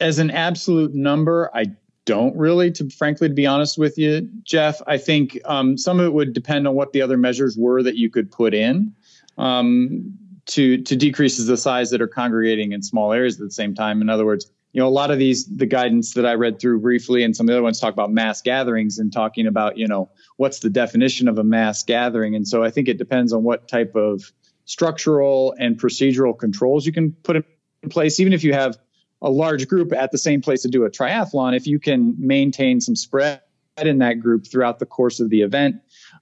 as 0.00 0.18
an 0.18 0.30
absolute 0.30 0.94
number, 0.94 1.50
I 1.54 1.66
don't 2.04 2.36
really, 2.36 2.70
to 2.72 2.90
frankly, 2.90 3.28
to 3.28 3.34
be 3.34 3.46
honest 3.46 3.78
with 3.78 3.96
you, 3.96 4.28
Jeff. 4.42 4.80
I 4.86 4.98
think 4.98 5.38
um, 5.44 5.78
some 5.78 6.00
of 6.00 6.06
it 6.06 6.12
would 6.12 6.32
depend 6.32 6.66
on 6.66 6.74
what 6.74 6.92
the 6.92 7.02
other 7.02 7.16
measures 7.16 7.56
were 7.56 7.82
that 7.82 7.96
you 7.96 8.10
could 8.10 8.30
put 8.30 8.54
in 8.54 8.92
um, 9.38 10.12
to 10.46 10.78
to 10.82 10.96
decreases 10.96 11.46
the 11.46 11.56
size 11.56 11.90
that 11.90 12.02
are 12.02 12.08
congregating 12.08 12.72
in 12.72 12.82
small 12.82 13.12
areas 13.12 13.40
at 13.40 13.46
the 13.46 13.52
same 13.52 13.74
time. 13.74 14.02
In 14.02 14.08
other 14.08 14.24
words, 14.24 14.50
you 14.72 14.80
know, 14.80 14.88
a 14.88 14.90
lot 14.90 15.10
of 15.10 15.18
these 15.18 15.46
the 15.46 15.66
guidance 15.66 16.14
that 16.14 16.24
I 16.24 16.34
read 16.34 16.58
through 16.58 16.80
briefly, 16.80 17.24
and 17.24 17.36
some 17.36 17.44
of 17.44 17.48
the 17.48 17.54
other 17.54 17.62
ones 17.62 17.78
talk 17.78 17.92
about 17.92 18.10
mass 18.10 18.40
gatherings 18.42 18.98
and 18.98 19.12
talking 19.12 19.46
about 19.46 19.76
you 19.76 19.86
know 19.86 20.10
what's 20.36 20.60
the 20.60 20.70
definition 20.70 21.28
of 21.28 21.38
a 21.38 21.44
mass 21.44 21.84
gathering. 21.84 22.34
And 22.34 22.46
so 22.46 22.64
I 22.64 22.70
think 22.70 22.88
it 22.88 22.98
depends 22.98 23.32
on 23.32 23.42
what 23.42 23.68
type 23.68 23.94
of 23.94 24.32
structural 24.64 25.54
and 25.58 25.78
procedural 25.78 26.38
controls 26.38 26.86
you 26.86 26.92
can 26.92 27.12
put 27.12 27.36
in 27.36 27.44
place, 27.90 28.20
even 28.20 28.32
if 28.32 28.44
you 28.44 28.52
have 28.52 28.78
a 29.20 29.30
large 29.30 29.68
group 29.68 29.92
at 29.92 30.10
the 30.10 30.18
same 30.18 30.40
place 30.40 30.62
to 30.62 30.68
do 30.68 30.84
a 30.84 30.90
triathlon, 30.90 31.56
if 31.56 31.66
you 31.66 31.78
can 31.78 32.14
maintain 32.18 32.80
some 32.80 32.96
spread 32.96 33.40
in 33.76 33.98
that 33.98 34.20
group 34.20 34.46
throughout 34.46 34.78
the 34.78 34.86
course 34.86 35.20
of 35.20 35.30
the 35.30 35.42
event, 35.42 35.76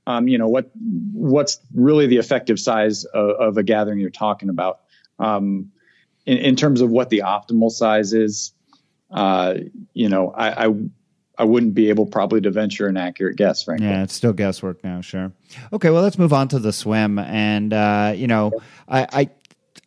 Um, 0.07 0.29
you 0.29 0.39
know 0.39 0.49
what 0.49 0.71
what's 1.13 1.59
really 1.75 2.07
the 2.07 2.17
effective 2.17 2.59
size 2.59 3.05
of, 3.05 3.31
of 3.31 3.57
a 3.59 3.63
gathering 3.63 3.99
you're 4.01 4.11
talking 4.11 4.49
about 4.49 4.81
um, 5.19 5.71
in, 6.31 6.39
in, 6.39 6.57
terms 6.57 6.81
of 6.81 6.91
what 6.91 7.11
the 7.11 7.23
optimal 7.25 7.71
size 7.71 8.13
is. 8.13 8.53
Uh, 9.11 9.55
you 9.93 10.09
know, 10.09 10.31
I, 10.31 10.67
I 10.67 10.75
I 11.41 11.45
wouldn't 11.45 11.73
be 11.73 11.89
able 11.89 12.05
probably 12.05 12.43
to 12.43 12.51
venture 12.51 12.87
an 12.87 12.99
accurate 12.99 13.37
guess, 13.37 13.63
frankly. 13.63 13.87
Yeah, 13.87 14.03
it's 14.03 14.13
still 14.13 14.35
guesswork 14.35 14.85
now, 14.85 15.01
sure. 15.01 15.33
Okay, 15.73 15.89
well, 15.89 16.03
let's 16.03 16.19
move 16.19 16.35
on 16.35 16.49
to 16.49 16.59
the 16.59 16.71
swim. 16.71 17.19
And, 17.19 17.73
uh, 17.73 18.13
you 18.15 18.27
know, 18.27 18.53
I, 18.87 19.07
I 19.11 19.31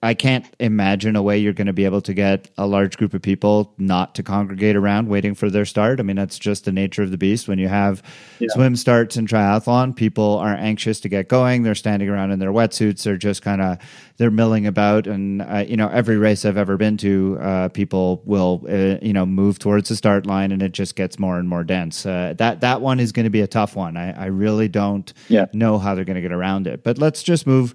I 0.04 0.14
can't 0.14 0.46
imagine 0.60 1.16
a 1.16 1.24
way 1.24 1.38
you're 1.38 1.54
going 1.54 1.68
to 1.68 1.74
be 1.74 1.86
able 1.86 2.02
to 2.02 2.14
get 2.14 2.52
a 2.58 2.68
large 2.68 2.98
group 2.98 3.14
of 3.14 3.22
people 3.22 3.74
not 3.78 4.16
to 4.16 4.24
congregate 4.24 4.76
around 4.76 5.08
waiting 5.08 5.34
for 5.34 5.50
their 5.50 5.64
start. 5.64 6.02
I 6.02 6.04
mean, 6.04 6.18
that's 6.18 6.38
just 6.38 6.66
the 6.66 6.74
nature 6.74 7.04
of 7.04 7.12
the 7.12 7.18
beast. 7.18 7.48
When 7.48 7.58
you 7.58 7.70
have 7.70 8.04
yeah. 8.40 8.50
swim 8.52 8.76
starts 8.76 9.16
and 9.16 9.28
triathlon, 9.28 9.96
people 9.96 10.40
are 10.40 10.56
anxious 10.56 11.00
to 11.02 11.10
get 11.10 11.30
going. 11.30 11.64
They're 11.64 11.74
standing 11.74 12.10
around 12.10 12.32
in 12.32 12.40
their 12.40 12.52
wetsuits. 12.52 13.04
They're 13.04 13.16
just 13.16 13.42
kind 13.44 13.62
of 13.62 13.78
they're 14.18 14.30
milling 14.30 14.68
about. 14.68 15.08
And 15.08 15.42
uh, 15.42 15.64
you 15.66 15.78
know, 15.78 15.88
every 15.88 16.18
race 16.18 16.44
I've 16.44 16.58
ever 16.58 16.76
been 16.76 16.98
to, 16.98 17.38
uh, 17.40 17.70
people 17.70 18.22
will 18.26 18.66
uh, 18.68 18.98
you 19.02 19.14
know 19.14 19.26
move 19.26 19.58
towards 19.58 19.88
the 19.88 19.96
start 19.96 20.26
line, 20.26 20.52
and 20.52 20.62
it 20.62 20.74
just 20.74 20.98
gets 20.98 21.18
more 21.18 21.40
and 21.40 21.48
more 21.48 21.64
dense. 21.64 22.06
Uh, 22.06 22.34
that 22.40 22.60
that 22.60 22.82
one 22.82 23.00
is 23.00 23.14
going 23.14 23.24
to 23.24 23.30
be 23.30 23.42
a 23.42 23.48
tough 23.48 23.78
one. 23.78 23.96
I, 23.96 24.12
I 24.12 24.26
really 24.26 24.68
don't 24.68 25.14
yeah. 25.30 25.46
know 25.54 25.80
how 25.80 25.96
they're 25.96 26.04
going 26.04 26.16
to 26.16 26.22
get 26.22 26.34
around 26.34 26.68
it. 26.68 26.84
But 26.84 26.98
let's 26.98 27.24
just 27.24 27.48
move 27.48 27.74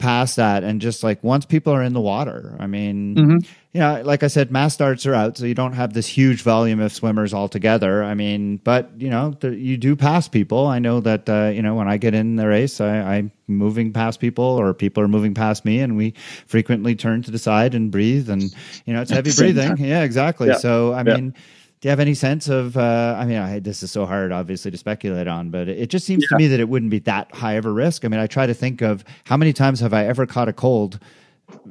past 0.00 0.36
that 0.36 0.64
and 0.64 0.80
just 0.80 1.04
like 1.04 1.22
once 1.22 1.44
people 1.44 1.72
are 1.72 1.82
in 1.82 1.92
the 1.92 2.00
water 2.00 2.56
i 2.58 2.66
mean 2.66 3.14
mm-hmm. 3.14 3.36
you 3.72 3.80
know 3.80 4.00
like 4.02 4.22
i 4.22 4.26
said 4.26 4.50
mass 4.50 4.72
starts 4.72 5.04
are 5.04 5.14
out 5.14 5.36
so 5.36 5.44
you 5.44 5.54
don't 5.54 5.74
have 5.74 5.92
this 5.92 6.06
huge 6.06 6.42
volume 6.42 6.80
of 6.80 6.90
swimmers 6.90 7.34
all 7.34 7.48
together 7.48 8.02
i 8.02 8.14
mean 8.14 8.56
but 8.64 8.90
you 8.96 9.10
know 9.10 9.36
the, 9.40 9.54
you 9.54 9.76
do 9.76 9.94
pass 9.94 10.26
people 10.26 10.66
i 10.66 10.78
know 10.78 11.00
that 11.00 11.28
uh, 11.28 11.52
you 11.54 11.60
know 11.60 11.74
when 11.74 11.86
i 11.86 11.98
get 11.98 12.14
in 12.14 12.36
the 12.36 12.48
race 12.48 12.80
I, 12.80 12.96
i'm 12.96 13.30
moving 13.46 13.92
past 13.92 14.18
people 14.20 14.44
or 14.44 14.72
people 14.72 15.02
are 15.02 15.08
moving 15.08 15.34
past 15.34 15.64
me 15.64 15.80
and 15.80 15.96
we 15.96 16.14
frequently 16.46 16.96
turn 16.96 17.22
to 17.22 17.30
the 17.30 17.38
side 17.38 17.74
and 17.74 17.90
breathe 17.90 18.30
and 18.30 18.42
you 18.86 18.94
know 18.94 19.02
it's 19.02 19.10
heavy 19.10 19.32
breathing 19.36 19.76
yeah 19.76 20.02
exactly 20.02 20.48
yeah. 20.48 20.56
so 20.56 20.92
i 20.92 21.02
yeah. 21.02 21.14
mean 21.14 21.34
do 21.80 21.88
you 21.88 21.90
have 21.90 22.00
any 22.00 22.14
sense 22.14 22.48
of? 22.48 22.76
Uh, 22.76 23.16
I 23.18 23.24
mean, 23.24 23.38
I, 23.38 23.58
this 23.58 23.82
is 23.82 23.90
so 23.90 24.04
hard, 24.04 24.32
obviously, 24.32 24.70
to 24.70 24.76
speculate 24.76 25.26
on, 25.26 25.50
but 25.50 25.66
it, 25.68 25.88
just 25.88 26.04
seems 26.04 26.24
yeah. 26.24 26.36
to 26.36 26.42
me 26.42 26.46
that 26.48 26.60
it 26.60 26.68
wouldn't 26.68 26.90
be 26.90 26.98
that 27.00 27.34
high 27.34 27.54
of 27.54 27.64
a 27.64 27.70
risk. 27.70 28.04
I 28.04 28.08
mean, 28.08 28.20
I 28.20 28.26
try 28.26 28.46
to 28.46 28.52
think 28.52 28.82
of 28.82 29.02
how 29.24 29.38
many 29.38 29.54
times 29.54 29.80
have 29.80 29.94
I 29.94 30.04
ever 30.04 30.26
caught 30.26 30.48
a 30.48 30.52
cold, 30.52 30.98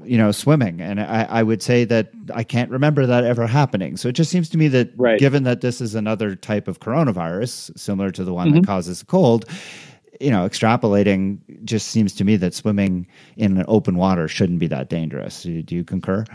you 0.04 0.18
know, 0.18 0.32
swimming, 0.32 0.82
and 0.82 1.00
I, 1.00 1.28
I 1.30 1.44
would 1.44 1.62
say 1.62 1.86
that 1.86 2.10
I 2.34 2.44
can't 2.44 2.72
remember 2.72 3.06
that 3.06 3.24
ever 3.24 3.46
happening. 3.46 3.98
So 3.98 4.10
it 4.10 4.14
just 4.14 4.32
seems 4.32 4.50
to 4.50 4.58
me 4.58 4.68
that, 4.70 4.90
right. 4.98 5.20
given 5.20 5.44
that 5.44 5.62
this 5.62 5.80
is 5.80 5.94
another 5.94 6.36
type 6.36 6.68
of 6.68 6.80
coronavirus 6.80 7.78
similar 7.78 8.10
to 8.12 8.24
the 8.24 8.34
one 8.34 8.48
mm-hmm. 8.48 8.62
that 8.62 8.66
causes 8.66 9.04
a 9.04 9.06
cold, 9.06 9.46
you 10.20 10.32
know, 10.32 10.48
extrapolating 10.50 11.38
just 11.64 11.90
seems 11.90 12.14
to 12.16 12.24
me 12.24 12.36
that 12.38 12.56
swimming 12.56 13.06
in 13.38 13.64
open 13.68 13.96
water 13.96 14.28
shouldn't 14.28 14.60
be 14.60 14.68
that 14.68 14.90
dangerous. 14.90 15.44
Do 15.44 15.64
you 15.70 15.84
concur? 15.84 16.26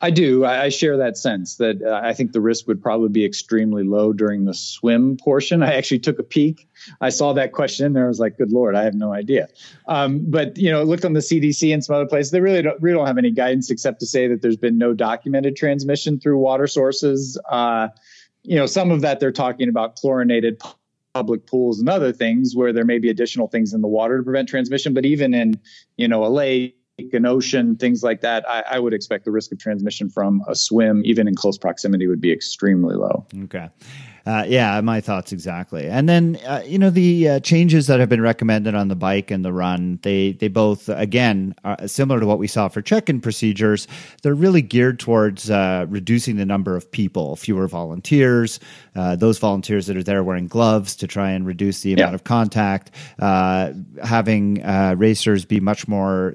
I 0.00 0.10
do. 0.10 0.44
I, 0.44 0.68
share 0.68 0.96
that 0.98 1.16
sense 1.16 1.56
that 1.56 1.82
uh, 1.82 2.00
I 2.02 2.12
think 2.12 2.32
the 2.32 2.40
risk 2.40 2.68
would 2.68 2.82
probably 2.82 3.08
be 3.08 3.24
extremely 3.24 3.82
low 3.82 4.12
during 4.12 4.44
the 4.44 4.54
swim 4.54 5.16
portion. 5.16 5.62
I 5.62 5.74
actually 5.74 5.98
took 6.00 6.18
a 6.18 6.22
peek. 6.22 6.68
I 7.00 7.08
saw 7.08 7.32
that 7.32 7.52
question 7.52 7.92
there. 7.92 8.04
I 8.04 8.08
was 8.08 8.20
like, 8.20 8.38
"Good 8.38 8.52
lord, 8.52 8.76
I 8.76 8.84
have 8.84 8.94
no 8.94 9.12
idea." 9.12 9.48
Um, 9.86 10.24
but 10.28 10.56
you 10.56 10.70
know, 10.70 10.82
looked 10.84 11.04
on 11.04 11.14
the 11.14 11.20
CDC 11.20 11.72
and 11.72 11.84
some 11.84 11.96
other 11.96 12.06
places. 12.06 12.30
They 12.30 12.40
really 12.40 12.62
don't, 12.62 12.80
really 12.80 12.96
don't 12.96 13.06
have 13.06 13.18
any 13.18 13.30
guidance 13.30 13.70
except 13.70 14.00
to 14.00 14.06
say 14.06 14.28
that 14.28 14.40
there's 14.40 14.56
been 14.56 14.78
no 14.78 14.94
documented 14.94 15.56
transmission 15.56 16.20
through 16.20 16.38
water 16.38 16.66
sources. 16.66 17.38
Uh, 17.48 17.88
you 18.42 18.56
know, 18.56 18.66
some 18.66 18.90
of 18.90 19.00
that 19.00 19.20
they're 19.20 19.32
talking 19.32 19.68
about 19.68 19.96
chlorinated 19.96 20.60
public 21.14 21.46
pools 21.46 21.80
and 21.80 21.88
other 21.88 22.12
things 22.12 22.54
where 22.54 22.72
there 22.72 22.84
may 22.84 22.98
be 22.98 23.08
additional 23.08 23.48
things 23.48 23.72
in 23.72 23.80
the 23.80 23.88
water 23.88 24.18
to 24.18 24.22
prevent 24.22 24.48
transmission. 24.48 24.94
But 24.94 25.04
even 25.04 25.34
in 25.34 25.60
you 25.96 26.06
know 26.06 26.24
a 26.24 26.28
lake 26.28 26.77
an 26.98 27.26
ocean, 27.26 27.76
things 27.76 28.02
like 28.02 28.20
that, 28.22 28.48
I, 28.48 28.64
I, 28.72 28.78
would 28.78 28.92
expect 28.92 29.24
the 29.24 29.30
risk 29.30 29.52
of 29.52 29.58
transmission 29.58 30.10
from 30.10 30.42
a 30.48 30.54
swim, 30.54 31.02
even 31.04 31.28
in 31.28 31.34
close 31.34 31.56
proximity, 31.56 32.06
would 32.06 32.20
be 32.20 32.32
extremely 32.32 32.96
low. 32.96 33.26
Okay. 33.44 33.68
Uh, 34.28 34.44
yeah, 34.46 34.78
my 34.82 35.00
thoughts 35.00 35.32
exactly. 35.32 35.88
And 35.88 36.06
then 36.06 36.38
uh, 36.46 36.62
you 36.66 36.78
know 36.78 36.90
the 36.90 37.28
uh, 37.28 37.40
changes 37.40 37.86
that 37.86 37.98
have 37.98 38.10
been 38.10 38.20
recommended 38.20 38.74
on 38.74 38.88
the 38.88 38.94
bike 38.94 39.30
and 39.30 39.42
the 39.42 39.54
run, 39.54 39.98
they 40.02 40.32
they 40.32 40.48
both 40.48 40.90
again 40.90 41.54
are 41.64 41.88
similar 41.88 42.20
to 42.20 42.26
what 42.26 42.38
we 42.38 42.46
saw 42.46 42.68
for 42.68 42.82
check-in 42.82 43.22
procedures. 43.22 43.88
They're 44.22 44.34
really 44.34 44.60
geared 44.60 45.00
towards 45.00 45.50
uh, 45.50 45.86
reducing 45.88 46.36
the 46.36 46.44
number 46.44 46.76
of 46.76 46.92
people, 46.92 47.36
fewer 47.36 47.66
volunteers, 47.68 48.60
uh, 48.94 49.16
those 49.16 49.38
volunteers 49.38 49.86
that 49.86 49.96
are 49.96 50.02
there 50.02 50.22
wearing 50.22 50.46
gloves 50.46 50.94
to 50.96 51.06
try 51.06 51.30
and 51.30 51.46
reduce 51.46 51.80
the 51.80 51.94
amount 51.94 52.10
yeah. 52.10 52.14
of 52.14 52.24
contact, 52.24 52.90
uh, 53.20 53.72
having 54.04 54.62
racers 54.98 55.46
be 55.46 55.58
much 55.58 55.88
more 55.88 56.34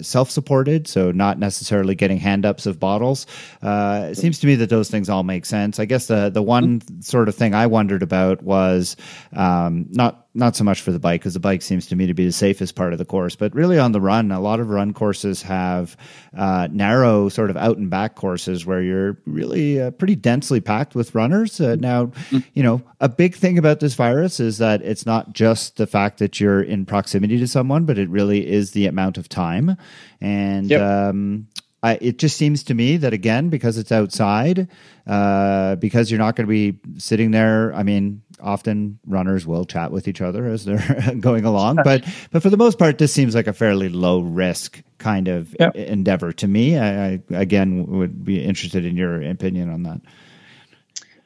self-supported, 0.00 0.86
so 0.86 1.10
not 1.10 1.40
necessarily 1.40 1.96
getting 1.96 2.18
hand-ups 2.18 2.66
of 2.66 2.78
bottles. 2.78 3.26
it 3.62 4.16
seems 4.16 4.38
to 4.38 4.46
me 4.46 4.54
that 4.54 4.70
those 4.70 4.88
things 4.88 5.08
all 5.08 5.24
make 5.24 5.44
sense. 5.44 5.80
I 5.80 5.86
guess 5.86 6.06
the 6.06 6.30
the 6.30 6.42
one 6.42 6.78
mm-hmm. 6.78 7.00
sort 7.00 7.28
of 7.28 7.31
of 7.32 7.38
thing 7.38 7.54
I 7.54 7.66
wondered 7.66 8.02
about 8.02 8.42
was 8.42 8.96
um, 9.32 9.86
not 9.90 10.26
not 10.34 10.56
so 10.56 10.64
much 10.64 10.80
for 10.80 10.92
the 10.92 10.98
bike 10.98 11.20
because 11.20 11.34
the 11.34 11.40
bike 11.40 11.60
seems 11.60 11.86
to 11.86 11.96
me 11.96 12.06
to 12.06 12.14
be 12.14 12.24
the 12.24 12.32
safest 12.32 12.74
part 12.74 12.92
of 12.92 12.98
the 12.98 13.04
course, 13.04 13.36
but 13.36 13.54
really 13.54 13.78
on 13.78 13.92
the 13.92 14.00
run, 14.00 14.32
a 14.32 14.40
lot 14.40 14.60
of 14.60 14.70
run 14.70 14.94
courses 14.94 15.42
have 15.42 15.96
uh, 16.36 16.68
narrow 16.70 17.28
sort 17.28 17.50
of 17.50 17.56
out 17.56 17.76
and 17.76 17.90
back 17.90 18.14
courses 18.14 18.64
where 18.64 18.80
you're 18.80 19.18
really 19.26 19.80
uh, 19.80 19.90
pretty 19.90 20.16
densely 20.16 20.60
packed 20.60 20.94
with 20.94 21.14
runners. 21.14 21.60
Uh, 21.60 21.76
now, 21.78 22.06
mm-hmm. 22.06 22.38
you 22.54 22.62
know, 22.62 22.82
a 23.00 23.08
big 23.08 23.34
thing 23.34 23.58
about 23.58 23.80
this 23.80 23.94
virus 23.94 24.40
is 24.40 24.58
that 24.58 24.80
it's 24.82 25.04
not 25.04 25.34
just 25.34 25.76
the 25.76 25.86
fact 25.86 26.18
that 26.18 26.40
you're 26.40 26.62
in 26.62 26.86
proximity 26.86 27.38
to 27.38 27.46
someone, 27.46 27.84
but 27.84 27.98
it 27.98 28.08
really 28.08 28.48
is 28.48 28.70
the 28.70 28.86
amount 28.86 29.18
of 29.18 29.28
time. 29.28 29.76
And 30.20 30.70
yep. 30.70 30.80
um, 30.80 31.48
I, 31.82 31.98
it 32.00 32.18
just 32.18 32.36
seems 32.36 32.62
to 32.64 32.74
me 32.74 32.96
that 32.98 33.12
again, 33.12 33.48
because 33.48 33.76
it's 33.76 33.90
outside, 33.90 34.68
uh, 35.06 35.74
because 35.76 36.10
you're 36.10 36.18
not 36.18 36.36
going 36.36 36.46
to 36.46 36.50
be 36.50 36.78
sitting 36.98 37.32
there. 37.32 37.74
I 37.74 37.82
mean, 37.82 38.22
often 38.40 39.00
runners 39.04 39.46
will 39.46 39.64
chat 39.64 39.90
with 39.90 40.06
each 40.06 40.20
other 40.20 40.46
as 40.46 40.64
they're 40.64 41.14
going 41.20 41.44
along, 41.44 41.78
but 41.84 42.04
but 42.30 42.42
for 42.42 42.50
the 42.50 42.56
most 42.56 42.78
part, 42.78 42.98
this 42.98 43.12
seems 43.12 43.34
like 43.34 43.48
a 43.48 43.52
fairly 43.52 43.88
low 43.88 44.20
risk 44.20 44.80
kind 44.98 45.26
of 45.26 45.56
yep. 45.58 45.74
endeavor 45.74 46.32
to 46.32 46.46
me. 46.46 46.78
I, 46.78 47.14
I, 47.14 47.22
again 47.30 47.86
would 47.86 48.24
be 48.24 48.42
interested 48.42 48.84
in 48.84 48.96
your 48.96 49.20
opinion 49.20 49.68
on 49.68 49.82
that. 49.82 50.00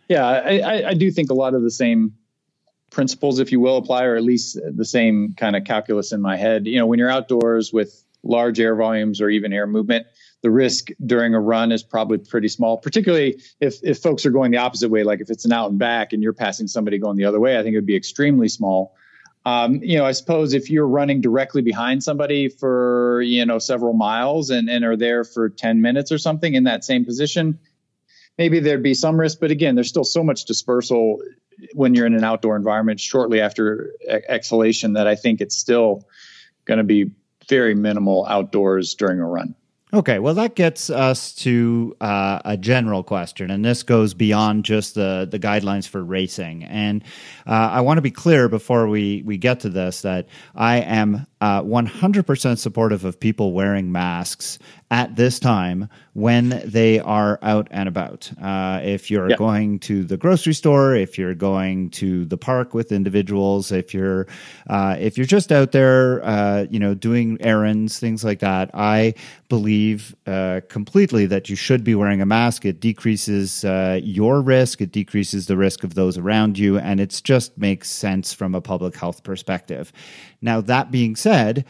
Yeah, 0.08 0.26
I, 0.26 0.88
I 0.88 0.94
do 0.94 1.10
think 1.10 1.30
a 1.30 1.34
lot 1.34 1.54
of 1.54 1.62
the 1.62 1.70
same 1.70 2.14
principles, 2.90 3.40
if 3.40 3.52
you 3.52 3.60
will, 3.60 3.76
apply, 3.76 4.04
or 4.04 4.16
at 4.16 4.22
least 4.22 4.58
the 4.64 4.84
same 4.84 5.34
kind 5.36 5.54
of 5.54 5.64
calculus 5.64 6.12
in 6.12 6.22
my 6.22 6.36
head. 6.36 6.66
You 6.66 6.78
know, 6.78 6.86
when 6.86 6.98
you're 6.98 7.10
outdoors 7.10 7.72
with 7.72 8.02
large 8.22 8.58
air 8.58 8.74
volumes 8.74 9.20
or 9.20 9.28
even 9.28 9.52
air 9.52 9.66
movement 9.66 10.06
the 10.46 10.50
risk 10.52 10.90
during 11.04 11.34
a 11.34 11.40
run 11.40 11.72
is 11.72 11.82
probably 11.82 12.18
pretty 12.18 12.46
small, 12.46 12.78
particularly 12.78 13.42
if, 13.58 13.82
if 13.82 13.98
folks 13.98 14.24
are 14.24 14.30
going 14.30 14.52
the 14.52 14.58
opposite 14.58 14.88
way, 14.88 15.02
like 15.02 15.20
if 15.20 15.28
it's 15.28 15.44
an 15.44 15.52
out 15.52 15.70
and 15.70 15.78
back 15.80 16.12
and 16.12 16.22
you're 16.22 16.32
passing 16.32 16.68
somebody 16.68 16.98
going 16.98 17.16
the 17.16 17.24
other 17.24 17.40
way, 17.40 17.58
I 17.58 17.64
think 17.64 17.74
it 17.74 17.78
would 17.78 17.84
be 17.84 17.96
extremely 17.96 18.46
small. 18.46 18.94
Um, 19.44 19.82
you 19.82 19.98
know, 19.98 20.04
I 20.04 20.12
suppose 20.12 20.54
if 20.54 20.70
you're 20.70 20.86
running 20.86 21.20
directly 21.20 21.62
behind 21.62 22.04
somebody 22.04 22.48
for, 22.48 23.22
you 23.22 23.44
know, 23.44 23.58
several 23.58 23.92
miles 23.92 24.50
and, 24.50 24.70
and 24.70 24.84
are 24.84 24.96
there 24.96 25.24
for 25.24 25.48
10 25.48 25.80
minutes 25.80 26.12
or 26.12 26.18
something 26.18 26.54
in 26.54 26.62
that 26.62 26.84
same 26.84 27.04
position, 27.04 27.58
maybe 28.38 28.60
there'd 28.60 28.84
be 28.84 28.94
some 28.94 29.18
risk. 29.18 29.40
But 29.40 29.50
again, 29.50 29.74
there's 29.74 29.88
still 29.88 30.04
so 30.04 30.22
much 30.22 30.44
dispersal 30.44 31.20
when 31.72 31.92
you're 31.96 32.06
in 32.06 32.14
an 32.14 32.22
outdoor 32.22 32.54
environment 32.54 33.00
shortly 33.00 33.40
after 33.40 33.94
exhalation 34.08 34.92
that 34.92 35.08
I 35.08 35.16
think 35.16 35.40
it's 35.40 35.56
still 35.56 36.06
going 36.66 36.78
to 36.78 36.84
be 36.84 37.10
very 37.48 37.74
minimal 37.74 38.24
outdoors 38.26 38.94
during 38.94 39.18
a 39.18 39.26
run. 39.26 39.56
Okay, 39.94 40.18
well, 40.18 40.34
that 40.34 40.56
gets 40.56 40.90
us 40.90 41.32
to 41.36 41.96
uh, 42.00 42.40
a 42.44 42.56
general 42.56 43.04
question, 43.04 43.52
and 43.52 43.64
this 43.64 43.84
goes 43.84 44.14
beyond 44.14 44.64
just 44.64 44.96
the, 44.96 45.28
the 45.30 45.38
guidelines 45.38 45.86
for 45.86 46.02
racing. 46.02 46.64
And 46.64 47.04
uh, 47.46 47.70
I 47.72 47.82
want 47.82 47.98
to 47.98 48.02
be 48.02 48.10
clear 48.10 48.48
before 48.48 48.88
we, 48.88 49.22
we 49.24 49.38
get 49.38 49.60
to 49.60 49.68
this 49.68 50.02
that 50.02 50.26
I 50.56 50.78
am 50.78 51.28
uh, 51.40 51.62
100% 51.62 52.58
supportive 52.58 53.04
of 53.04 53.20
people 53.20 53.52
wearing 53.52 53.92
masks 53.92 54.58
at 54.90 55.16
this 55.16 55.40
time 55.40 55.88
when 56.12 56.62
they 56.64 57.00
are 57.00 57.38
out 57.42 57.66
and 57.72 57.88
about. 57.88 58.30
Uh, 58.40 58.80
if 58.84 59.10
you're 59.10 59.30
yep. 59.30 59.38
going 59.38 59.78
to 59.80 60.04
the 60.04 60.16
grocery 60.16 60.54
store, 60.54 60.94
if 60.94 61.18
you're 61.18 61.34
going 61.34 61.90
to 61.90 62.24
the 62.26 62.36
park 62.36 62.72
with 62.72 62.92
individuals, 62.92 63.72
if 63.72 63.92
you're 63.92 64.26
uh, 64.68 64.96
if 64.98 65.18
you're 65.18 65.26
just 65.26 65.50
out 65.50 65.72
there, 65.72 66.24
uh, 66.24 66.66
you 66.70 66.78
know, 66.78 66.94
doing 66.94 67.36
errands, 67.40 67.98
things 67.98 68.24
like 68.24 68.38
that, 68.38 68.70
I 68.74 69.14
believe 69.48 70.14
uh, 70.26 70.60
completely 70.68 71.26
that 71.26 71.48
you 71.48 71.56
should 71.56 71.82
be 71.82 71.94
wearing 71.94 72.20
a 72.20 72.26
mask. 72.26 72.64
It 72.64 72.80
decreases 72.80 73.64
uh, 73.64 74.00
your 74.02 74.40
risk, 74.40 74.80
it 74.80 74.92
decreases 74.92 75.46
the 75.46 75.56
risk 75.56 75.82
of 75.82 75.94
those 75.94 76.16
around 76.16 76.58
you, 76.58 76.78
and 76.78 77.00
it 77.00 77.20
just 77.24 77.58
makes 77.58 77.90
sense 77.90 78.32
from 78.32 78.54
a 78.54 78.60
public 78.60 78.96
health 78.96 79.24
perspective. 79.24 79.92
Now, 80.40 80.60
that 80.60 80.90
being 80.92 81.16
said, 81.16 81.64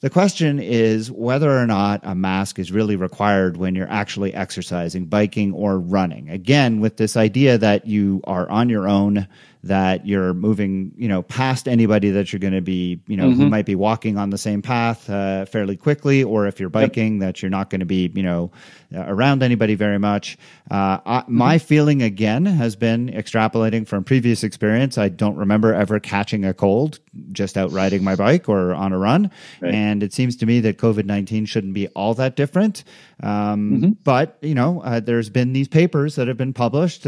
the 0.00 0.10
question 0.10 0.60
is 0.60 1.10
whether 1.10 1.50
or 1.50 1.66
not 1.66 2.00
a 2.04 2.14
mask 2.14 2.58
is 2.58 2.70
really 2.70 2.94
required 2.94 3.56
when 3.56 3.74
you're 3.74 3.90
actually 3.90 4.32
exercising, 4.32 5.06
biking, 5.06 5.52
or 5.52 5.78
running. 5.78 6.30
Again, 6.30 6.80
with 6.80 6.98
this 6.98 7.16
idea 7.16 7.58
that 7.58 7.86
you 7.86 8.20
are 8.24 8.48
on 8.48 8.68
your 8.68 8.86
own, 8.88 9.26
that 9.64 10.06
you're 10.06 10.34
moving, 10.34 10.92
you 10.96 11.08
know, 11.08 11.22
past 11.22 11.68
anybody 11.68 12.10
that 12.10 12.32
you're 12.32 12.40
going 12.40 12.54
to 12.54 12.60
be, 12.60 13.00
you 13.06 13.16
know, 13.16 13.28
mm-hmm. 13.28 13.42
who 13.42 13.48
might 13.48 13.66
be 13.66 13.74
walking 13.74 14.16
on 14.16 14.30
the 14.30 14.38
same 14.38 14.62
path 14.62 15.10
uh, 15.10 15.44
fairly 15.46 15.76
quickly, 15.76 16.22
or 16.22 16.46
if 16.46 16.60
you're 16.60 16.68
biking, 16.68 17.14
yep. 17.14 17.20
that 17.20 17.42
you're 17.42 17.50
not 17.50 17.68
going 17.70 17.80
to 17.80 17.86
be, 17.86 18.10
you 18.14 18.22
know, 18.22 18.50
around 18.94 19.42
anybody 19.42 19.74
very 19.74 19.98
much. 19.98 20.38
Uh, 20.70 20.98
I, 21.04 21.20
mm-hmm. 21.20 21.36
My 21.36 21.58
feeling 21.58 22.02
again 22.02 22.46
has 22.46 22.76
been 22.76 23.08
extrapolating 23.08 23.86
from 23.86 24.04
previous 24.04 24.44
experience. 24.44 24.96
I 24.96 25.08
don't 25.08 25.36
remember 25.36 25.74
ever 25.74 26.00
catching 26.00 26.44
a 26.44 26.54
cold 26.54 27.00
just 27.32 27.56
out 27.56 27.72
riding 27.72 28.04
my 28.04 28.14
bike 28.14 28.48
or 28.48 28.74
on 28.74 28.92
a 28.92 28.98
run, 28.98 29.30
right. 29.60 29.74
and 29.74 30.02
it 30.02 30.12
seems 30.12 30.36
to 30.36 30.46
me 30.46 30.60
that 30.60 30.78
COVID 30.78 31.04
nineteen 31.04 31.46
shouldn't 31.46 31.74
be 31.74 31.88
all 31.88 32.14
that 32.14 32.36
different. 32.36 32.84
Um, 33.22 33.30
mm-hmm. 33.72 33.90
But 34.04 34.38
you 34.40 34.54
know, 34.54 34.80
uh, 34.82 35.00
there's 35.00 35.30
been 35.30 35.52
these 35.52 35.68
papers 35.68 36.14
that 36.14 36.28
have 36.28 36.36
been 36.36 36.52
published. 36.52 37.06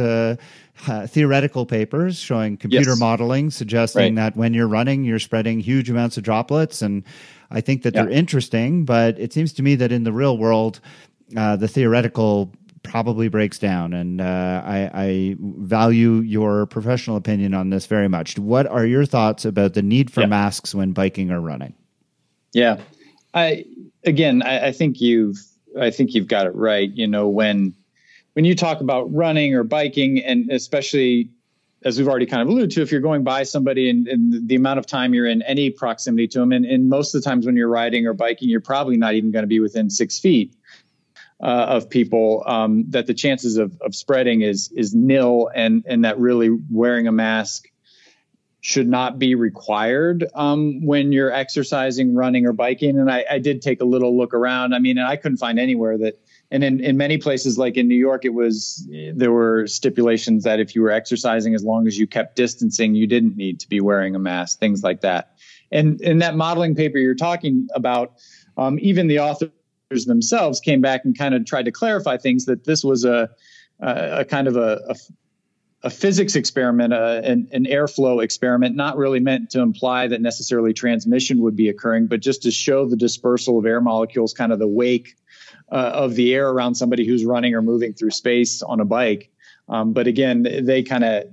Uh, 0.87 1.07
theoretical 1.07 1.66
papers 1.66 2.19
showing 2.19 2.57
computer 2.57 2.90
yes. 2.90 2.99
modeling 2.99 3.51
suggesting 3.51 4.16
right. 4.16 4.33
that 4.33 4.37
when 4.37 4.55
you're 4.55 4.69
running, 4.69 5.05
you're 5.05 5.19
spreading 5.19 5.61
huge 5.61 5.90
amounts 5.90 6.16
of 6.16 6.23
droplets. 6.23 6.81
And 6.81 7.05
I 7.51 7.61
think 7.61 7.83
that 7.83 7.95
yeah. 7.95 8.03
they're 8.03 8.11
interesting, 8.11 8.87
but 8.87 9.19
it 9.19 9.33
seems 9.33 9.53
to 9.55 9.62
me 9.62 9.75
that 9.75 9.93
in 9.93 10.05
the 10.05 10.12
real 10.12 10.38
world, 10.38 10.81
uh, 11.37 11.57
the 11.57 11.69
theoretical 11.69 12.53
probably 12.83 13.29
breaks 13.29 13.59
down. 13.59 13.93
And 13.93 14.21
uh, 14.21 14.62
I, 14.64 14.90
I, 14.95 15.37
value 15.38 16.21
your 16.21 16.66
professional 16.66 17.16
opinion 17.16 17.55
on 17.55 17.71
this 17.71 17.87
very 17.87 18.09
much. 18.09 18.38
What 18.38 18.66
are 18.66 18.87
your 18.87 19.05
thoughts 19.05 19.45
about 19.45 19.75
the 19.75 19.83
need 19.83 20.11
for 20.11 20.23
yeah. 20.23 20.27
masks 20.27 20.75
when 20.75 20.93
biking 20.93 21.31
or 21.31 21.40
running? 21.40 21.75
Yeah, 22.53 22.81
I 23.35 23.64
again, 24.05 24.43
I, 24.43 24.69
I 24.69 24.73
think 24.73 25.01
you've 25.01 25.38
I 25.79 25.90
think 25.90 26.14
you've 26.14 26.27
got 26.27 26.47
it 26.47 26.55
right. 26.55 26.90
You 26.90 27.07
know 27.07 27.29
when 27.29 27.75
when 28.35 28.45
you 28.45 28.55
talk 28.55 28.81
about 28.81 29.12
running 29.12 29.55
or 29.55 29.64
biking, 29.64 30.23
and 30.23 30.51
especially 30.51 31.31
as 31.85 31.99
we've 31.99 32.09
already 32.09 32.27
kind 32.27 32.43
of 32.43 32.49
alluded 32.49 32.71
to, 32.73 32.83
if 32.83 32.93
you're 32.93 33.01
going 33.01 33.25
by 33.25 33.43
somebody 33.43 33.88
and, 33.88 34.07
and 34.07 34.49
the 34.49 34.55
amount 34.55 34.79
of 34.79 34.87
time 34.87 35.14
you're 35.14 35.27
in 35.27 35.43
any 35.43 35.71
proximity 35.71 36.29
to 36.29 36.38
them, 36.38 36.53
and, 36.53 36.66
and, 36.66 36.90
most 36.90 37.14
of 37.14 37.23
the 37.23 37.29
times 37.29 37.47
when 37.47 37.57
you're 37.57 37.69
riding 37.69 38.07
or 38.07 38.12
biking, 38.12 38.51
you're 38.51 38.61
probably 38.61 38.99
not 38.99 39.14
even 39.14 39.31
going 39.31 39.45
to 39.45 39.49
be 39.49 39.61
within 39.61 39.88
six 39.88 40.19
feet 40.19 40.55
uh, 41.43 41.47
of 41.47 41.88
people. 41.88 42.45
Um, 42.47 42.85
that 42.90 43.07
the 43.07 43.14
chances 43.14 43.57
of, 43.57 43.81
of 43.81 43.95
spreading 43.95 44.43
is 44.43 44.71
is 44.73 44.95
nil, 44.95 45.51
and 45.55 45.85
and 45.87 46.05
that 46.05 46.19
really 46.19 46.51
wearing 46.71 47.07
a 47.07 47.12
mask 47.12 47.69
should 48.61 48.88
not 48.88 49.19
be 49.19 49.35
required 49.35 50.27
um, 50.35 50.85
when 50.85 51.12
you're 51.12 51.33
exercising, 51.33 52.14
running, 52.14 52.47
or 52.47 52.53
biking. 52.53 52.99
And 52.99 53.11
I, 53.11 53.25
I 53.31 53.38
did 53.38 53.62
take 53.62 53.81
a 53.81 53.87
little 53.87 54.16
look 54.16 54.35
around. 54.35 54.75
I 54.75 54.81
mean, 54.81 54.99
and 54.99 55.07
I 55.07 55.16
couldn't 55.16 55.38
find 55.38 55.59
anywhere 55.59 55.97
that 55.97 56.21
and 56.51 56.65
in, 56.65 56.81
in 56.81 56.97
many 56.97 57.17
places 57.17 57.59
like 57.59 57.77
in 57.77 57.89
new 57.89 57.97
york 57.97 58.25
it 58.25 58.35
was 58.35 58.87
there 59.15 59.33
were 59.33 59.67
stipulations 59.67 60.45
that 60.45 60.61
if 60.61 60.75
you 60.75 60.83
were 60.83 60.91
exercising 60.91 61.55
as 61.55 61.65
long 61.65 61.87
as 61.87 61.99
you 61.99 62.07
kept 62.07 62.37
distancing 62.37 62.95
you 62.95 63.07
didn't 63.07 63.37
need 63.37 63.61
to 63.61 63.69
be 63.69 63.81
wearing 63.81 64.15
a 64.15 64.19
mask 64.19 64.59
things 64.59 64.83
like 64.83 65.01
that. 65.03 65.37
And 65.73 66.01
in 66.01 66.19
that 66.19 66.37
modeling 66.37 66.75
paper 66.75 66.99
you're 66.99 67.15
talking 67.15 67.69
about 67.75 68.15
um, 68.57 68.79
even 68.81 69.07
the 69.07 69.21
authors 69.21 69.51
themselves 70.07 70.61
came 70.61 70.81
back 70.81 71.05
and 71.05 71.17
kind 71.17 71.35
of 71.35 71.45
tried 71.45 71.65
to 71.65 71.73
clarify 71.73 72.17
things 72.17 72.45
that 72.47 72.65
this 72.65 72.85
was 72.85 73.05
a, 73.05 73.31
a, 73.81 74.25
kind 74.25 74.49
of 74.49 74.57
a, 74.57 74.81
a 74.89 74.95
a 75.83 75.89
physics 75.89 76.37
experiment, 76.37 76.93
uh, 76.93 77.23
an, 77.25 77.49
an, 77.53 77.65
airflow 77.65 78.23
experiment, 78.23 78.77
not 78.77 78.99
really 78.99 79.19
meant 79.19 79.49
to 79.49 79.61
imply 79.61 80.07
that 80.07 80.21
necessarily 80.21 80.75
transmission 80.75 81.41
would 81.41 81.57
be 81.57 81.71
occurring, 81.71 82.07
but 82.07 82.21
just 82.21 82.43
to 82.43 82.51
show 82.51 82.85
the 82.85 82.97
dispersal 82.97 83.59
of 83.59 83.65
air 83.65 83.81
molecules, 83.81 84.35
kind 84.35 84.53
of 84.53 84.59
the 84.59 84.69
wake 84.69 85.17
uh, 85.70 85.92
of 85.94 86.14
the 86.14 86.35
air 86.35 86.48
around 86.48 86.74
somebody 86.74 87.06
who's 87.06 87.24
running 87.24 87.54
or 87.54 87.62
moving 87.62 87.92
through 87.92 88.11
space 88.11 88.62
on 88.62 88.80
a 88.80 88.85
bike. 88.85 89.30
Um, 89.68 89.92
but 89.92 90.06
again, 90.06 90.42
they 90.42 90.83
kind 90.83 91.04
of, 91.04 91.24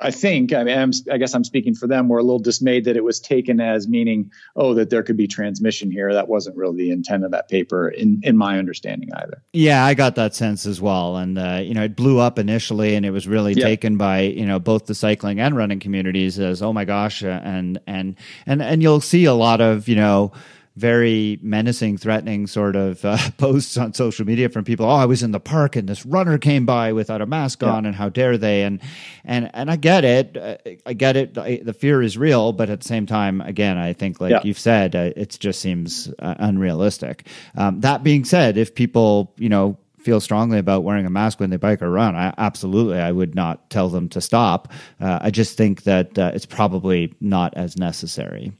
I 0.00 0.12
think, 0.12 0.52
I 0.52 0.62
mean, 0.62 0.78
I'm, 0.78 0.92
i 1.10 1.18
guess 1.18 1.34
I'm 1.34 1.42
speaking 1.42 1.74
for 1.74 1.88
them. 1.88 2.08
We're 2.08 2.18
a 2.18 2.22
little 2.22 2.38
dismayed 2.38 2.84
that 2.84 2.96
it 2.96 3.02
was 3.02 3.18
taken 3.18 3.60
as 3.60 3.88
meaning, 3.88 4.30
oh, 4.54 4.74
that 4.74 4.90
there 4.90 5.02
could 5.02 5.16
be 5.16 5.26
transmission 5.26 5.90
here. 5.90 6.12
That 6.12 6.28
wasn't 6.28 6.56
really 6.56 6.76
the 6.76 6.90
intent 6.92 7.24
of 7.24 7.32
that 7.32 7.48
paper, 7.48 7.88
in 7.88 8.20
in 8.22 8.36
my 8.36 8.58
understanding 8.58 9.08
either. 9.16 9.42
Yeah, 9.52 9.84
I 9.84 9.94
got 9.94 10.14
that 10.14 10.36
sense 10.36 10.66
as 10.66 10.80
well. 10.80 11.16
And 11.16 11.36
uh, 11.36 11.60
you 11.64 11.74
know, 11.74 11.84
it 11.84 11.96
blew 11.96 12.18
up 12.18 12.38
initially, 12.38 12.94
and 12.94 13.04
it 13.04 13.10
was 13.10 13.26
really 13.26 13.54
taken 13.56 13.96
by 13.96 14.20
you 14.20 14.46
know 14.46 14.60
both 14.60 14.86
the 14.86 14.94
cycling 14.94 15.40
and 15.40 15.56
running 15.56 15.80
communities 15.80 16.38
as, 16.38 16.62
oh 16.62 16.72
my 16.72 16.84
gosh, 16.84 17.24
uh, 17.24 17.40
and 17.42 17.80
and 17.88 18.16
and 18.46 18.62
and 18.62 18.82
you'll 18.82 19.00
see 19.00 19.24
a 19.24 19.34
lot 19.34 19.60
of 19.60 19.88
you 19.88 19.96
know 19.96 20.32
very 20.78 21.38
menacing, 21.42 21.98
threatening 21.98 22.46
sort 22.46 22.76
of 22.76 23.04
uh, 23.04 23.18
posts 23.36 23.76
on 23.76 23.92
social 23.92 24.24
media 24.24 24.48
from 24.48 24.64
people. 24.64 24.86
Oh, 24.86 24.90
I 24.90 25.06
was 25.06 25.22
in 25.22 25.32
the 25.32 25.40
park 25.40 25.76
and 25.76 25.88
this 25.88 26.06
runner 26.06 26.38
came 26.38 26.64
by 26.64 26.92
without 26.92 27.20
a 27.20 27.26
mask 27.26 27.62
yeah. 27.62 27.70
on, 27.70 27.84
and 27.84 27.94
how 27.94 28.08
dare 28.08 28.38
they? 28.38 28.62
And 28.62 28.80
and 29.24 29.50
and 29.52 29.70
I 29.70 29.76
get 29.76 30.04
it. 30.04 30.36
Uh, 30.36 30.56
I 30.86 30.92
get 30.92 31.16
it. 31.16 31.34
The 31.34 31.74
fear 31.74 32.00
is 32.00 32.16
real, 32.16 32.52
but 32.52 32.70
at 32.70 32.80
the 32.80 32.88
same 32.88 33.06
time, 33.06 33.40
again, 33.40 33.76
I 33.76 33.92
think, 33.92 34.20
like 34.20 34.30
yeah. 34.30 34.40
you've 34.44 34.58
said, 34.58 34.94
uh, 34.94 35.10
it 35.16 35.36
just 35.38 35.60
seems 35.60 36.12
uh, 36.18 36.34
unrealistic. 36.38 37.26
Um, 37.56 37.80
that 37.80 38.02
being 38.02 38.24
said, 38.24 38.56
if 38.56 38.74
people, 38.74 39.34
you 39.36 39.48
know, 39.48 39.78
feel 39.98 40.20
strongly 40.20 40.58
about 40.58 40.84
wearing 40.84 41.06
a 41.06 41.10
mask 41.10 41.40
when 41.40 41.50
they 41.50 41.56
bike 41.56 41.82
or 41.82 41.90
run, 41.90 42.14
I, 42.14 42.32
absolutely, 42.38 42.98
I 42.98 43.12
would 43.12 43.34
not 43.34 43.68
tell 43.68 43.88
them 43.88 44.08
to 44.10 44.20
stop. 44.20 44.72
Uh, 45.00 45.18
I 45.20 45.30
just 45.30 45.56
think 45.56 45.82
that 45.82 46.18
uh, 46.18 46.30
it's 46.34 46.46
probably 46.46 47.14
not 47.20 47.54
as 47.56 47.76
necessary. 47.76 48.52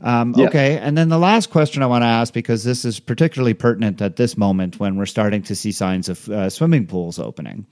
Um, 0.00 0.34
yeah. 0.36 0.46
Okay. 0.46 0.78
And 0.78 0.96
then 0.96 1.08
the 1.08 1.18
last 1.18 1.50
question 1.50 1.82
I 1.82 1.86
want 1.86 2.02
to 2.02 2.06
ask, 2.06 2.32
because 2.32 2.64
this 2.64 2.84
is 2.84 3.00
particularly 3.00 3.54
pertinent 3.54 4.02
at 4.02 4.16
this 4.16 4.36
moment 4.36 4.78
when 4.78 4.96
we're 4.96 5.06
starting 5.06 5.42
to 5.44 5.56
see 5.56 5.72
signs 5.72 6.08
of 6.08 6.28
uh, 6.28 6.50
swimming 6.50 6.86
pools 6.86 7.18
opening. 7.18 7.66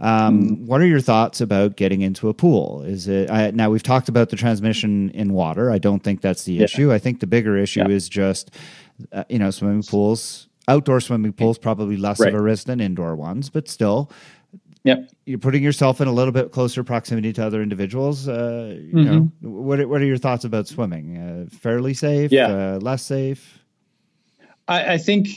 Um, 0.00 0.42
mm. 0.42 0.66
What 0.66 0.80
are 0.80 0.86
your 0.86 1.00
thoughts 1.00 1.40
about 1.40 1.76
getting 1.76 2.02
into 2.02 2.28
a 2.28 2.34
pool? 2.34 2.82
Is 2.82 3.08
it 3.08 3.30
I, 3.30 3.50
now 3.50 3.70
we've 3.70 3.82
talked 3.82 4.08
about 4.08 4.30
the 4.30 4.36
transmission 4.36 5.10
in 5.10 5.32
water? 5.32 5.70
I 5.70 5.78
don't 5.78 6.02
think 6.02 6.20
that's 6.20 6.44
the 6.44 6.54
yeah. 6.54 6.64
issue. 6.64 6.92
I 6.92 6.98
think 6.98 7.20
the 7.20 7.26
bigger 7.26 7.56
issue 7.56 7.80
yeah. 7.80 7.88
is 7.88 8.08
just 8.08 8.52
uh, 9.12 9.24
you 9.28 9.38
know 9.38 9.50
swimming 9.50 9.82
pools, 9.82 10.46
outdoor 10.68 11.00
swimming 11.00 11.32
pools, 11.32 11.58
probably 11.58 11.96
less 11.96 12.20
right. 12.20 12.32
of 12.32 12.38
a 12.38 12.42
risk 12.42 12.66
than 12.66 12.80
indoor 12.80 13.16
ones, 13.16 13.50
but 13.50 13.68
still, 13.68 14.10
Yep. 14.84 15.10
You're 15.26 15.38
putting 15.38 15.62
yourself 15.62 16.00
in 16.00 16.08
a 16.08 16.12
little 16.12 16.32
bit 16.32 16.52
closer 16.52 16.84
proximity 16.84 17.32
to 17.34 17.44
other 17.44 17.62
individuals. 17.62 18.28
Uh, 18.28 18.76
you 18.78 18.94
mm-hmm. 18.94 19.04
know, 19.04 19.32
what 19.40 19.86
what 19.88 20.00
are 20.00 20.06
your 20.06 20.16
thoughts 20.16 20.44
about 20.44 20.68
swimming? 20.68 21.16
Uh, 21.16 21.56
fairly 21.56 21.94
safe? 21.94 22.32
Yeah. 22.32 22.46
Uh, 22.46 22.78
less 22.80 23.02
safe? 23.02 23.58
I, 24.66 24.94
I, 24.94 24.98
think 24.98 25.28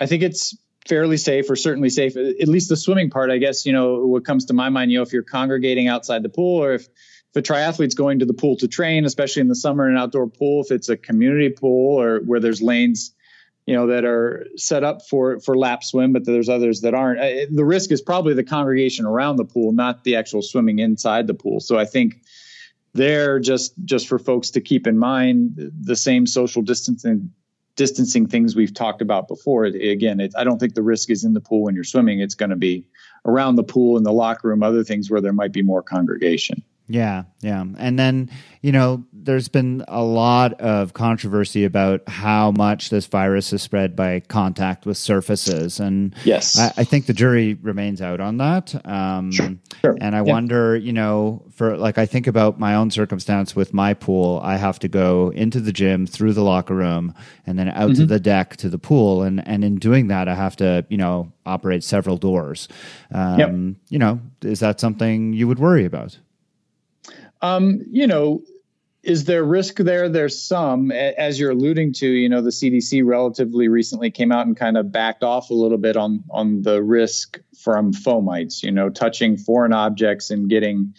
I 0.00 0.06
think 0.06 0.22
it's 0.22 0.56
fairly 0.88 1.16
safe, 1.16 1.50
or 1.50 1.56
certainly 1.56 1.90
safe. 1.90 2.16
At 2.16 2.48
least 2.48 2.68
the 2.68 2.76
swimming 2.76 3.10
part, 3.10 3.30
I 3.30 3.38
guess. 3.38 3.66
You 3.66 3.72
know, 3.72 4.06
what 4.06 4.24
comes 4.24 4.46
to 4.46 4.54
my 4.54 4.68
mind, 4.68 4.90
you 4.90 4.98
know, 4.98 5.02
if 5.02 5.12
you're 5.12 5.22
congregating 5.22 5.88
outside 5.88 6.22
the 6.22 6.28
pool, 6.28 6.62
or 6.62 6.72
if 6.72 6.88
if 7.34 7.36
a 7.36 7.42
triathlete's 7.42 7.94
going 7.94 8.20
to 8.20 8.24
the 8.24 8.32
pool 8.32 8.56
to 8.56 8.68
train, 8.68 9.04
especially 9.04 9.42
in 9.42 9.48
the 9.48 9.54
summer, 9.54 9.86
in 9.86 9.92
an 9.92 9.98
outdoor 9.98 10.28
pool, 10.28 10.62
if 10.62 10.70
it's 10.70 10.88
a 10.88 10.96
community 10.96 11.50
pool 11.50 12.00
or 12.00 12.20
where 12.20 12.40
there's 12.40 12.62
lanes 12.62 13.12
you 13.68 13.74
know 13.74 13.86
that 13.86 14.06
are 14.06 14.46
set 14.56 14.82
up 14.82 15.02
for 15.06 15.40
for 15.40 15.54
lap 15.54 15.84
swim 15.84 16.14
but 16.14 16.24
there's 16.24 16.48
others 16.48 16.80
that 16.80 16.94
aren't. 16.94 17.20
The 17.54 17.66
risk 17.66 17.92
is 17.92 18.00
probably 18.00 18.32
the 18.32 18.42
congregation 18.42 19.04
around 19.04 19.36
the 19.36 19.44
pool 19.44 19.72
not 19.72 20.04
the 20.04 20.16
actual 20.16 20.40
swimming 20.40 20.78
inside 20.78 21.26
the 21.26 21.34
pool. 21.34 21.60
So 21.60 21.78
i 21.78 21.84
think 21.84 22.22
there 22.94 23.38
just 23.38 23.74
just 23.84 24.08
for 24.08 24.18
folks 24.18 24.48
to 24.52 24.62
keep 24.62 24.86
in 24.86 24.96
mind 24.96 25.70
the 25.82 25.96
same 25.96 26.26
social 26.26 26.62
distancing 26.62 27.30
distancing 27.76 28.26
things 28.26 28.56
we've 28.56 28.72
talked 28.72 29.02
about 29.02 29.28
before. 29.28 29.66
Again 29.66 30.18
it, 30.18 30.32
i 30.34 30.44
don't 30.44 30.58
think 30.58 30.74
the 30.74 30.82
risk 30.82 31.10
is 31.10 31.22
in 31.22 31.34
the 31.34 31.40
pool 31.40 31.64
when 31.64 31.74
you're 31.74 31.84
swimming. 31.84 32.20
It's 32.20 32.34
going 32.34 32.50
to 32.50 32.56
be 32.56 32.86
around 33.26 33.56
the 33.56 33.64
pool 33.64 33.98
in 33.98 34.02
the 34.02 34.14
locker 34.14 34.48
room 34.48 34.62
other 34.62 34.82
things 34.82 35.10
where 35.10 35.20
there 35.20 35.34
might 35.34 35.52
be 35.52 35.62
more 35.62 35.82
congregation 35.82 36.62
yeah, 36.88 37.24
yeah. 37.40 37.64
And 37.78 37.98
then, 37.98 38.30
you 38.62 38.72
know, 38.72 39.04
there's 39.12 39.48
been 39.48 39.84
a 39.88 40.02
lot 40.02 40.54
of 40.60 40.94
controversy 40.94 41.64
about 41.64 42.08
how 42.08 42.50
much 42.50 42.88
this 42.88 43.06
virus 43.06 43.52
is 43.52 43.62
spread 43.62 43.94
by 43.94 44.20
contact 44.20 44.86
with 44.86 44.96
surfaces. 44.96 45.80
And 45.80 46.14
yes, 46.24 46.58
I, 46.58 46.72
I 46.78 46.84
think 46.84 47.06
the 47.06 47.12
jury 47.12 47.54
remains 47.54 48.00
out 48.00 48.20
on 48.20 48.38
that. 48.38 48.74
Um, 48.86 49.30
sure. 49.30 49.54
Sure. 49.82 49.96
And 50.00 50.16
I 50.16 50.24
yeah. 50.24 50.32
wonder, 50.32 50.76
you 50.76 50.92
know, 50.92 51.44
for 51.52 51.76
like, 51.76 51.98
I 51.98 52.06
think 52.06 52.26
about 52.26 52.58
my 52.58 52.74
own 52.74 52.90
circumstance 52.90 53.54
with 53.54 53.74
my 53.74 53.92
pool. 53.92 54.40
I 54.42 54.56
have 54.56 54.78
to 54.80 54.88
go 54.88 55.30
into 55.34 55.60
the 55.60 55.72
gym, 55.72 56.06
through 56.06 56.32
the 56.32 56.42
locker 56.42 56.74
room, 56.74 57.14
and 57.46 57.58
then 57.58 57.68
out 57.68 57.90
mm-hmm. 57.90 58.00
to 58.00 58.06
the 58.06 58.18
deck 58.18 58.56
to 58.56 58.68
the 58.68 58.78
pool. 58.78 59.22
And, 59.22 59.46
and 59.46 59.62
in 59.62 59.76
doing 59.76 60.08
that, 60.08 60.26
I 60.26 60.34
have 60.34 60.56
to, 60.56 60.86
you 60.88 60.96
know, 60.96 61.32
operate 61.44 61.84
several 61.84 62.16
doors. 62.16 62.66
Um, 63.12 63.38
yep. 63.38 63.76
You 63.90 63.98
know, 63.98 64.20
is 64.42 64.60
that 64.60 64.80
something 64.80 65.34
you 65.34 65.46
would 65.46 65.58
worry 65.58 65.84
about? 65.84 66.18
Um, 67.40 67.80
you 67.90 68.06
know, 68.06 68.42
is 69.02 69.24
there 69.24 69.44
risk 69.44 69.76
there? 69.76 70.08
There's 70.08 70.40
some, 70.40 70.90
as 70.90 71.38
you're 71.38 71.52
alluding 71.52 71.94
to. 71.94 72.06
You 72.06 72.28
know, 72.28 72.42
the 72.42 72.50
CDC 72.50 73.02
relatively 73.04 73.68
recently 73.68 74.10
came 74.10 74.32
out 74.32 74.46
and 74.46 74.56
kind 74.56 74.76
of 74.76 74.90
backed 74.90 75.22
off 75.22 75.50
a 75.50 75.54
little 75.54 75.78
bit 75.78 75.96
on 75.96 76.24
on 76.30 76.62
the 76.62 76.82
risk 76.82 77.38
from 77.62 77.92
fomites. 77.92 78.62
You 78.62 78.72
know, 78.72 78.90
touching 78.90 79.36
foreign 79.36 79.72
objects 79.72 80.30
and 80.30 80.48
getting 80.50 80.94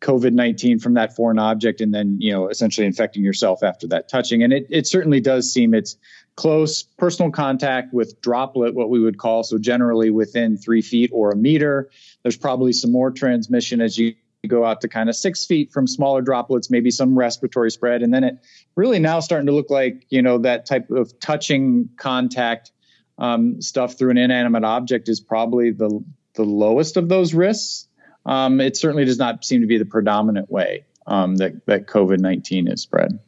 COVID 0.00 0.32
nineteen 0.32 0.78
from 0.78 0.94
that 0.94 1.16
foreign 1.16 1.38
object, 1.38 1.80
and 1.80 1.92
then 1.92 2.16
you 2.20 2.32
know, 2.32 2.48
essentially 2.48 2.86
infecting 2.86 3.24
yourself 3.24 3.62
after 3.62 3.88
that 3.88 4.08
touching. 4.08 4.42
And 4.42 4.52
it 4.52 4.66
it 4.70 4.86
certainly 4.86 5.20
does 5.20 5.52
seem 5.52 5.74
it's 5.74 5.96
close 6.36 6.84
personal 6.84 7.30
contact 7.30 7.92
with 7.92 8.20
droplet, 8.22 8.74
what 8.74 8.88
we 8.88 9.00
would 9.00 9.18
call 9.18 9.42
so 9.42 9.58
generally 9.58 10.10
within 10.10 10.56
three 10.56 10.80
feet 10.80 11.10
or 11.12 11.32
a 11.32 11.36
meter. 11.36 11.90
There's 12.22 12.36
probably 12.36 12.72
some 12.72 12.92
more 12.92 13.10
transmission 13.10 13.80
as 13.80 13.98
you 13.98 14.14
go 14.48 14.64
out 14.64 14.80
to 14.80 14.88
kind 14.88 15.08
of 15.08 15.16
six 15.16 15.44
feet 15.44 15.72
from 15.72 15.86
smaller 15.86 16.22
droplets, 16.22 16.70
maybe 16.70 16.90
some 16.90 17.18
respiratory 17.18 17.70
spread. 17.70 18.02
And 18.02 18.12
then 18.12 18.24
it 18.24 18.38
really 18.74 18.98
now 18.98 19.20
starting 19.20 19.46
to 19.46 19.52
look 19.52 19.70
like, 19.70 20.06
you 20.08 20.22
know, 20.22 20.38
that 20.38 20.66
type 20.66 20.90
of 20.90 21.18
touching 21.20 21.90
contact 21.96 22.72
um, 23.18 23.60
stuff 23.60 23.98
through 23.98 24.10
an 24.10 24.18
inanimate 24.18 24.64
object 24.64 25.08
is 25.08 25.20
probably 25.20 25.70
the, 25.70 26.02
the 26.34 26.44
lowest 26.44 26.96
of 26.96 27.08
those 27.08 27.34
risks. 27.34 27.86
Um, 28.24 28.60
it 28.60 28.76
certainly 28.76 29.04
does 29.04 29.18
not 29.18 29.44
seem 29.44 29.60
to 29.60 29.66
be 29.66 29.78
the 29.78 29.84
predominant 29.84 30.50
way 30.50 30.84
um, 31.06 31.36
that, 31.36 31.66
that 31.66 31.86
COVID 31.86 32.20
19 32.20 32.68
is 32.68 32.80
spread. 32.80 33.18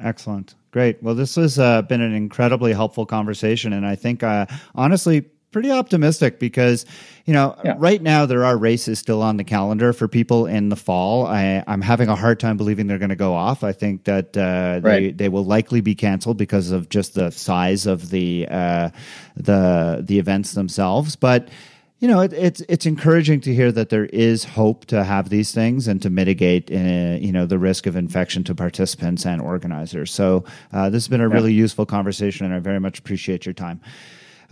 Excellent. 0.00 0.54
Great. 0.70 1.02
Well, 1.02 1.14
this 1.14 1.34
has 1.34 1.58
uh, 1.58 1.82
been 1.82 2.00
an 2.00 2.14
incredibly 2.14 2.72
helpful 2.72 3.04
conversation. 3.04 3.72
And 3.72 3.86
I 3.86 3.94
think, 3.94 4.22
uh, 4.22 4.46
honestly, 4.74 5.26
pretty 5.52 5.70
optimistic 5.70 6.38
because 6.38 6.84
you 7.26 7.32
know 7.32 7.56
yeah. 7.64 7.74
right 7.78 8.02
now 8.02 8.26
there 8.26 8.44
are 8.44 8.56
races 8.56 8.98
still 8.98 9.22
on 9.22 9.36
the 9.36 9.44
calendar 9.44 9.92
for 9.92 10.08
people 10.08 10.46
in 10.46 10.68
the 10.70 10.76
fall 10.76 11.26
I, 11.26 11.62
am 11.66 11.82
having 11.82 12.08
a 12.08 12.16
hard 12.16 12.40
time 12.40 12.56
believing 12.56 12.86
they're 12.86 12.98
going 12.98 13.10
to 13.10 13.16
go 13.16 13.34
off 13.34 13.62
i 13.62 13.72
think 13.72 14.04
that 14.04 14.36
uh, 14.36 14.80
right. 14.82 14.82
they, 14.82 15.10
they 15.12 15.28
will 15.28 15.44
likely 15.44 15.80
be 15.80 15.94
canceled 15.94 16.38
because 16.38 16.70
of 16.70 16.88
just 16.88 17.14
the 17.14 17.30
size 17.30 17.86
of 17.86 18.10
the 18.10 18.48
uh, 18.50 18.90
the 19.36 20.02
the 20.04 20.18
events 20.18 20.52
themselves 20.52 21.14
but 21.14 21.48
you 22.02 22.08
know, 22.08 22.18
it, 22.18 22.32
it's 22.32 22.60
it's 22.62 22.84
encouraging 22.84 23.40
to 23.42 23.54
hear 23.54 23.70
that 23.70 23.90
there 23.90 24.06
is 24.06 24.42
hope 24.42 24.86
to 24.86 25.04
have 25.04 25.28
these 25.28 25.52
things 25.52 25.86
and 25.86 26.02
to 26.02 26.10
mitigate, 26.10 26.68
uh, 26.68 27.16
you 27.20 27.30
know, 27.30 27.46
the 27.46 27.60
risk 27.60 27.86
of 27.86 27.94
infection 27.94 28.42
to 28.42 28.56
participants 28.56 29.24
and 29.24 29.40
organizers. 29.40 30.12
So 30.12 30.44
uh, 30.72 30.90
this 30.90 31.04
has 31.04 31.08
been 31.08 31.20
a 31.20 31.28
yeah. 31.28 31.34
really 31.34 31.52
useful 31.52 31.86
conversation, 31.86 32.44
and 32.44 32.56
I 32.56 32.58
very 32.58 32.80
much 32.80 32.98
appreciate 32.98 33.46
your 33.46 33.52
time. 33.52 33.80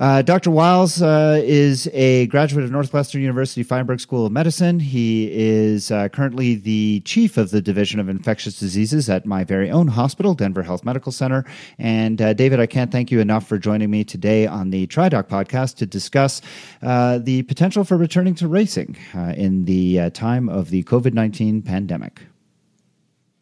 Uh, 0.00 0.22
Dr. 0.22 0.50
Wyles 0.50 1.02
uh, 1.02 1.38
is 1.44 1.86
a 1.92 2.26
graduate 2.28 2.64
of 2.64 2.70
Northwestern 2.70 3.20
University 3.20 3.62
Feinberg 3.62 4.00
School 4.00 4.24
of 4.24 4.32
Medicine. 4.32 4.80
He 4.80 5.30
is 5.30 5.90
uh, 5.90 6.08
currently 6.08 6.54
the 6.54 7.00
chief 7.00 7.36
of 7.36 7.50
the 7.50 7.60
Division 7.60 8.00
of 8.00 8.08
Infectious 8.08 8.58
Diseases 8.58 9.10
at 9.10 9.26
my 9.26 9.44
very 9.44 9.70
own 9.70 9.88
hospital, 9.88 10.32
Denver 10.32 10.62
Health 10.62 10.86
Medical 10.86 11.12
Center. 11.12 11.44
And 11.78 12.22
uh, 12.22 12.32
David, 12.32 12.60
I 12.60 12.66
can't 12.66 12.90
thank 12.90 13.10
you 13.10 13.20
enough 13.20 13.46
for 13.46 13.58
joining 13.58 13.90
me 13.90 14.02
today 14.02 14.46
on 14.46 14.70
the 14.70 14.86
TriDoc 14.86 15.28
podcast 15.28 15.76
to 15.76 15.86
discuss 15.86 16.40
uh, 16.80 17.18
the 17.18 17.42
potential 17.42 17.84
for 17.84 17.98
returning 17.98 18.34
to 18.36 18.48
racing 18.48 18.96
uh, 19.14 19.34
in 19.36 19.66
the 19.66 20.08
time 20.12 20.48
of 20.48 20.70
the 20.70 20.82
COVID 20.84 21.12
19 21.12 21.60
pandemic. 21.60 22.22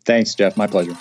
Thanks, 0.04 0.34
Jeff. 0.34 0.56
My 0.56 0.66
pleasure. 0.66 0.96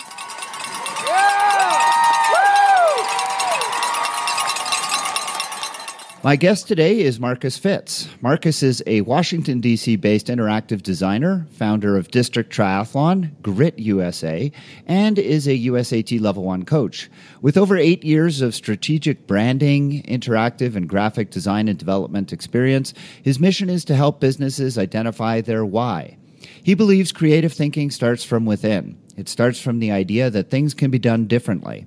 My 6.28 6.36
guest 6.36 6.68
today 6.68 7.00
is 7.00 7.18
Marcus 7.18 7.56
Fitz. 7.56 8.06
Marcus 8.20 8.62
is 8.62 8.82
a 8.86 9.00
Washington, 9.00 9.62
D.C. 9.62 9.96
based 9.96 10.26
interactive 10.26 10.82
designer, 10.82 11.46
founder 11.52 11.96
of 11.96 12.10
District 12.10 12.52
Triathlon, 12.52 13.30
Grit 13.40 13.78
USA, 13.78 14.52
and 14.86 15.18
is 15.18 15.48
a 15.48 15.56
USAT 15.56 16.20
Level 16.20 16.44
1 16.44 16.66
coach. 16.66 17.08
With 17.40 17.56
over 17.56 17.78
eight 17.78 18.04
years 18.04 18.42
of 18.42 18.54
strategic 18.54 19.26
branding, 19.26 20.02
interactive, 20.02 20.76
and 20.76 20.86
graphic 20.86 21.30
design 21.30 21.66
and 21.66 21.78
development 21.78 22.30
experience, 22.30 22.92
his 23.22 23.40
mission 23.40 23.70
is 23.70 23.86
to 23.86 23.96
help 23.96 24.20
businesses 24.20 24.76
identify 24.76 25.40
their 25.40 25.64
why. 25.64 26.18
He 26.62 26.74
believes 26.74 27.10
creative 27.10 27.54
thinking 27.54 27.90
starts 27.90 28.22
from 28.22 28.44
within. 28.44 28.98
It 29.16 29.30
starts 29.30 29.62
from 29.62 29.78
the 29.78 29.92
idea 29.92 30.28
that 30.28 30.50
things 30.50 30.74
can 30.74 30.90
be 30.90 30.98
done 30.98 31.26
differently. 31.26 31.86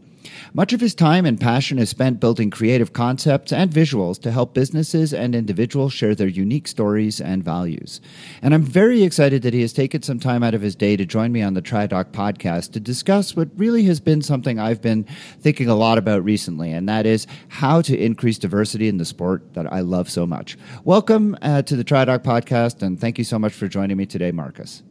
Much 0.54 0.74
of 0.74 0.82
his 0.82 0.96
time 0.96 1.26
and 1.26 1.40
passion 1.40 1.80
is 1.80 1.90
spent 1.90 2.20
building 2.20 2.50
creative 2.50 2.94
concepts 2.94 3.52
and 3.52 3.72
visuals 3.72 4.22
to 4.22 4.32
help 4.32 4.54
businesses 4.54 5.14
and 5.14 5.36
individuals 5.36 5.94
share 5.94 6.16
their 6.16 6.28
unique 6.28 6.68
stories 6.68 7.22
and 7.22 7.44
values. 7.44 8.02
And 8.42 8.54
I'm 8.54 8.64
very 8.64 9.04
excited 9.04 9.42
that 9.44 9.54
he 9.54 9.62
has 9.62 9.74
taken 9.74 10.02
some 10.02 10.20
time 10.20 10.44
out 10.44 10.54
of 10.54 10.62
his 10.62 10.76
day 10.76 10.96
to 10.98 11.06
join 11.06 11.32
me 11.32 11.42
on 11.42 11.54
the 11.54 11.62
TriDoc 11.62 12.12
podcast 12.12 12.72
to 12.74 12.80
discuss 12.80 13.36
what 13.36 13.50
really 13.56 13.84
has 13.84 14.00
been 14.00 14.22
something 14.22 14.60
I've 14.60 14.82
been 14.82 15.04
thinking 15.40 15.68
a 15.68 15.76
lot 15.76 15.98
about 15.98 16.24
recently, 16.24 16.72
and 16.72 16.88
that 16.90 17.06
is 17.06 17.28
how 17.50 17.82
to 17.82 17.98
increase 17.98 18.38
diversity 18.38 18.88
in 18.88 18.98
the 18.98 19.06
sport 19.06 19.54
that 19.54 19.72
I 19.72 19.82
love 19.82 20.10
so 20.10 20.26
much. 20.26 20.58
Welcome 20.84 21.38
uh, 21.42 21.62
to 21.64 21.76
the 21.76 21.84
TriDoc 21.84 22.20
podcast, 22.20 22.82
and 22.82 23.00
thank 23.00 23.18
you 23.18 23.24
so 23.24 23.40
much 23.40 23.54
for 23.54 23.68
joining 23.68 23.98
me 23.98 24.06
today, 24.06 24.32
Marcus. 24.32 24.84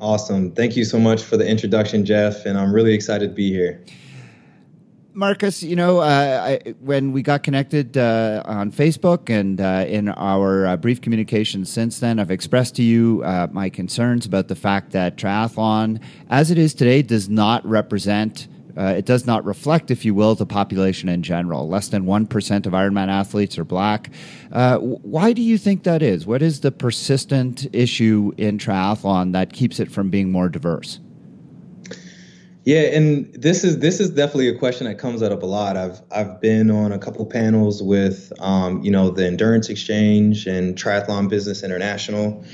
Awesome. 0.00 0.50
Thank 0.52 0.76
you 0.76 0.84
so 0.84 0.98
much 0.98 1.22
for 1.22 1.36
the 1.36 1.46
introduction, 1.46 2.06
Jeff, 2.06 2.46
and 2.46 2.58
I'm 2.58 2.72
really 2.72 2.94
excited 2.94 3.28
to 3.28 3.34
be 3.34 3.50
here. 3.50 3.84
Marcus, 5.12 5.62
you 5.62 5.74
know, 5.74 5.98
uh, 5.98 6.58
I, 6.64 6.70
when 6.80 7.12
we 7.12 7.22
got 7.22 7.42
connected 7.42 7.96
uh, 7.96 8.42
on 8.44 8.70
Facebook 8.70 9.28
and 9.28 9.60
uh, 9.60 9.84
in 9.88 10.08
our 10.08 10.66
uh, 10.66 10.76
brief 10.76 11.00
communication 11.00 11.64
since 11.64 11.98
then, 11.98 12.20
I've 12.20 12.30
expressed 12.30 12.76
to 12.76 12.82
you 12.82 13.22
uh, 13.24 13.48
my 13.50 13.70
concerns 13.70 14.24
about 14.24 14.46
the 14.46 14.54
fact 14.54 14.92
that 14.92 15.16
triathlon, 15.16 16.00
as 16.28 16.52
it 16.52 16.58
is 16.58 16.74
today, 16.74 17.02
does 17.02 17.28
not 17.28 17.66
represent. 17.66 18.46
Uh, 18.76 18.94
it 18.96 19.04
does 19.04 19.26
not 19.26 19.44
reflect, 19.44 19.90
if 19.90 20.04
you 20.04 20.14
will, 20.14 20.36
the 20.36 20.46
population 20.46 21.08
in 21.08 21.24
general. 21.24 21.68
Less 21.68 21.88
than 21.88 22.04
1% 22.04 22.66
of 22.66 22.72
Ironman 22.72 23.08
athletes 23.08 23.58
are 23.58 23.64
black. 23.64 24.10
why 24.52 25.32
do 25.32 25.42
you 25.42 25.58
think 25.58 25.82
that 25.82 26.02
is? 26.02 26.24
What 26.24 26.40
is 26.40 26.60
the 26.60 26.70
persistent 26.70 27.66
issue 27.74 28.32
in 28.36 28.58
triathlon 28.58 29.32
that 29.32 29.52
keeps 29.52 29.80
it 29.80 29.90
from 29.90 30.08
being 30.08 30.30
more 30.30 30.48
diverse? 30.48 31.00
Yeah, 32.64 32.80
and 32.80 33.32
this 33.32 33.64
is 33.64 33.78
this 33.78 34.00
is 34.00 34.10
definitely 34.10 34.48
a 34.48 34.58
question 34.58 34.86
that 34.86 34.96
comes 34.98 35.22
up 35.22 35.42
a 35.42 35.46
lot. 35.46 35.78
I've 35.78 36.00
I've 36.10 36.40
been 36.42 36.70
on 36.70 36.92
a 36.92 36.98
couple 36.98 37.24
panels 37.24 37.82
with 37.82 38.32
um, 38.38 38.82
you 38.82 38.90
know 38.90 39.10
the 39.10 39.26
Endurance 39.26 39.70
Exchange 39.70 40.46
and 40.46 40.76
Triathlon 40.76 41.30
Business 41.30 41.62
International, 41.62 42.44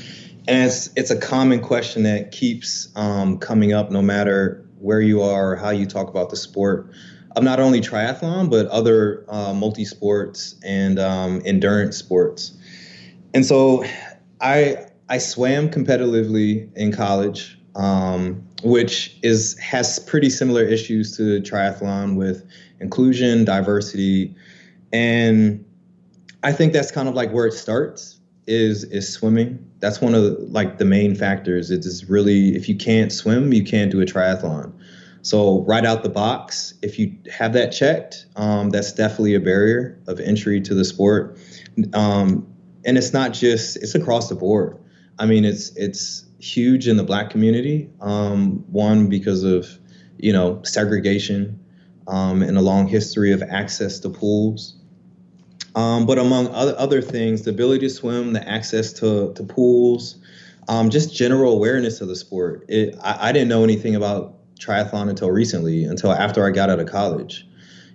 and 0.46 0.64
it's 0.64 0.90
it's 0.94 1.10
a 1.10 1.18
common 1.18 1.60
question 1.60 2.04
that 2.04 2.30
keeps 2.30 2.88
um, 2.94 3.38
coming 3.38 3.72
up 3.72 3.90
no 3.90 4.00
matter 4.00 4.64
where 4.78 5.00
you 5.00 5.22
are 5.22 5.52
or 5.52 5.56
how 5.56 5.70
you 5.70 5.86
talk 5.86 6.08
about 6.08 6.30
the 6.30 6.36
sport 6.36 6.88
of 7.34 7.42
not 7.42 7.58
only 7.58 7.80
triathlon 7.80 8.48
but 8.48 8.66
other 8.68 9.24
uh, 9.28 9.52
multi 9.52 9.84
sports 9.84 10.54
and 10.64 11.00
um, 11.00 11.42
endurance 11.44 11.96
sports. 11.96 12.56
And 13.34 13.44
so, 13.44 13.84
I 14.40 14.86
I 15.08 15.18
swam 15.18 15.68
competitively 15.68 16.72
in 16.76 16.92
college. 16.92 17.58
Um, 17.76 18.42
which 18.62 19.18
is 19.22 19.58
has 19.58 19.98
pretty 19.98 20.30
similar 20.30 20.64
issues 20.64 21.16
to 21.18 21.40
triathlon 21.42 22.16
with 22.16 22.44
inclusion, 22.80 23.44
diversity, 23.44 24.34
and 24.92 25.64
I 26.42 26.52
think 26.52 26.72
that's 26.72 26.90
kind 26.90 27.08
of 27.08 27.14
like 27.14 27.30
where 27.32 27.46
it 27.46 27.52
starts 27.52 28.18
is 28.46 28.84
is 28.84 29.12
swimming. 29.12 29.68
That's 29.80 30.00
one 30.00 30.14
of 30.14 30.22
the, 30.22 30.30
like 30.50 30.78
the 30.78 30.84
main 30.84 31.14
factors. 31.14 31.70
It 31.70 31.84
is 31.84 32.08
really 32.08 32.56
if 32.56 32.68
you 32.68 32.76
can't 32.76 33.12
swim, 33.12 33.52
you 33.52 33.64
can't 33.64 33.90
do 33.90 34.00
a 34.00 34.04
triathlon. 34.04 34.72
So 35.22 35.62
right 35.62 35.84
out 35.84 36.04
the 36.04 36.08
box, 36.08 36.74
if 36.82 37.00
you 37.00 37.12
have 37.36 37.52
that 37.54 37.72
checked, 37.72 38.26
um, 38.36 38.70
that's 38.70 38.92
definitely 38.92 39.34
a 39.34 39.40
barrier 39.40 40.00
of 40.06 40.20
entry 40.20 40.60
to 40.60 40.72
the 40.72 40.84
sport. 40.84 41.36
Um, 41.94 42.46
and 42.84 42.96
it's 42.96 43.12
not 43.12 43.32
just 43.32 43.76
it's 43.78 43.96
across 43.96 44.28
the 44.28 44.36
board. 44.36 44.78
I 45.18 45.26
mean, 45.26 45.44
it's 45.44 45.70
it's 45.76 46.25
huge 46.46 46.88
in 46.88 46.96
the 46.96 47.02
black 47.02 47.30
community. 47.30 47.90
Um, 48.00 48.64
one 48.70 49.09
because 49.09 49.42
of 49.42 49.66
you 50.18 50.32
know 50.32 50.62
segregation 50.62 51.61
um, 52.06 52.42
and 52.42 52.56
a 52.56 52.61
long 52.61 52.87
history 52.87 53.32
of 53.32 53.42
access 53.42 54.00
to 54.00 54.11
pools. 54.11 54.76
Um, 55.74 56.06
but 56.06 56.18
among 56.18 56.48
other 56.48 56.74
other 56.78 57.02
things, 57.02 57.42
the 57.42 57.50
ability 57.50 57.87
to 57.87 57.90
swim, 57.90 58.32
the 58.32 58.48
access 58.48 58.92
to 58.94 59.32
to 59.35 59.42
pools, 59.42 60.16
um, 60.68 60.90
just 60.90 61.14
general 61.14 61.52
awareness 61.52 62.00
of 62.00 62.09
the 62.09 62.16
sport. 62.16 62.64
It, 62.68 62.96
I, 63.02 63.28
I 63.28 63.32
didn't 63.32 63.48
know 63.48 63.64
anything 63.64 63.94
about 63.94 64.35
triathlon 64.59 65.11
until 65.11 65.30
recently, 65.30 65.85
until 65.85 66.12
after 66.12 66.46
I 66.46 66.50
got 66.50 66.70
out 66.70 66.80
of 66.80 66.88
college. 66.88 67.46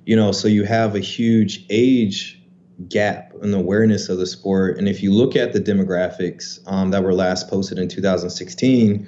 You 0.05 0.15
know, 0.15 0.31
so 0.31 0.47
you 0.47 0.63
have 0.63 0.95
a 0.95 0.99
huge 0.99 1.65
age 1.69 2.40
gap 2.89 3.33
in 3.41 3.51
the 3.51 3.57
awareness 3.57 4.09
of 4.09 4.17
the 4.17 4.25
sport. 4.25 4.77
And 4.77 4.87
if 4.87 5.01
you 5.03 5.13
look 5.13 5.35
at 5.35 5.53
the 5.53 5.59
demographics 5.59 6.59
um, 6.67 6.91
that 6.91 7.03
were 7.03 7.13
last 7.13 7.49
posted 7.49 7.77
in 7.77 7.87
2016, 7.87 9.07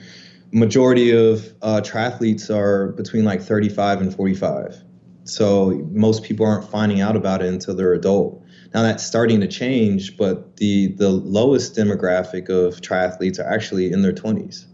majority 0.51 1.11
of 1.11 1.53
uh, 1.61 1.81
triathletes 1.81 2.49
are 2.49 2.91
between 2.93 3.25
like 3.25 3.41
35 3.41 4.01
and 4.01 4.15
45. 4.15 4.83
So 5.25 5.87
most 5.91 6.23
people 6.23 6.45
aren't 6.45 6.69
finding 6.69 7.01
out 7.01 7.15
about 7.15 7.41
it 7.41 7.47
until 7.47 7.75
they're 7.75 7.93
adult. 7.93 8.43
Now 8.73 8.81
that's 8.81 9.05
starting 9.05 9.39
to 9.41 9.47
change, 9.47 10.17
but 10.17 10.57
the 10.57 10.87
the 10.93 11.09
lowest 11.09 11.75
demographic 11.75 12.49
of 12.49 12.81
triathletes 12.81 13.39
are 13.39 13.47
actually 13.47 13.91
in 13.91 14.01
their 14.01 14.11
20s, 14.11 14.65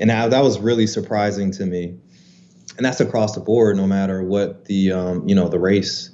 and 0.00 0.08
now 0.08 0.28
that 0.28 0.42
was 0.42 0.58
really 0.58 0.86
surprising 0.86 1.50
to 1.52 1.66
me. 1.66 1.94
And 2.76 2.84
that's 2.84 3.00
across 3.00 3.34
the 3.34 3.40
board, 3.40 3.76
no 3.76 3.86
matter 3.86 4.24
what 4.24 4.64
the 4.64 4.92
um, 4.92 5.28
you 5.28 5.34
know 5.34 5.48
the 5.48 5.60
race 5.60 6.10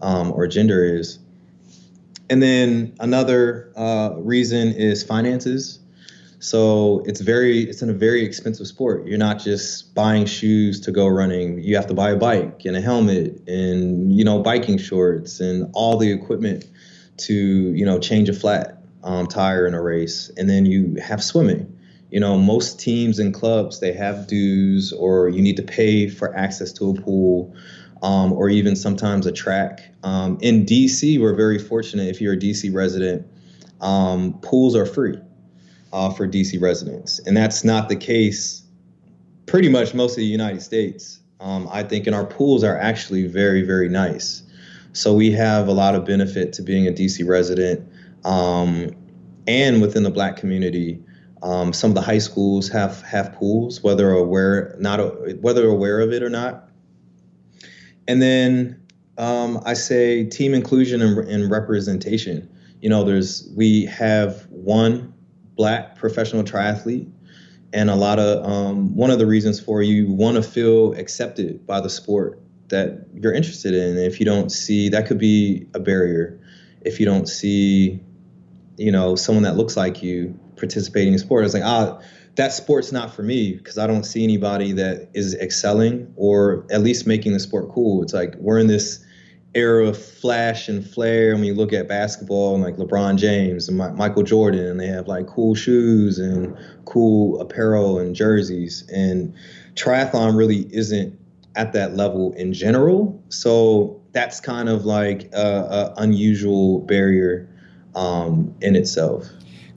um, 0.00 0.32
or 0.32 0.46
gender 0.46 0.84
is. 0.84 1.18
And 2.32 2.42
then 2.42 2.96
another 2.98 3.70
uh, 3.76 4.14
reason 4.16 4.72
is 4.72 5.02
finances. 5.02 5.78
So 6.38 7.02
it's 7.04 7.20
very 7.20 7.64
it's 7.64 7.82
in 7.82 7.90
a 7.90 7.92
very 7.92 8.24
expensive 8.24 8.66
sport. 8.66 9.06
You're 9.06 9.18
not 9.18 9.38
just 9.38 9.94
buying 9.94 10.24
shoes 10.24 10.80
to 10.80 10.92
go 10.92 11.08
running. 11.08 11.62
You 11.62 11.76
have 11.76 11.88
to 11.88 11.94
buy 11.94 12.12
a 12.12 12.16
bike 12.16 12.62
and 12.64 12.74
a 12.74 12.80
helmet 12.80 13.46
and 13.46 14.16
you 14.16 14.24
know 14.24 14.38
biking 14.38 14.78
shorts 14.78 15.40
and 15.40 15.70
all 15.74 15.98
the 15.98 16.10
equipment 16.10 16.64
to 17.18 17.34
you 17.34 17.84
know 17.84 17.98
change 17.98 18.30
a 18.30 18.32
flat 18.32 18.82
um, 19.04 19.26
tire 19.26 19.66
in 19.66 19.74
a 19.74 19.82
race. 19.82 20.30
And 20.38 20.48
then 20.48 20.64
you 20.64 20.96
have 21.02 21.22
swimming. 21.22 21.78
You 22.10 22.20
know, 22.20 22.38
most 22.38 22.80
teams 22.80 23.18
and 23.18 23.34
clubs 23.34 23.80
they 23.80 23.92
have 23.92 24.26
dues, 24.26 24.90
or 24.90 25.28
you 25.28 25.42
need 25.42 25.58
to 25.58 25.62
pay 25.62 26.08
for 26.08 26.34
access 26.34 26.72
to 26.74 26.92
a 26.92 26.94
pool, 26.94 27.54
um, 28.02 28.32
or 28.32 28.48
even 28.48 28.74
sometimes 28.74 29.26
a 29.26 29.32
track. 29.32 29.80
Um, 30.02 30.36
in 30.40 30.66
DC, 30.66 31.20
we're 31.20 31.34
very 31.34 31.58
fortunate. 31.58 32.08
If 32.08 32.20
you're 32.20 32.34
a 32.34 32.38
DC 32.38 32.74
resident, 32.74 33.26
um, 33.80 34.38
pools 34.42 34.76
are 34.76 34.86
free 34.86 35.18
uh, 35.92 36.10
for 36.10 36.26
DC 36.26 36.60
residents, 36.60 37.20
and 37.20 37.36
that's 37.36 37.64
not 37.64 37.88
the 37.88 37.96
case. 37.96 38.62
Pretty 39.46 39.68
much 39.68 39.94
most 39.94 40.12
of 40.12 40.16
the 40.16 40.24
United 40.24 40.62
States. 40.62 41.20
Um, 41.40 41.68
I 41.72 41.82
think, 41.82 42.06
and 42.06 42.14
our 42.14 42.24
pools 42.24 42.62
are 42.62 42.76
actually 42.76 43.26
very, 43.26 43.62
very 43.62 43.88
nice. 43.88 44.42
So 44.92 45.14
we 45.14 45.32
have 45.32 45.66
a 45.66 45.72
lot 45.72 45.94
of 45.94 46.04
benefit 46.04 46.52
to 46.54 46.62
being 46.62 46.86
a 46.86 46.92
DC 46.92 47.26
resident, 47.26 47.88
um, 48.24 48.90
and 49.46 49.80
within 49.80 50.02
the 50.02 50.10
Black 50.10 50.36
community. 50.36 51.02
Um, 51.42 51.72
some 51.72 51.90
of 51.90 51.96
the 51.96 52.02
high 52.02 52.18
schools 52.18 52.68
have 52.68 53.02
have 53.02 53.32
pools, 53.32 53.82
whether 53.82 54.12
aware 54.12 54.76
not 54.78 55.00
whether 55.40 55.66
aware 55.66 56.00
of 56.00 56.12
it 56.12 56.22
or 56.22 56.30
not. 56.30 56.68
And 58.08 58.20
then 58.20 58.82
um, 59.18 59.60
I 59.64 59.74
say 59.74 60.24
team 60.24 60.54
inclusion 60.54 61.02
and, 61.02 61.18
and, 61.28 61.50
representation. 61.50 62.48
You 62.80 62.88
know, 62.88 63.04
there's 63.04 63.48
we 63.54 63.84
have 63.86 64.46
one 64.50 65.12
black 65.54 65.96
professional 65.96 66.42
triathlete, 66.42 67.10
and 67.72 67.90
a 67.90 67.94
lot 67.94 68.18
of 68.18 68.44
um, 68.44 68.96
one 68.96 69.10
of 69.10 69.18
the 69.18 69.26
reasons 69.26 69.60
for 69.60 69.82
you 69.82 70.10
want 70.10 70.36
to 70.36 70.42
feel 70.42 70.92
accepted 70.94 71.66
by 71.66 71.80
the 71.80 71.90
sport 71.90 72.40
that 72.68 73.06
you're 73.14 73.34
interested 73.34 73.74
in. 73.74 73.98
if 73.98 74.18
you 74.18 74.24
don't 74.24 74.50
see 74.50 74.88
that 74.88 75.06
could 75.06 75.18
be 75.18 75.66
a 75.74 75.78
barrier. 75.78 76.40
If 76.80 76.98
you 76.98 77.06
don't 77.06 77.28
see, 77.28 78.00
you 78.76 78.90
know, 78.90 79.14
someone 79.14 79.44
that 79.44 79.56
looks 79.56 79.76
like 79.76 80.02
you 80.02 80.36
participating 80.56 81.12
in 81.12 81.18
sport, 81.18 81.44
it's 81.44 81.54
like 81.54 81.62
ah, 81.64 82.00
that 82.36 82.52
sport's 82.52 82.92
not 82.92 83.14
for 83.14 83.22
me 83.22 83.54
because 83.54 83.78
I 83.78 83.86
don't 83.86 84.04
see 84.04 84.24
anybody 84.24 84.72
that 84.72 85.10
is 85.12 85.34
excelling 85.34 86.12
or 86.16 86.66
at 86.70 86.80
least 86.80 87.06
making 87.06 87.32
the 87.32 87.40
sport 87.40 87.70
cool. 87.70 88.02
It's 88.02 88.14
like 88.14 88.34
we're 88.36 88.58
in 88.58 88.68
this 88.68 89.04
era 89.54 89.86
of 89.86 90.02
flash 90.02 90.68
and 90.68 90.88
flare. 90.88 91.34
When 91.34 91.44
you 91.44 91.54
look 91.54 91.72
at 91.72 91.88
basketball 91.88 92.54
and 92.54 92.64
like 92.64 92.76
LeBron 92.76 93.16
James 93.16 93.68
and 93.68 93.76
Michael 93.76 94.22
Jordan, 94.22 94.66
and 94.66 94.80
they 94.80 94.86
have 94.86 95.08
like 95.08 95.26
cool 95.26 95.54
shoes 95.54 96.18
and 96.18 96.56
cool 96.86 97.40
apparel 97.40 97.98
and 97.98 98.14
jerseys. 98.14 98.88
And 98.90 99.34
triathlon 99.74 100.36
really 100.36 100.68
isn't 100.74 101.18
at 101.54 101.74
that 101.74 101.94
level 101.96 102.32
in 102.32 102.54
general. 102.54 103.22
So 103.28 104.00
that's 104.12 104.40
kind 104.40 104.70
of 104.70 104.86
like 104.86 105.30
a, 105.34 105.36
a 105.36 105.94
unusual 105.98 106.80
barrier 106.80 107.48
um, 107.94 108.54
in 108.62 108.74
itself. 108.74 109.28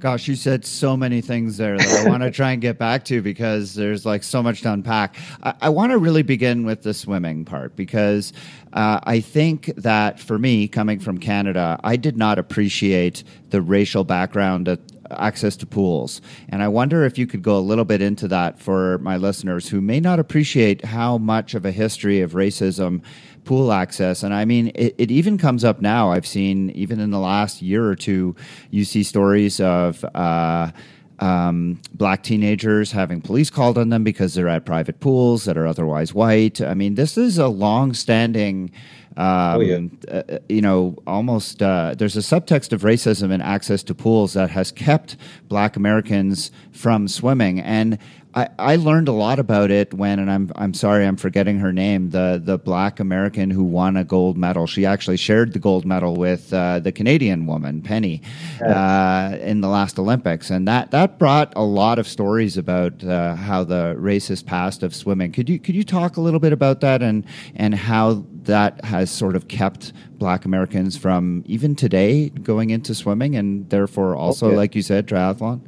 Gosh, 0.05 0.27
you 0.27 0.35
said 0.35 0.67
so 0.67 0.95
many 0.95 1.19
things 1.19 1.57
there 1.57 1.79
that 1.79 2.05
I 2.05 2.07
want 2.07 2.21
to 2.21 2.29
try 2.41 2.51
and 2.51 2.61
get 2.61 2.77
back 2.77 3.05
to 3.05 3.23
because 3.23 3.73
there's 3.73 4.05
like 4.05 4.21
so 4.21 4.43
much 4.43 4.61
to 4.61 4.71
unpack. 4.71 5.15
I, 5.41 5.55
I 5.61 5.69
want 5.69 5.93
to 5.93 5.97
really 5.97 6.21
begin 6.21 6.63
with 6.63 6.83
the 6.83 6.93
swimming 6.93 7.43
part 7.43 7.75
because 7.75 8.31
uh, 8.73 8.99
I 9.01 9.19
think 9.19 9.73
that 9.77 10.19
for 10.19 10.37
me, 10.37 10.67
coming 10.67 10.99
from 10.99 11.17
Canada, 11.17 11.79
I 11.83 11.95
did 11.95 12.17
not 12.17 12.37
appreciate 12.37 13.23
the 13.49 13.63
racial 13.63 14.03
background 14.03 14.67
that 14.67 14.79
access 15.09 15.55
to 15.57 15.65
pools. 15.65 16.21
And 16.49 16.61
I 16.61 16.67
wonder 16.67 17.03
if 17.03 17.17
you 17.17 17.25
could 17.25 17.41
go 17.41 17.57
a 17.57 17.59
little 17.59 17.85
bit 17.85 18.01
into 18.01 18.27
that 18.27 18.59
for 18.59 18.99
my 18.99 19.17
listeners 19.17 19.69
who 19.69 19.81
may 19.81 19.99
not 19.99 20.19
appreciate 20.19 20.85
how 20.85 21.17
much 21.17 21.55
of 21.55 21.65
a 21.65 21.71
history 21.71 22.21
of 22.21 22.33
racism 22.33 23.01
pool 23.45 23.71
access. 23.71 24.23
And 24.23 24.33
I 24.33 24.45
mean, 24.45 24.71
it, 24.75 24.95
it, 24.97 25.11
even 25.11 25.37
comes 25.37 25.63
up 25.63 25.81
now. 25.81 26.11
I've 26.11 26.27
seen, 26.27 26.71
even 26.71 26.99
in 26.99 27.11
the 27.11 27.19
last 27.19 27.61
year 27.61 27.87
or 27.87 27.95
two, 27.95 28.35
you 28.71 28.83
see 28.83 29.03
stories 29.03 29.59
of. 29.59 30.03
Uh, 30.15 30.71
um, 31.19 31.79
black 31.93 32.23
teenagers 32.23 32.91
having 32.91 33.21
police 33.21 33.49
called 33.49 33.77
on 33.77 33.89
them 33.89 34.03
because 34.03 34.33
they're 34.33 34.49
at 34.49 34.65
private 34.65 34.99
pools 34.99 35.45
that 35.45 35.57
are 35.57 35.65
otherwise 35.65 36.13
white. 36.13 36.61
I 36.61 36.73
mean, 36.73 36.95
this 36.95 37.17
is 37.17 37.37
a 37.37 37.47
long-standing, 37.47 38.71
um, 39.15 39.25
oh, 39.25 39.59
yeah. 39.61 39.79
uh, 40.11 40.23
uh 40.29 40.37
you 40.49 40.61
know, 40.61 40.97
almost. 41.07 41.61
Uh, 41.61 41.95
there's 41.97 42.17
a 42.17 42.19
subtext 42.19 42.73
of 42.73 42.81
racism 42.81 43.31
in 43.31 43.41
access 43.41 43.81
to 43.83 43.95
pools 43.95 44.33
that 44.33 44.49
has 44.49 44.71
kept 44.73 45.15
Black 45.47 45.77
Americans 45.77 46.51
from 46.71 47.07
swimming, 47.07 47.61
and 47.61 47.97
I, 48.35 48.49
I 48.59 48.75
learned 48.75 49.07
a 49.07 49.13
lot 49.13 49.39
about 49.39 49.71
it 49.71 49.93
when, 49.93 50.19
and 50.19 50.29
I'm 50.29 50.51
I'm 50.55 50.73
sorry 50.73 51.05
I'm 51.05 51.15
forgetting 51.15 51.59
her 51.59 51.71
name, 51.71 52.09
the 52.09 52.41
the 52.43 52.57
black 52.57 52.99
American 52.99 53.49
who 53.49 53.63
won 53.63 53.95
a 53.95 54.03
gold 54.03 54.37
medal. 54.37 54.67
She 54.67 54.85
actually 54.85 55.15
shared 55.15 55.53
the 55.53 55.59
gold 55.59 55.85
medal 55.85 56.17
with 56.17 56.53
uh, 56.53 56.79
the 56.79 56.91
Canadian 56.91 57.45
woman 57.45 57.81
Penny 57.81 58.21
uh, 58.61 59.37
in 59.39 59.61
the 59.61 59.69
last 59.69 59.97
Olympics, 59.97 60.49
and 60.49 60.67
that 60.67 60.91
that 60.91 61.17
brought 61.17 61.53
a 61.55 61.63
lot 61.63 61.97
of 61.97 62.07
stories 62.09 62.57
about 62.57 63.01
uh, 63.05 63.35
how 63.35 63.63
the 63.63 63.95
racist 63.97 64.45
past 64.45 64.83
of 64.83 64.93
swimming. 64.93 65.31
Could 65.31 65.47
you 65.47 65.57
could 65.57 65.75
you 65.75 65.85
talk 65.85 66.17
a 66.17 66.21
little 66.21 66.41
bit 66.41 66.51
about 66.51 66.81
that 66.81 67.01
and 67.01 67.25
and 67.55 67.73
how 67.73 68.25
that 68.43 68.83
has 68.83 69.09
sort 69.09 69.37
of 69.37 69.47
kept 69.47 69.93
Black 70.17 70.43
Americans 70.43 70.97
from 70.97 71.41
even 71.45 71.73
today 71.73 72.29
going 72.29 72.69
into 72.69 72.93
swimming, 72.93 73.37
and 73.37 73.69
therefore 73.69 74.13
also, 74.13 74.47
okay. 74.47 74.57
like 74.57 74.75
you 74.75 74.81
said, 74.81 75.07
triathlon. 75.07 75.61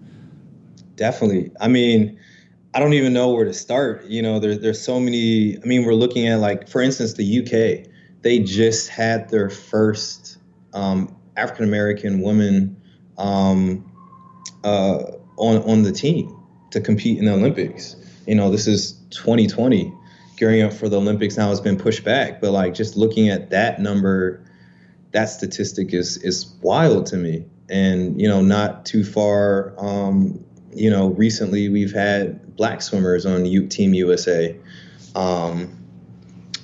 Definitely. 0.98 1.52
I 1.62 1.70
mean 1.70 2.20
I 2.78 2.80
don't 2.80 2.94
even 2.94 3.12
know 3.12 3.32
where 3.32 3.44
to 3.44 3.56
start. 3.56 4.06
You 4.06 4.22
know, 4.22 4.38
there, 4.38 4.56
there's 4.56 4.80
so 4.80 5.00
many. 5.00 5.58
I 5.58 5.66
mean, 5.66 5.84
we're 5.84 5.96
looking 5.96 6.28
at 6.28 6.40
like, 6.40 6.70
for 6.70 6.80
instance, 6.80 7.14
the 7.14 7.40
UK. 7.40 7.90
They 8.22 8.38
just 8.38 8.90
had 8.90 9.30
their 9.30 9.50
first 9.50 10.38
um, 10.76 11.18
African 11.36 11.66
American 11.66 12.22
woman 12.22 12.80
um, 13.18 13.92
uh, 14.64 15.06
on 15.38 15.64
on 15.64 15.82
the 15.82 15.92
team 15.92 16.40
to 16.70 16.80
compete 16.80 17.18
in 17.18 17.26
the 17.26 17.34
Olympics. 17.34 17.96
You 18.28 18.36
know, 18.36 18.52
this 18.52 18.68
is 18.68 18.92
2020, 19.10 19.92
gearing 20.36 20.62
up 20.62 20.72
for 20.72 20.88
the 20.88 20.98
Olympics. 20.98 21.36
Now 21.36 21.50
it's 21.50 21.60
been 21.60 21.80
pushed 21.80 22.04
back, 22.04 22.40
but 22.40 22.52
like 22.52 22.76
just 22.76 22.96
looking 22.96 23.28
at 23.30 23.50
that 23.50 23.82
number, 23.82 24.46
that 25.14 25.32
statistic 25.32 25.96
is 25.96 26.18
is 26.18 26.54
wild 26.62 27.08
to 27.08 27.18
me. 27.18 27.44
And 27.70 28.22
you 28.22 28.28
know, 28.28 28.42
not 28.42 28.86
too 28.86 29.04
far. 29.04 29.74
Um, 29.80 30.46
you 30.76 30.92
know, 30.92 31.08
recently 31.08 31.70
we've 31.70 31.92
had 31.92 32.47
black 32.58 32.82
swimmers 32.82 33.26
on 33.26 33.46
U- 33.46 33.68
Team 33.68 33.94
USA. 33.94 34.58
Um, 35.16 35.78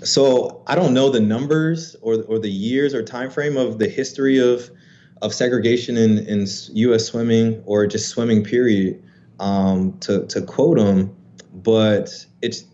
so 0.04 0.64
I 0.68 0.76
don't 0.76 0.94
know 0.94 1.10
the 1.10 1.22
numbers 1.22 1.96
or 2.02 2.24
or 2.24 2.40
the 2.40 2.50
years 2.50 2.94
or 2.94 3.04
time 3.04 3.30
frame 3.30 3.56
of 3.56 3.80
the 3.80 3.88
history 3.88 4.38
of 4.40 4.70
of 5.22 5.34
segregation 5.34 5.96
in, 5.96 6.18
in 6.20 6.46
U.S. 6.74 7.06
swimming 7.06 7.64
or 7.66 7.88
just 7.88 8.10
swimming 8.10 8.44
period 8.44 9.02
um, 9.40 9.98
to 10.00 10.26
to 10.28 10.42
quote 10.42 10.78
them, 10.78 11.16
but 11.54 12.26
it's 12.42 12.66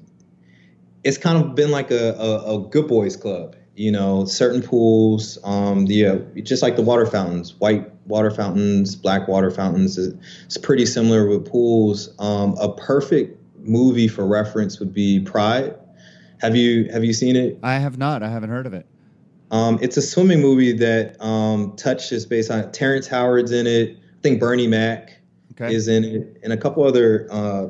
it's 1.03 1.17
kind 1.17 1.43
of 1.43 1.55
been 1.55 1.72
like 1.72 1.91
a, 1.91 2.13
a, 2.13 2.55
a 2.55 2.70
good 2.70 2.88
boys 2.88 3.15
club. 3.15 3.55
You 3.80 3.93
know, 3.93 4.25
certain 4.25 4.61
pools, 4.61 5.38
um, 5.45 5.86
the 5.86 6.05
uh, 6.05 6.17
just 6.43 6.61
like 6.61 6.75
the 6.75 6.82
water 6.82 7.05
fountains, 7.05 7.55
white 7.59 7.89
water 8.07 8.30
fountains, 8.30 8.93
black 8.93 9.30
water 9.30 9.49
fountains. 9.49 9.97
It's 9.97 10.57
pretty 10.57 10.86
similar 10.86 11.30
with 11.30 11.49
pools. 11.49 12.09
Um, 12.19 12.57
a 12.59 12.73
perfect 12.73 13.41
movie 13.57 14.09
for 14.09 14.27
reference 14.27 14.80
would 14.80 14.93
be 14.93 15.21
Pride. 15.21 15.75
Have 16.41 16.57
you 16.57 16.91
have 16.91 17.05
you 17.05 17.13
seen 17.13 17.38
it? 17.38 17.57
I 17.63 17.75
have 17.75 17.97
not. 17.97 18.21
I 18.21 18.27
haven't 18.27 18.49
heard 18.49 18.65
of 18.65 18.73
it. 18.73 18.86
Um, 19.49 19.80
it's 19.82 19.95
a 19.95 20.01
swimming 20.01 20.41
movie 20.41 20.73
that 20.73 21.15
um, 21.23 21.73
touches 21.77 22.25
based 22.25 22.51
on 22.51 22.69
Terrence 22.73 23.07
Howard's 23.07 23.53
in 23.53 23.65
it. 23.65 23.95
I 23.95 24.21
think 24.21 24.41
Bernie 24.41 24.67
Mac 24.67 25.21
okay. 25.53 25.73
is 25.73 25.88
in 25.88 26.03
it, 26.03 26.38
and 26.43 26.51
a 26.51 26.57
couple 26.57 26.84
other 26.84 27.30
uh, 27.32 27.67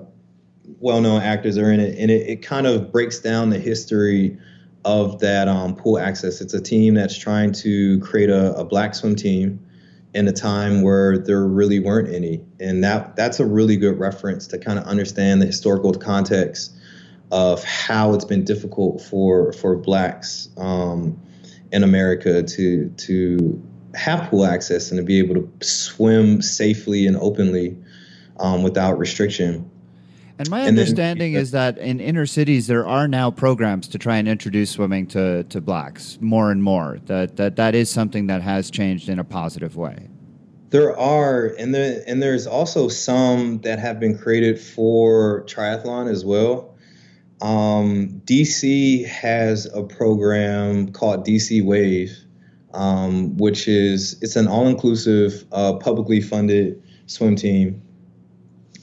well-known 0.79 1.21
actors 1.21 1.55
are 1.59 1.71
in 1.71 1.79
it. 1.79 1.99
And 1.99 2.09
it, 2.09 2.27
it 2.27 2.41
kind 2.41 2.65
of 2.65 2.91
breaks 2.91 3.19
down 3.19 3.51
the 3.51 3.59
history 3.59 4.39
of 4.85 5.19
that 5.19 5.47
um, 5.47 5.75
pool 5.75 5.99
access. 5.99 6.41
It's 6.41 6.53
a 6.53 6.61
team 6.61 6.93
that's 6.93 7.17
trying 7.17 7.51
to 7.53 7.99
create 7.99 8.29
a, 8.29 8.55
a 8.55 8.63
black 8.63 8.95
swim 8.95 9.15
team 9.15 9.65
in 10.13 10.27
a 10.27 10.31
time 10.31 10.81
where 10.81 11.17
there 11.17 11.45
really 11.45 11.79
weren't 11.79 12.13
any. 12.13 12.43
And 12.59 12.83
that 12.83 13.15
that's 13.15 13.39
a 13.39 13.45
really 13.45 13.77
good 13.77 13.99
reference 13.99 14.47
to 14.47 14.57
kind 14.57 14.79
of 14.79 14.85
understand 14.85 15.41
the 15.41 15.45
historical 15.45 15.93
context 15.93 16.75
of 17.31 17.63
how 17.63 18.13
it's 18.13 18.25
been 18.25 18.43
difficult 18.43 19.01
for 19.01 19.53
for 19.53 19.75
blacks 19.75 20.49
um, 20.57 21.19
in 21.71 21.83
America 21.83 22.41
to 22.41 22.89
to 22.89 23.61
have 23.95 24.29
pool 24.29 24.45
access 24.45 24.91
and 24.91 24.97
to 24.97 25.03
be 25.03 25.19
able 25.19 25.35
to 25.35 25.51
swim 25.65 26.41
safely 26.41 27.05
and 27.05 27.17
openly 27.17 27.77
um, 28.39 28.63
without 28.63 28.97
restriction. 28.97 29.69
And 30.39 30.49
my 30.49 30.61
and 30.61 30.69
understanding 30.69 31.33
then, 31.33 31.41
is 31.41 31.51
that 31.51 31.77
in 31.77 31.99
inner 31.99 32.25
cities 32.25 32.67
there 32.67 32.87
are 32.87 33.09
now 33.09 33.29
programs 33.29 33.89
to 33.89 33.97
try 33.97 34.17
and 34.17 34.27
introduce 34.27 34.71
swimming 34.71 35.05
to, 35.07 35.43
to 35.43 35.59
blacks 35.59 36.17
more 36.21 36.49
and 36.49 36.63
more. 36.63 36.97
That, 37.07 37.35
that 37.35 37.57
that 37.57 37.75
is 37.75 37.89
something 37.89 38.27
that 38.27 38.41
has 38.41 38.71
changed 38.71 39.09
in 39.09 39.19
a 39.19 39.25
positive 39.25 39.75
way. 39.75 40.07
There 40.69 40.97
are, 40.97 41.47
and 41.59 41.75
there, 41.75 42.01
and 42.07 42.23
there's 42.23 42.47
also 42.47 42.87
some 42.87 43.59
that 43.61 43.79
have 43.79 43.99
been 43.99 44.17
created 44.17 44.61
for 44.61 45.43
triathlon 45.43 46.09
as 46.09 46.23
well. 46.23 46.73
Um, 47.41 48.21
DC 48.23 49.05
has 49.07 49.65
a 49.65 49.83
program 49.83 50.93
called 50.93 51.25
DC 51.25 51.65
Wave, 51.65 52.17
um, 52.73 53.35
which 53.35 53.67
is 53.67 54.17
it's 54.21 54.37
an 54.37 54.47
all-inclusive, 54.47 55.43
uh, 55.51 55.73
publicly 55.73 56.21
funded 56.21 56.81
swim 57.07 57.35
team 57.35 57.81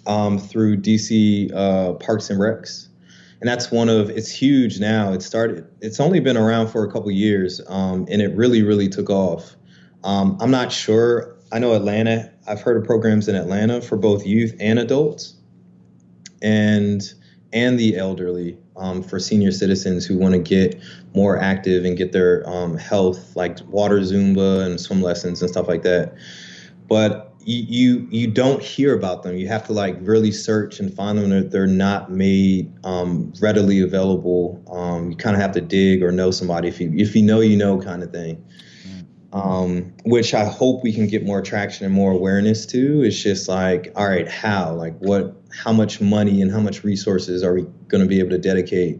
um, 0.07 0.39
through 0.39 0.79
DC 0.79 1.53
uh, 1.55 1.95
Parks 1.95 2.31
and 2.31 2.41
Recs, 2.41 2.89
and 3.41 3.49
that's 3.49 3.71
one 3.71 3.89
of 3.89 4.11
it's 4.11 4.31
huge 4.31 4.81
now. 4.81 5.13
It 5.13 5.23
started. 5.23 5.67
It's 5.81 6.01
only 6.01 6.21
been 6.21 6.37
around 6.37 6.69
for 6.69 6.85
a 6.85 6.91
couple 6.91 7.11
years, 7.11 7.61
um, 7.69 8.07
and 8.11 8.23
it 8.23 8.35
really 8.37 8.63
really 8.63 8.89
took 8.89 9.11
off. 9.11 9.57
Um, 10.05 10.37
I'm 10.41 10.51
not 10.51 10.73
sure. 10.73 11.37
I 11.53 11.59
know 11.59 11.75
Atlanta. 11.75 12.33
I've 12.47 12.61
heard 12.61 12.77
of 12.77 12.85
programs 12.85 13.29
in 13.29 13.35
Atlanta 13.35 13.81
for 13.81 13.97
both 13.97 14.27
youth 14.27 14.55
and 14.61 14.79
adults, 14.79 15.35
and 16.43 17.03
and 17.53 17.79
the 17.79 17.97
elderly 17.97 18.59
um, 18.77 19.03
for 19.03 19.19
senior 19.19 19.51
citizens 19.51 20.05
who 20.05 20.17
want 20.19 20.35
to 20.35 20.41
get 20.41 20.81
more 21.15 21.39
active 21.39 21.85
and 21.85 21.97
get 21.97 22.13
their 22.13 22.49
um, 22.49 22.77
health, 22.77 23.35
like 23.35 23.59
water 23.69 24.01
Zumba 24.01 24.65
and 24.65 24.81
swim 24.81 25.03
lessons 25.03 25.41
and 25.41 25.51
stuff 25.51 25.69
like 25.69 25.83
that. 25.83 26.15
But 26.89 27.35
you 27.47 28.09
you 28.11 28.27
don't 28.27 28.61
hear 28.61 28.95
about 28.95 29.23
them. 29.23 29.37
You 29.37 29.47
have 29.47 29.65
to 29.67 29.73
like 29.73 29.97
really 30.01 30.33
search 30.33 30.81
and 30.81 30.93
find 30.93 31.17
them. 31.17 31.31
They're, 31.31 31.43
they're 31.45 31.67
not 31.67 32.11
made 32.11 32.73
um, 32.85 33.33
readily 33.41 33.81
available. 33.81 34.63
Um, 34.69 35.13
you 35.13 35.17
kind 35.17 35.37
of 35.37 35.43
have 35.43 35.53
to 35.53 35.61
dig 35.61 36.03
or 36.03 36.11
know 36.11 36.33
somebody 36.33 36.69
if 36.69 36.81
you 36.81 36.93
if 36.97 37.15
you 37.15 37.23
know 37.23 37.41
you 37.41 37.57
know 37.57 37.81
kind 37.81 38.03
of 38.03 38.11
thing. 38.11 38.45
Um, 39.33 39.93
which 40.05 40.35
I 40.35 40.45
hope 40.45 40.83
we 40.83 40.93
can 40.93 41.09
get 41.09 41.25
more 41.25 41.43
traction 41.43 41.85
and 41.85 41.95
more 41.95 42.11
awareness 42.11 42.65
to. 42.67 43.03
It's 43.03 43.23
just 43.23 43.49
like, 43.49 43.93
all 43.95 44.09
right, 44.09 44.27
how? 44.27 44.73
Like, 44.75 44.97
what? 44.99 45.37
How 45.53 45.73
much 45.73 46.01
money 46.01 46.43
and 46.43 46.51
how 46.51 46.61
much 46.61 46.85
resources 46.85 47.43
are 47.43 47.55
we 47.55 47.63
going 47.89 48.03
to 48.03 48.09
be 48.09 48.19
able 48.19 48.31
to 48.31 48.39
dedicate 48.39 48.99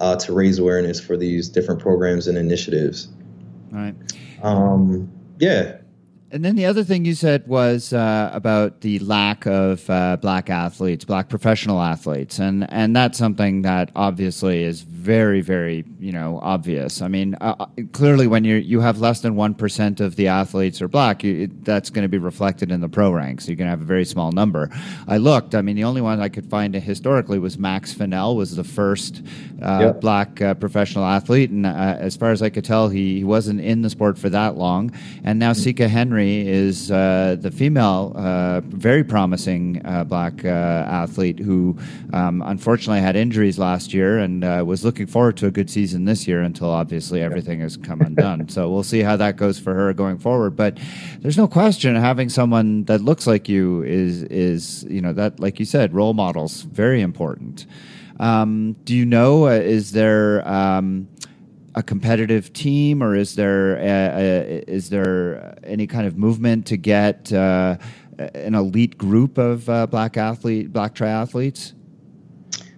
uh, 0.00 0.16
to 0.16 0.32
raise 0.32 0.58
awareness 0.58 1.00
for 1.00 1.16
these 1.16 1.48
different 1.48 1.80
programs 1.80 2.26
and 2.26 2.38
initiatives? 2.38 3.08
All 3.72 3.78
right. 3.78 3.94
Um, 4.42 5.10
yeah, 5.38 5.78
and 6.34 6.44
then 6.44 6.56
the 6.56 6.66
other 6.66 6.82
thing 6.82 7.04
you 7.04 7.14
said 7.14 7.46
was 7.46 7.92
uh, 7.92 8.28
about 8.32 8.80
the 8.80 8.98
lack 8.98 9.46
of 9.46 9.88
uh, 9.88 10.16
black 10.16 10.50
athletes, 10.50 11.04
black 11.04 11.28
professional 11.28 11.80
athletes, 11.80 12.40
and 12.40 12.68
and 12.72 12.94
that's 12.94 13.16
something 13.16 13.62
that 13.62 13.92
obviously 13.94 14.64
is 14.64 14.80
very, 14.82 15.40
very 15.42 15.84
you 16.00 16.10
know 16.10 16.40
obvious. 16.42 17.02
I 17.02 17.06
mean, 17.06 17.36
uh, 17.40 17.54
uh 17.60 17.66
clearly 17.92 18.26
when 18.26 18.42
you 18.42 18.56
you 18.56 18.80
have 18.80 18.98
less 18.98 19.20
than 19.20 19.36
one 19.36 19.54
percent 19.54 20.00
of 20.00 20.16
the 20.16 20.26
athletes 20.26 20.82
are 20.82 20.88
black, 20.88 21.22
you, 21.22 21.48
that's 21.62 21.88
going 21.88 22.02
to 22.02 22.08
be 22.08 22.18
reflected 22.18 22.72
in 22.72 22.80
the 22.80 22.88
pro 22.88 23.12
ranks. 23.12 23.46
You're 23.46 23.54
going 23.54 23.66
to 23.66 23.70
have 23.70 23.82
a 23.82 23.84
very 23.84 24.04
small 24.04 24.32
number. 24.32 24.70
I 25.06 25.18
looked. 25.18 25.54
I 25.54 25.62
mean, 25.62 25.76
the 25.76 25.84
only 25.84 26.00
one 26.00 26.20
I 26.20 26.30
could 26.30 26.50
find 26.50 26.74
historically 26.74 27.38
was 27.38 27.58
Max 27.58 27.92
Fennell 27.92 28.34
was 28.34 28.56
the 28.56 28.64
first 28.64 29.22
uh, 29.62 29.78
yep. 29.82 30.00
black 30.00 30.42
uh, 30.42 30.54
professional 30.54 31.04
athlete, 31.04 31.50
and 31.50 31.64
as 31.64 32.16
far 32.16 32.32
as 32.32 32.42
I 32.42 32.50
could 32.50 32.64
tell, 32.64 32.88
he, 32.88 33.18
he 33.18 33.24
wasn't 33.24 33.60
in 33.60 33.82
the 33.82 33.90
sport 33.90 34.18
for 34.18 34.30
that 34.30 34.56
long. 34.56 34.90
And 35.22 35.38
now 35.38 35.52
mm-hmm. 35.52 35.62
Sika 35.62 35.86
Henry 35.86 36.23
is 36.30 36.90
uh, 36.90 37.36
the 37.38 37.50
female, 37.50 38.12
uh, 38.16 38.60
very 38.62 39.04
promising 39.04 39.80
uh, 39.84 40.04
black 40.04 40.44
uh, 40.44 40.48
athlete 40.48 41.38
who 41.38 41.76
um, 42.12 42.42
unfortunately 42.46 43.00
had 43.00 43.16
injuries 43.16 43.58
last 43.58 43.94
year 43.94 44.18
and 44.18 44.44
uh, 44.44 44.62
was 44.66 44.84
looking 44.84 45.06
forward 45.06 45.36
to 45.36 45.46
a 45.46 45.50
good 45.50 45.70
season 45.70 46.04
this 46.04 46.26
year 46.26 46.42
until 46.42 46.70
obviously 46.70 47.22
everything 47.22 47.60
has 47.60 47.76
come 47.76 48.00
undone. 48.00 48.48
so 48.48 48.70
we'll 48.70 48.82
see 48.82 49.00
how 49.00 49.16
that 49.16 49.36
goes 49.36 49.58
for 49.58 49.74
her 49.74 49.92
going 49.92 50.18
forward. 50.18 50.56
But 50.56 50.78
there's 51.20 51.38
no 51.38 51.48
question 51.48 51.94
having 51.96 52.28
someone 52.28 52.84
that 52.84 53.00
looks 53.00 53.26
like 53.26 53.48
you 53.48 53.82
is 53.82 54.22
is 54.24 54.84
you 54.88 55.00
know 55.00 55.12
that 55.12 55.40
like 55.40 55.58
you 55.58 55.66
said, 55.66 55.94
role 55.94 56.14
models 56.14 56.62
very 56.62 57.00
important. 57.00 57.66
Um, 58.20 58.76
do 58.84 58.94
you 58.94 59.04
know? 59.04 59.46
Uh, 59.46 59.52
is 59.52 59.92
there? 59.92 60.46
Um, 60.46 61.08
a 61.74 61.82
competitive 61.82 62.52
team, 62.52 63.02
or 63.02 63.16
is 63.16 63.34
there 63.34 63.76
a, 63.76 63.82
a, 63.82 64.64
is 64.70 64.90
there 64.90 65.58
any 65.64 65.86
kind 65.86 66.06
of 66.06 66.16
movement 66.16 66.66
to 66.66 66.76
get 66.76 67.32
uh, 67.32 67.76
an 68.18 68.54
elite 68.54 68.96
group 68.96 69.38
of 69.38 69.68
uh, 69.68 69.86
black 69.86 70.16
athlete 70.16 70.72
black 70.72 70.94
triathletes? 70.94 71.72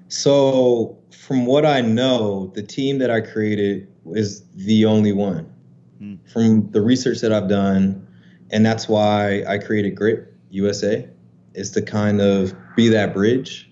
So, 0.08 0.98
from 1.10 1.46
what 1.46 1.66
I 1.66 1.80
know, 1.80 2.52
the 2.54 2.62
team 2.62 2.98
that 2.98 3.10
I 3.10 3.20
created 3.20 3.88
is 4.12 4.44
the 4.54 4.84
only 4.84 5.12
one. 5.12 5.52
Hmm. 5.98 6.14
From 6.32 6.70
the 6.70 6.80
research 6.80 7.20
that 7.20 7.32
I've 7.32 7.48
done, 7.48 8.06
and 8.50 8.64
that's 8.64 8.88
why 8.88 9.42
I 9.48 9.58
created 9.58 9.96
Grit 9.96 10.32
USA, 10.50 11.08
is 11.54 11.70
to 11.72 11.82
kind 11.82 12.20
of 12.20 12.54
be 12.76 12.88
that 12.88 13.12
bridge 13.12 13.65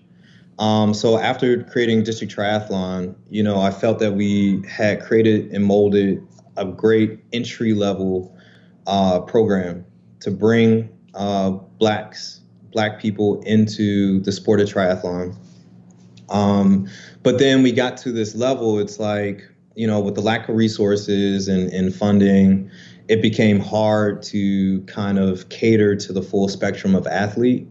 um, 0.59 0.93
so 0.93 1.17
after 1.17 1.63
creating 1.63 2.03
District 2.03 2.33
Triathlon, 2.33 3.15
you 3.29 3.43
know, 3.43 3.59
I 3.59 3.71
felt 3.71 3.99
that 3.99 4.13
we 4.13 4.63
had 4.67 5.01
created 5.01 5.51
and 5.51 5.65
molded 5.65 6.25
a 6.57 6.65
great 6.65 7.19
entry 7.33 7.73
level 7.73 8.35
uh, 8.87 9.19
program 9.21 9.85
to 10.21 10.31
bring 10.31 10.89
uh, 11.13 11.51
blacks, 11.51 12.41
black 12.71 12.99
people 12.99 13.41
into 13.41 14.21
the 14.21 14.31
sport 14.31 14.61
of 14.61 14.67
triathlon. 14.69 15.35
Um, 16.29 16.87
but 17.21 17.37
then 17.37 17.61
we 17.61 17.71
got 17.71 17.97
to 17.97 18.11
this 18.11 18.33
level. 18.35 18.79
It's 18.79 18.99
like 18.99 19.43
you 19.75 19.85
know, 19.85 19.99
with 19.99 20.15
the 20.15 20.21
lack 20.21 20.47
of 20.49 20.55
resources 20.55 21.47
and, 21.47 21.71
and 21.71 21.93
funding, 21.93 22.71
it 23.07 23.21
became 23.21 23.59
hard 23.59 24.23
to 24.23 24.81
kind 24.83 25.19
of 25.19 25.49
cater 25.49 25.95
to 25.95 26.13
the 26.13 26.21
full 26.21 26.47
spectrum 26.47 26.95
of 26.95 27.05
athlete. 27.07 27.67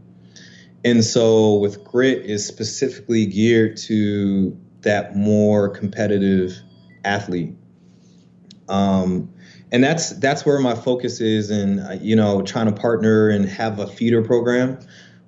And 0.85 1.03
so 1.03 1.57
with 1.57 1.83
grit 1.83 2.27
is 2.27 2.47
specifically 2.47 3.27
geared 3.27 3.77
to 3.79 4.59
that 4.83 5.17
more 5.17 5.69
competitive 5.71 6.59
athlete. 7.05 7.55
Um, 8.69 9.35
and 9.73 9.83
that's 9.83 10.11
that's 10.21 10.47
where 10.47 10.61
my 10.61 10.75
focus 10.75 11.21
is 11.21 11.51
and 11.51 12.01
you 12.01 12.15
know 12.15 12.43
trying 12.43 12.67
to 12.67 12.81
partner 12.81 13.29
and 13.29 13.47
have 13.47 13.81
a 13.81 13.87
feeder 13.87 14.23
program 14.23 14.79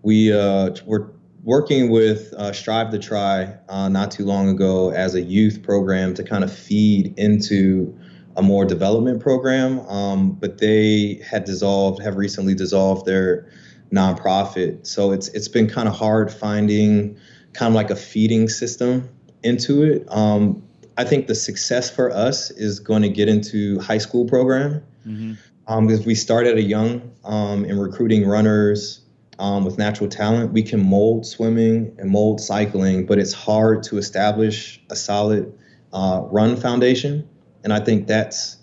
we 0.03 0.33
uh, 0.33 0.71
we're 0.87 1.09
working 1.43 1.91
with 1.91 2.33
uh, 2.35 2.53
strive 2.53 2.91
to 2.91 2.99
try 2.99 3.53
uh, 3.69 3.89
not 3.89 4.13
too 4.13 4.25
long 4.25 4.49
ago 4.49 4.91
as 4.93 5.17
a 5.17 5.21
youth 5.21 5.63
program 5.63 6.15
to 6.15 6.23
kind 6.23 6.45
of 6.45 6.53
feed 6.53 7.13
into 7.19 7.99
a 8.37 8.43
more 8.43 8.65
development 8.65 9.21
program 9.21 9.81
um, 9.89 10.31
but 10.31 10.59
they 10.59 11.21
had 11.29 11.45
dissolved 11.45 12.01
have 12.01 12.17
recently 12.17 12.55
dissolved 12.55 13.05
their 13.05 13.51
nonprofit. 13.93 14.87
So 14.87 15.13
it's 15.13 15.29
it's 15.29 15.49
been 15.49 15.69
kind 15.69 15.89
of 15.89 15.95
hard 15.95 16.33
finding 16.33 17.17
kind 17.53 17.71
of 17.71 17.75
like 17.75 17.91
a 17.91 17.97
feeding 17.97 18.49
system 18.49 19.09
into 19.43 19.83
it. 19.83 20.07
Um, 20.09 20.63
I 20.99 21.05
think 21.05 21.27
the 21.27 21.35
success 21.35 21.91
for 21.91 22.11
us 22.11 22.51
is 22.51 22.81
going 22.81 23.03
to 23.03 23.09
get 23.09 23.29
into 23.29 23.79
high 23.81 23.99
school 23.99 24.27
program 24.27 24.83
mm-hmm. 25.07 25.35
um, 25.67 25.87
because 25.87 26.07
we 26.07 26.15
start 26.15 26.47
at 26.47 26.57
a 26.57 26.63
young 26.63 27.13
um, 27.25 27.65
in 27.65 27.79
recruiting 27.79 28.27
runners 28.27 29.03
um, 29.39 29.65
with 29.65 29.79
natural 29.79 30.09
talent. 30.09 30.53
We 30.53 30.63
can 30.63 30.83
mold 30.83 31.27
swimming 31.27 31.95
and 31.99 32.11
mold 32.11 32.41
cycling, 32.41 33.07
but 33.07 33.19
it's 33.19 33.35
hard 33.35 33.83
to 33.85 33.99
establish 33.99 34.81
a 34.91 34.97
solid 34.97 35.53
uh, 35.93 36.23
run 36.31 36.57
foundation. 36.57 37.29
And 37.63 37.73
I 37.73 37.81
think 37.81 38.07
that's 38.07 38.57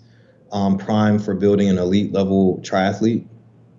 um, 0.50 0.78
prime 0.78 1.18
for 1.18 1.34
building 1.34 1.68
an 1.68 1.78
elite 1.78 2.12
level 2.12 2.58
triathlete. 2.62 3.26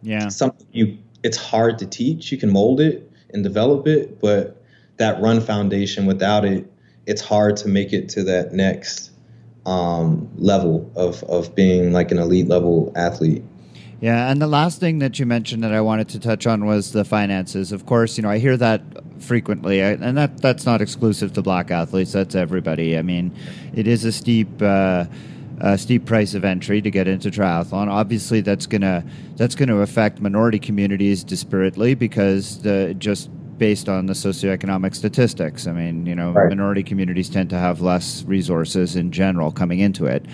Yeah, 0.01 0.29
something 0.29 0.67
you 0.71 0.99
it's 1.25 1.37
hard 1.37 1.79
to 1.79 1.87
teach. 1.87 2.31
You 2.31 2.37
can 2.37 2.51
mold 2.51 2.79
it 2.79 3.11
and 3.31 3.43
develop 3.43 3.87
it, 3.87 4.21
but 4.21 4.63
that 4.97 5.19
run 5.19 5.41
foundation 5.41 6.05
without 6.05 6.45
it, 6.45 6.71
it's 7.07 7.21
hard 7.21 7.57
to 7.57 7.67
make 7.67 7.93
it 7.93 8.09
to 8.09 8.23
that 8.25 8.53
next 8.53 9.09
um, 9.65 10.29
level 10.37 10.91
of 10.95 11.23
of 11.23 11.55
being 11.55 11.91
like 11.91 12.11
an 12.11 12.19
elite 12.19 12.47
level 12.47 12.93
athlete. 12.95 13.43
Yeah, 14.01 14.29
and 14.29 14.39
the 14.39 14.47
last 14.47 14.79
thing 14.79 14.99
that 14.99 15.17
you 15.17 15.25
mentioned 15.25 15.63
that 15.63 15.73
I 15.73 15.81
wanted 15.81 16.09
to 16.09 16.19
touch 16.19 16.45
on 16.45 16.65
was 16.65 16.91
the 16.91 17.03
finances. 17.03 17.71
Of 17.71 17.87
course, 17.87 18.17
you 18.17 18.21
know 18.21 18.29
I 18.29 18.37
hear 18.37 18.55
that 18.57 18.83
frequently, 19.17 19.81
and 19.81 20.15
that 20.15 20.43
that's 20.43 20.65
not 20.67 20.79
exclusive 20.79 21.33
to 21.33 21.41
black 21.41 21.71
athletes. 21.71 22.11
That's 22.11 22.35
everybody. 22.35 22.99
I 22.99 23.01
mean, 23.01 23.35
it 23.73 23.87
is 23.87 24.05
a 24.05 24.11
steep. 24.11 24.61
Uh, 24.61 25.05
uh, 25.61 25.77
steep 25.77 26.05
price 26.05 26.33
of 26.33 26.43
entry 26.43 26.81
to 26.81 26.91
get 26.91 27.07
into 27.07 27.29
triathlon. 27.29 27.87
Obviously, 27.87 28.41
that's 28.41 28.65
gonna 28.65 29.05
that's 29.35 29.55
gonna 29.55 29.77
affect 29.77 30.19
minority 30.19 30.59
communities 30.59 31.23
disparately 31.23 31.97
because 31.97 32.61
the, 32.61 32.95
just 32.97 33.29
based 33.57 33.87
on 33.87 34.05
the 34.05 34.13
socioeconomic 34.13 34.95
statistics. 34.95 35.67
I 35.67 35.71
mean, 35.71 36.05
you 36.05 36.15
know, 36.15 36.31
right. 36.31 36.49
minority 36.49 36.83
communities 36.83 37.29
tend 37.29 37.49
to 37.51 37.57
have 37.57 37.81
less 37.81 38.23
resources 38.23 38.95
in 38.95 39.11
general 39.11 39.51
coming 39.51 39.79
into 39.79 40.05
it. 40.05 40.25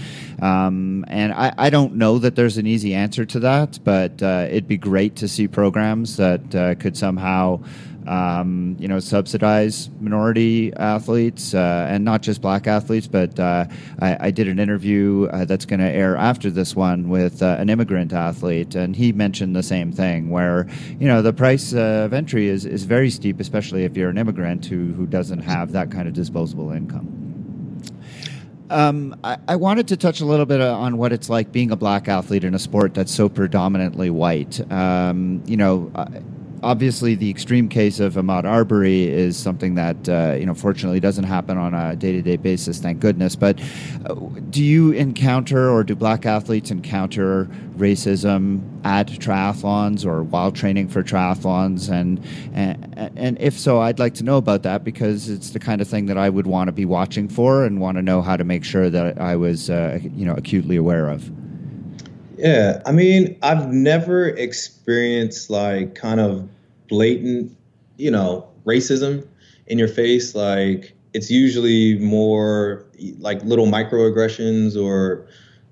Um, 0.42 1.06
and 1.08 1.34
I, 1.34 1.54
I, 1.58 1.70
don't 1.70 1.96
know 1.96 2.18
that 2.18 2.36
there's 2.36 2.58
an 2.58 2.66
easy 2.66 2.94
answer 2.96 3.26
to 3.26 3.40
that, 3.42 3.80
but 3.84 4.24
uh, 4.24 4.48
it'd 4.50 4.68
be 4.68 4.78
great 4.78 5.16
to 5.18 5.28
see 5.28 5.48
programs 5.48 6.18
that 6.18 6.56
uh, 6.56 6.76
could 6.76 6.98
somehow 6.98 7.62
um, 8.08 8.76
you 8.80 8.88
know, 8.88 9.00
subsidize 9.00 9.90
minority 10.00 10.74
athletes 10.74 11.54
uh, 11.54 11.88
and 11.90 12.04
not 12.04 12.22
just 12.22 12.42
black 12.42 12.68
athletes. 12.68 13.08
But 13.08 13.40
uh, 13.40 13.66
I, 14.00 14.28
I, 14.28 14.32
did 14.32 14.48
an 14.48 14.60
interview 14.60 15.28
uh, 15.32 15.46
that's 15.46 15.66
going 15.66 15.80
to 15.80 15.90
air 15.90 16.16
after 16.16 16.50
this 16.50 16.76
one 16.76 17.10
with 17.10 17.44
uh, 17.44 17.58
an 17.60 17.70
immigrant 17.70 18.14
athlete, 18.14 18.76
and 18.76 18.96
he 18.96 19.12
mentioned 19.12 19.56
the 19.56 19.64
same 19.64 19.92
thing, 19.92 20.30
where 20.30 20.68
you 21.00 21.08
know 21.08 21.22
the 21.22 21.34
price 21.34 21.74
of 21.74 22.14
entry 22.14 22.48
is, 22.48 22.66
is 22.66 22.86
very 22.86 23.10
steep, 23.10 23.40
especially 23.40 23.84
if 23.84 23.96
you're 23.96 24.10
an 24.10 24.18
immigrant 24.18 24.66
who 24.66 24.94
who 24.94 25.06
doesn't 25.06 25.42
have 25.42 25.72
that 25.74 25.92
kind 25.92 26.08
of 26.08 26.14
disposable 26.14 26.72
income. 26.72 27.22
Um, 28.72 29.20
I, 29.22 29.38
I, 29.50 29.56
wanted 29.58 29.90
to 29.90 29.98
touch 29.98 30.22
a 30.22 30.26
little 30.26 30.46
bit 30.46 30.62
on 30.62 30.96
what 30.96 31.12
it's 31.12 31.30
like 31.30 31.52
being 31.52 31.72
a 31.72 31.76
black 31.76 32.08
athlete 32.08 32.46
in 32.46 32.56
a 32.56 32.60
sport 32.60 32.94
that's 32.94 33.14
so 33.14 33.28
predominantly 33.28 34.10
white. 34.10 34.62
Um, 34.72 35.44
you 35.46 35.58
know, 35.58 35.92
obviously, 36.64 37.16
the 37.16 37.30
extreme 37.30 37.68
case 37.70 38.00
of 38.00 38.14
Ahmaud 38.16 38.46
Arbery 38.46 39.04
is 39.04 39.38
something 39.38 39.76
that 39.76 40.10
uh, 40.10 40.36
you 40.40 40.46
know, 40.46 40.54
fortunately, 40.54 41.00
doesn't 41.00 41.24
happen 41.24 41.58
on 41.58 41.74
a 41.74 41.96
day-to-day 41.96 42.38
basis. 42.38 42.80
Thank 42.80 43.00
goodness. 43.00 43.36
But 43.36 43.60
uh, 44.06 44.16
do 44.50 44.64
you 44.64 44.92
encounter, 44.92 45.70
or 45.70 45.84
do 45.84 45.96
black 45.96 46.26
athletes 46.26 46.72
encounter 46.72 47.46
racism 47.78 48.62
at 48.84 49.08
triathlons 49.08 50.06
or 50.06 50.24
while 50.24 50.52
training 50.52 50.88
for 50.90 51.04
triathlons? 51.04 51.90
And, 51.92 52.24
and 52.54 53.12
and 53.16 53.38
if 53.40 53.58
so, 53.58 53.82
I'd 53.82 54.00
like 54.00 54.14
to 54.16 54.24
know 54.24 54.38
about 54.38 54.64
that 54.64 54.84
because 54.84 55.30
it's 55.30 55.52
the 55.52 55.60
kind 55.60 55.82
of 55.82 55.88
thing 55.88 56.06
that 56.08 56.18
I 56.18 56.30
would 56.30 56.48
want 56.48 56.68
to 56.68 56.72
be 56.72 56.86
watching 56.86 57.28
for 57.28 57.66
and 57.66 57.80
want 57.80 57.98
to 57.98 58.02
know 58.02 58.22
how 58.22 58.38
to 58.38 58.44
make 58.44 58.64
sure 58.64 58.90
that 58.90 59.20
I 59.20 59.36
was, 59.36 59.70
uh, 59.70 60.00
you 60.02 60.26
know, 60.26 60.34
acutely 60.34 60.76
aware 60.76 61.10
of. 61.10 61.30
Yeah, 62.42 62.82
I 62.88 62.92
mean, 62.92 63.38
I've 63.44 63.72
never 63.72 64.28
experienced 64.28 65.52
like 65.52 65.94
kind 65.94 66.20
of 66.20 66.50
blatant, 66.90 67.56
you 67.98 68.10
know, 68.10 68.50
racism 68.66 69.28
in 69.68 69.78
your 69.78 69.88
face. 69.88 70.34
Like 70.34 70.94
it's 71.14 71.30
usually 71.30 72.00
more 72.00 72.84
like 73.20 73.44
little 73.44 73.68
microaggressions 73.68 74.76
or 74.76 75.28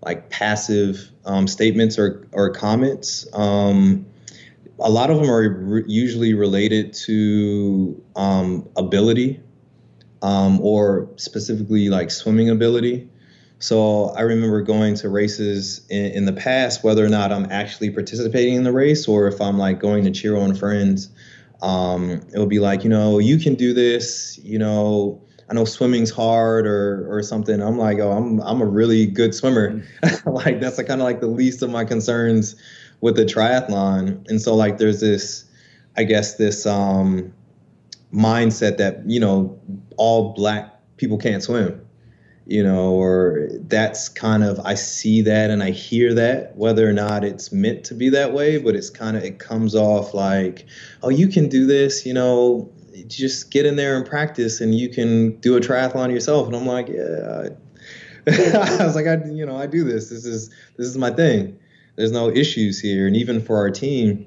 like 0.06 0.30
passive 0.30 1.10
um, 1.26 1.48
statements 1.48 1.98
or 1.98 2.28
or 2.34 2.52
comments. 2.52 3.28
Um, 3.34 4.06
a 4.78 4.92
lot 4.92 5.10
of 5.10 5.18
them 5.18 5.32
are 5.32 5.50
re- 5.50 5.84
usually 5.88 6.36
related 6.36 6.94
to 7.06 8.00
um, 8.16 8.70
ability 8.78 9.40
um, 10.22 10.62
or 10.62 11.10
specifically 11.16 11.90
like 11.90 12.12
swimming 12.12 12.48
ability. 12.48 13.10
So 13.60 14.12
I 14.12 14.22
remember 14.22 14.62
going 14.62 14.96
to 14.96 15.10
races 15.10 15.86
in, 15.90 16.06
in, 16.12 16.26
the 16.26 16.34
past, 16.34 16.82
whether 16.82 17.06
or 17.06 17.10
not 17.10 17.34
I'm 17.34 17.52
actually 17.52 17.92
participating 17.92 18.56
in 18.56 18.64
the 18.64 18.72
race 18.72 19.06
or 19.06 19.28
if 19.28 19.42
I'm 19.42 19.58
like 19.58 19.80
going 19.80 20.06
to 20.06 20.12
cheer 20.12 20.38
on 20.38 20.56
friends. 20.56 21.10
Um, 21.62 22.22
it 22.34 22.40
would 22.40 22.48
be 22.48 22.60
like, 22.60 22.86
you 22.86 22.90
know, 22.90 23.20
you 23.20 23.38
can 23.38 23.56
do 23.56 23.74
this. 23.74 24.40
You 24.42 24.60
know, 24.60 25.22
I 25.50 25.54
know 25.56 25.66
swimming's 25.66 26.10
hard 26.10 26.66
or 26.66 27.06
or 27.14 27.22
something. 27.22 27.62
I'm 27.62 27.78
like, 27.78 28.00
oh, 28.00 28.12
I'm 28.12 28.40
I'm 28.40 28.62
a 28.62 28.66
really 28.66 29.06
good 29.06 29.36
swimmer. 29.36 29.84
like 30.26 30.62
that's 30.62 30.78
kind 30.78 31.02
of 31.02 31.06
like 31.06 31.20
the 31.20 31.28
least 31.28 31.62
of 31.62 31.70
my 31.70 31.84
concerns 31.84 32.56
with 33.02 33.18
the 33.18 33.26
triathlon. 33.26 34.26
And 34.30 34.42
so 34.42 34.56
like 34.56 34.78
there's 34.78 35.02
this, 35.02 35.44
I 35.98 36.04
guess 36.04 36.36
this 36.36 36.66
um, 36.66 37.34
mindset 38.14 38.78
that 38.78 39.02
you 39.06 39.20
know 39.20 39.60
all 39.98 40.34
black 40.34 40.80
people 40.96 41.18
can't 41.18 41.44
swim 41.44 41.86
you 42.50 42.64
know, 42.64 42.94
or 42.94 43.48
that's 43.68 44.10
kind 44.10 44.44
of 44.44 44.60
I 44.62 44.74
see 44.74 45.22
that 45.22 45.52
and 45.52 45.62
I 45.62 45.70
hear 45.70 46.16
that, 46.16 46.56
whether 46.56 46.90
or 46.90 46.94
not 46.94 47.24
it's 47.24 47.52
meant 47.52 47.84
to 47.86 47.94
be 47.94 48.10
that 48.10 48.34
way, 48.34 48.58
but 48.58 48.76
it's 48.76 48.90
kind 48.90 49.16
of 49.16 49.24
it 49.24 49.38
comes 49.38 49.76
off 49.76 50.16
like, 50.16 50.66
oh, 51.04 51.10
you 51.10 51.28
can 51.28 51.48
do 51.48 51.68
this, 51.68 52.08
you 52.08 52.14
know, 52.14 52.68
just 53.06 53.52
get 53.52 53.68
in 53.68 53.76
there 53.76 53.96
and 53.96 54.04
practice, 54.04 54.62
and 54.62 54.74
you 54.74 54.90
can 54.90 55.36
do 55.42 55.58
a 55.58 55.60
triathlon 55.60 56.12
yourself. 56.12 56.48
And 56.48 56.56
I'm 56.56 56.66
like, 56.66 56.88
yeah, 56.90 57.50
I 58.26 58.84
was 58.84 58.96
like, 58.96 59.06
I, 59.06 59.24
you 59.26 59.46
know, 59.46 59.56
I 59.56 59.68
do 59.68 59.84
this. 59.84 60.10
This 60.10 60.26
is 60.26 60.50
this 60.76 60.88
is 60.88 60.98
my 60.98 61.12
thing. 61.12 61.56
There's 61.98 62.12
no 62.12 62.32
issues 62.32 62.80
here, 62.80 63.06
and 63.06 63.16
even 63.16 63.42
for 63.42 63.58
our 63.58 63.70
team 63.70 64.26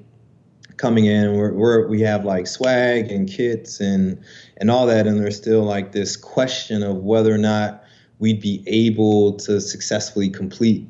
coming 0.77 1.07
in, 1.07 1.35
we're, 1.35 1.51
we're 1.51 1.87
we 1.87 1.99
have 2.01 2.23
like 2.23 2.47
swag 2.47 3.11
and 3.11 3.29
kits 3.29 3.81
and 3.81 4.23
and 4.55 4.71
all 4.71 4.85
that, 4.85 5.07
and 5.07 5.19
there's 5.19 5.35
still 5.35 5.63
like 5.63 5.91
this 5.91 6.15
question 6.15 6.83
of 6.83 7.03
whether 7.03 7.33
or 7.33 7.37
not 7.37 7.82
we'd 8.23 8.39
be 8.39 8.63
able 8.67 9.33
to 9.33 9.59
successfully 9.59 10.29
complete 10.29 10.87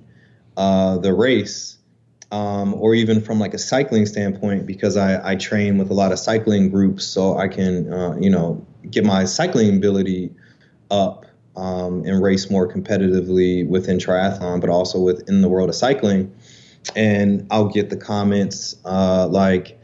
uh, 0.55 0.99
the 0.99 1.11
race. 1.11 1.79
Um, 2.31 2.75
or 2.75 2.93
even 2.93 3.21
from 3.21 3.39
like 3.39 3.55
a 3.55 3.57
cycling 3.57 4.05
standpoint, 4.05 4.67
because 4.67 4.97
I, 4.97 5.31
I, 5.31 5.35
train 5.35 5.77
with 5.79 5.89
a 5.89 5.93
lot 5.93 6.11
of 6.11 6.17
cycling 6.19 6.69
groups, 6.69 7.03
so 7.03 7.37
I 7.37 7.47
can, 7.47 7.91
uh, 7.91 8.15
you 8.19 8.29
know, 8.29 8.65
get 8.89 9.03
my 9.03 9.25
cycling 9.25 9.77
ability 9.77 10.31
up 10.89 11.25
um, 11.55 12.03
and 12.05 12.23
race 12.23 12.49
more 12.51 12.71
competitively 12.71 13.67
within 13.67 13.97
triathlon, 13.97 14.61
but 14.61 14.69
also 14.69 14.99
within 14.99 15.41
the 15.41 15.49
world 15.49 15.69
of 15.69 15.75
cycling. 15.75 16.31
And 16.95 17.47
I'll 17.51 17.69
get 17.69 17.91
the 17.91 17.97
comments 17.97 18.75
uh, 18.83 19.27
like, 19.27 19.79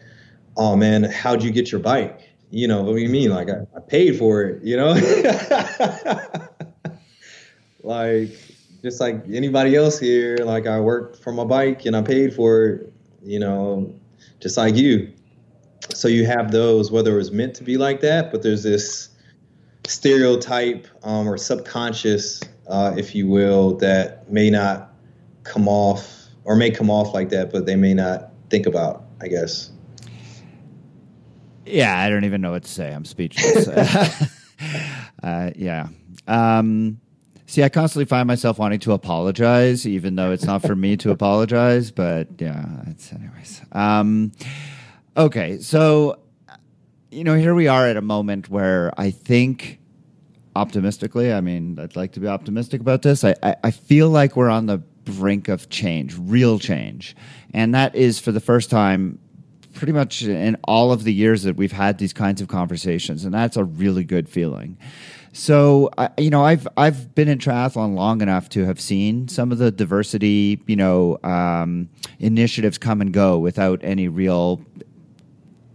"Oh 0.57 0.75
man, 0.75 1.03
how'd 1.03 1.43
you 1.43 1.51
get 1.51 1.71
your 1.71 1.81
bike?" 1.81 2.19
You 2.51 2.67
know, 2.67 2.81
what 2.81 2.93
do 2.93 2.99
you 2.99 3.09
mean? 3.09 3.29
Like 3.29 3.49
I, 3.49 3.61
I 3.75 3.79
paid 3.79 4.17
for 4.17 4.43
it, 4.43 4.63
you 4.63 4.75
know? 4.75 4.93
like 7.83 8.31
just 8.81 8.99
like 8.99 9.23
anybody 9.31 9.75
else 9.75 9.99
here, 9.99 10.37
like 10.37 10.67
I 10.67 10.79
worked 10.79 11.21
for 11.21 11.31
my 11.31 11.43
bike 11.43 11.85
and 11.85 11.95
I 11.95 12.01
paid 12.01 12.33
for 12.33 12.65
it, 12.65 12.93
you 13.23 13.39
know, 13.39 13.93
just 14.39 14.57
like 14.57 14.75
you. 14.75 15.11
So 15.93 16.07
you 16.07 16.25
have 16.25 16.51
those, 16.51 16.91
whether 16.91 17.13
it 17.13 17.17
was 17.17 17.31
meant 17.31 17.55
to 17.55 17.63
be 17.63 17.77
like 17.77 18.01
that, 18.01 18.31
but 18.31 18.43
there's 18.43 18.63
this 18.63 19.09
stereotype 19.85 20.87
um, 21.03 21.27
or 21.27 21.37
subconscious, 21.37 22.41
uh, 22.67 22.93
if 22.97 23.15
you 23.15 23.27
will, 23.27 23.75
that 23.77 24.31
may 24.31 24.49
not 24.49 24.93
come 25.43 25.67
off 25.67 26.27
or 26.43 26.55
may 26.55 26.71
come 26.71 26.89
off 26.89 27.13
like 27.13 27.29
that, 27.29 27.51
but 27.51 27.65
they 27.65 27.75
may 27.75 27.93
not 27.93 28.31
think 28.49 28.65
about, 28.65 29.05
I 29.21 29.27
guess. 29.27 29.71
Yeah, 31.65 31.99
I 31.99 32.09
don't 32.09 32.23
even 32.23 32.41
know 32.41 32.51
what 32.51 32.63
to 32.63 32.69
say. 32.69 32.91
I'm 32.93 33.05
speechless. 33.05 33.67
uh, 35.23 35.51
yeah. 35.55 35.87
Um, 36.27 36.99
See, 37.49 37.63
I 37.63 37.69
constantly 37.69 38.05
find 38.05 38.27
myself 38.27 38.59
wanting 38.59 38.79
to 38.81 38.91
apologize, 38.91 39.87
even 39.87 40.15
though 40.15 40.31
it's 40.31 40.43
not 40.43 40.61
for 40.61 40.75
me 40.75 40.95
to 40.97 41.09
apologize. 41.09 41.89
But 41.89 42.27
yeah, 42.37 42.63
it's 42.85 43.11
anyways. 43.11 43.61
Um, 43.71 44.33
okay, 45.17 45.57
so 45.57 46.19
you 47.09 47.23
know, 47.23 47.33
here 47.33 47.55
we 47.55 47.67
are 47.67 47.87
at 47.87 47.97
a 47.97 48.03
moment 48.03 48.51
where 48.51 48.93
I 48.97 49.09
think 49.09 49.79
optimistically, 50.55 51.33
I 51.33 51.41
mean, 51.41 51.79
I'd 51.79 51.95
like 51.95 52.11
to 52.11 52.19
be 52.19 52.27
optimistic 52.27 52.81
about 52.81 53.01
this. 53.01 53.23
I, 53.23 53.33
I, 53.41 53.55
I 53.63 53.71
feel 53.71 54.11
like 54.11 54.35
we're 54.35 54.51
on 54.51 54.67
the 54.67 54.77
brink 54.77 55.47
of 55.47 55.69
change, 55.71 56.15
real 56.19 56.59
change. 56.59 57.15
And 57.51 57.73
that 57.73 57.95
is 57.95 58.19
for 58.19 58.31
the 58.31 58.39
first 58.39 58.69
time 58.69 59.17
pretty 59.73 59.93
much 59.93 60.21
in 60.21 60.55
all 60.65 60.91
of 60.91 61.03
the 61.03 61.13
years 61.13 61.41
that 61.43 61.55
we've 61.55 61.71
had 61.71 61.97
these 61.97 62.13
kinds 62.13 62.41
of 62.41 62.47
conversations. 62.47 63.25
And 63.25 63.33
that's 63.33 63.57
a 63.57 63.63
really 63.63 64.03
good 64.03 64.29
feeling. 64.29 64.77
So 65.33 65.89
I, 65.97 66.09
you 66.17 66.29
know, 66.29 66.43
I've 66.43 66.67
I've 66.75 67.13
been 67.15 67.27
in 67.27 67.37
triathlon 67.37 67.95
long 67.95 68.21
enough 68.21 68.49
to 68.49 68.65
have 68.65 68.79
seen 68.79 69.27
some 69.27 69.51
of 69.51 69.57
the 69.57 69.71
diversity, 69.71 70.61
you 70.67 70.75
know, 70.75 71.19
um, 71.23 71.89
initiatives 72.19 72.77
come 72.77 73.01
and 73.01 73.13
go 73.13 73.37
without 73.37 73.79
any 73.83 74.07
real 74.07 74.61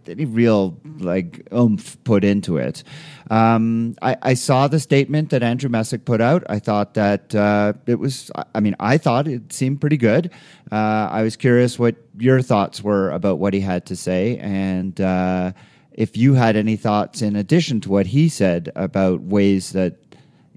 any 0.09 0.24
real 0.24 0.76
like 0.98 1.46
oomph 1.52 2.02
put 2.05 2.24
into 2.24 2.57
it. 2.57 2.82
Um, 3.30 3.96
I, 4.02 4.16
I, 4.20 4.34
saw 4.34 4.68
the 4.68 4.78
statement 4.78 5.30
that 5.30 5.42
Andrew 5.42 5.70
Messick 5.70 6.05
put 6.05 6.20
out. 6.20 6.44
I 6.48 6.59
thought 6.59 6.94
that 6.94 7.34
uh, 7.34 7.72
it 7.86 7.98
was. 7.98 8.30
I 8.55 8.61
mean, 8.61 8.76
I 8.78 8.98
thought 8.98 9.26
it 9.26 9.52
seemed 9.52 9.80
pretty 9.80 9.96
good. 9.96 10.30
Uh, 10.70 11.09
I 11.11 11.22
was 11.22 11.36
curious 11.36 11.78
what 11.78 11.96
your 12.18 12.42
thoughts 12.42 12.82
were 12.82 13.11
about 13.11 13.38
what 13.38 13.55
he 13.55 13.61
had 13.61 13.86
to 13.86 13.96
say, 13.96 14.36
and 14.38 15.00
uh, 15.00 15.52
if 15.95 16.16
you 16.16 16.34
had 16.34 16.57
any 16.57 16.76
thoughts 16.76 17.22
in 17.22 17.36
addition 17.36 17.80
to 17.80 17.88
what 17.88 18.07
he 18.07 18.28
said 18.28 18.70
about 18.74 19.20
ways 19.22 19.72
that 19.72 19.97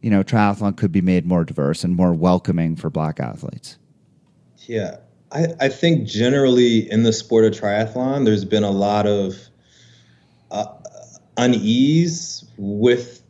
you 0.02 0.10
know 0.10 0.24
triathlon 0.24 0.76
could 0.76 0.92
be 0.92 1.02
made 1.02 1.26
more 1.26 1.46
diverse 1.46 1.84
and 1.84 1.96
more 1.96 2.14
welcoming 2.14 2.76
for 2.76 2.90
black 2.90 3.20
athletes? 3.20 3.78
Yeah. 4.66 4.98
I, 5.32 5.48
I 5.60 5.70
think 5.70 6.08
generally 6.08 6.90
in 6.90 7.04
the 7.04 7.14
sport 7.14 7.46
of 7.46 7.54
triathlon 7.54 8.26
there's 8.26 8.46
been 8.46 8.64
a 8.64 8.72
lot 8.72 9.06
of 9.06 9.36
uh, 10.52 10.66
unease 11.36 12.46
with 12.58 13.22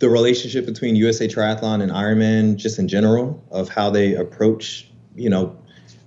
the 0.00 0.10
relationship 0.10 0.66
between 0.66 0.96
usa 0.96 1.26
triathlon 1.26 1.82
and 1.82 1.90
ironman 1.90 2.56
just 2.56 2.78
in 2.78 2.88
general 2.88 3.42
of 3.50 3.68
how 3.68 3.90
they 3.90 4.14
approach 4.14 4.90
you 5.16 5.30
know 5.30 5.56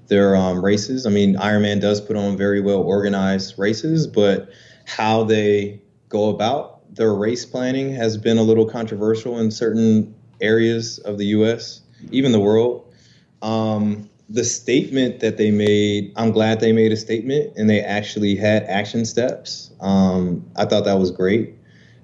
their 0.07 0.38
um, 0.38 0.63
races. 0.63 1.05
I 1.05 1.09
mean 1.09 1.36
ironman 1.36 1.82
does 1.82 1.99
put 1.99 2.15
on 2.15 2.38
very 2.38 2.61
well 2.61 2.82
organized 2.82 3.57
races 3.57 4.07
but 4.07 4.49
how 4.88 5.23
they 5.23 5.81
go 6.07 6.29
about 6.29 6.95
their 6.95 7.13
race 7.13 7.45
planning 7.45 7.93
has 7.93 8.17
been 8.17 8.38
a 8.38 8.41
little 8.41 8.65
controversial 8.65 9.38
in 9.38 9.51
certain 9.51 10.15
areas 10.41 10.97
of 10.99 11.17
the 11.17 11.25
U.S., 11.27 11.81
even 12.11 12.31
the 12.31 12.39
world. 12.39 12.93
Um, 13.41 14.09
the 14.29 14.43
statement 14.43 15.19
that 15.19 15.38
they 15.38 15.51
made, 15.51 16.13
I'm 16.15 16.31
glad 16.31 16.61
they 16.61 16.71
made 16.71 16.91
a 16.91 16.97
statement 16.97 17.53
and 17.57 17.69
they 17.69 17.81
actually 17.81 18.35
had 18.35 18.63
action 18.63 19.05
steps. 19.05 19.71
Um, 19.81 20.49
I 20.55 20.65
thought 20.65 20.85
that 20.85 20.97
was 20.99 21.11
great. 21.11 21.53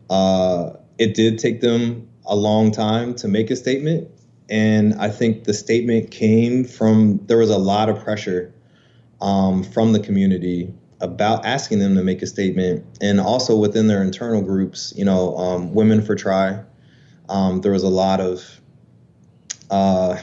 Uh, 0.10 0.72
it 0.98 1.16
did 1.16 1.40
take 1.40 1.62
them 1.62 2.08
a 2.26 2.36
long 2.36 2.72
time 2.72 3.16
to 3.16 3.28
make 3.28 3.50
a 3.50 3.56
statement. 3.56 4.10
And 4.50 4.94
I 4.96 5.10
think 5.10 5.46
the 5.46 5.54
statement 5.54 6.12
came 6.12 6.66
from, 6.66 7.20
there 7.26 7.38
was 7.38 7.50
a 7.50 7.58
lot 7.58 7.90
of 7.90 8.04
pressure 8.04 8.54
um, 9.22 9.64
from 9.64 9.94
the 9.94 10.00
community 10.00 10.74
about 11.04 11.46
asking 11.46 11.80
them 11.80 11.96
to 11.96 12.04
make 12.04 12.22
a 12.22 12.28
statement, 12.28 12.86
and 13.02 13.20
also 13.20 13.56
within 13.56 13.88
their 13.88 14.02
internal 14.02 14.42
groups, 14.42 14.94
you 14.96 15.06
know, 15.06 15.38
um, 15.38 15.74
Women 15.74 16.02
for 16.02 16.16
Tri, 16.16 16.64
um, 17.30 17.62
there 17.62 17.72
was 17.72 17.84
a 17.84 17.90
lot 17.90 18.20
of 18.20 18.62
uh, 19.70 20.18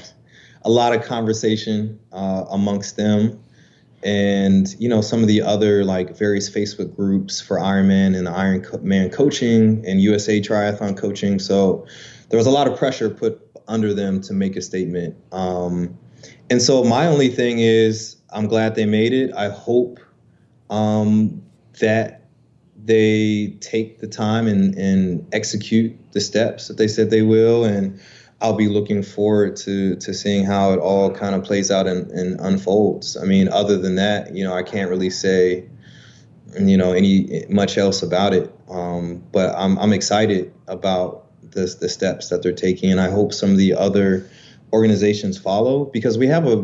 a 0.62 0.70
lot 0.70 0.94
of 0.94 1.02
conversation 1.04 2.00
uh, 2.12 2.44
amongst 2.50 2.96
them 2.96 3.40
and 4.02 4.74
you 4.78 4.88
know 4.88 5.00
some 5.00 5.20
of 5.20 5.28
the 5.28 5.42
other 5.42 5.84
like 5.84 6.16
various 6.16 6.48
Facebook 6.48 6.94
groups 6.96 7.40
for 7.40 7.58
Ironman 7.58 8.16
and 8.16 8.26
the 8.26 8.30
Ironman 8.30 9.12
coaching 9.12 9.84
and 9.86 10.00
USA 10.00 10.40
Triathlon 10.40 10.96
coaching. 10.96 11.38
So 11.38 11.86
there 12.28 12.38
was 12.38 12.46
a 12.46 12.50
lot 12.50 12.66
of 12.66 12.78
pressure 12.78 13.10
put 13.10 13.40
under 13.68 13.92
them 13.92 14.20
to 14.22 14.32
make 14.32 14.56
a 14.56 14.62
statement. 14.62 15.16
Um, 15.32 15.98
and 16.48 16.60
so 16.62 16.82
my 16.82 17.06
only 17.06 17.28
thing 17.28 17.58
is, 17.58 18.16
I'm 18.30 18.46
glad 18.46 18.74
they 18.74 18.86
made 18.86 19.12
it. 19.12 19.32
I 19.34 19.48
hope 19.48 20.00
um, 20.70 21.42
that 21.80 22.20
they 22.82 23.48
take 23.60 23.98
the 23.98 24.06
time 24.06 24.46
and, 24.46 24.74
and 24.76 25.28
execute 25.32 25.94
the 26.12 26.20
steps 26.20 26.68
that 26.68 26.78
they 26.78 26.88
said 26.88 27.10
they 27.10 27.22
will. 27.22 27.64
And 27.64 28.00
I'll 28.40 28.56
be 28.56 28.68
looking 28.68 29.02
forward 29.02 29.56
to 29.56 29.96
to 29.96 30.14
seeing 30.14 30.46
how 30.46 30.72
it 30.72 30.78
all 30.78 31.10
kind 31.10 31.34
of 31.34 31.44
plays 31.44 31.70
out 31.70 31.86
and, 31.86 32.10
and 32.10 32.40
unfolds. 32.40 33.16
I 33.16 33.24
mean, 33.24 33.48
other 33.48 33.76
than 33.76 33.96
that, 33.96 34.34
you 34.34 34.44
know, 34.44 34.54
I 34.54 34.62
can't 34.62 34.88
really 34.88 35.10
say, 35.10 35.68
you 36.58 36.76
know, 36.76 36.92
any 36.92 37.44
much 37.50 37.76
else 37.76 38.02
about 38.02 38.32
it. 38.32 38.54
Um, 38.70 39.22
but 39.30 39.54
I'm 39.56 39.78
I'm 39.78 39.92
excited 39.92 40.54
about 40.68 41.26
the 41.42 41.76
the 41.78 41.88
steps 41.88 42.30
that 42.30 42.42
they're 42.42 42.52
taking, 42.52 42.90
and 42.90 43.00
I 43.00 43.10
hope 43.10 43.34
some 43.34 43.50
of 43.50 43.58
the 43.58 43.74
other 43.74 44.30
organizations 44.72 45.38
follow 45.38 45.84
because 45.86 46.16
we 46.16 46.26
have 46.26 46.46
a 46.46 46.54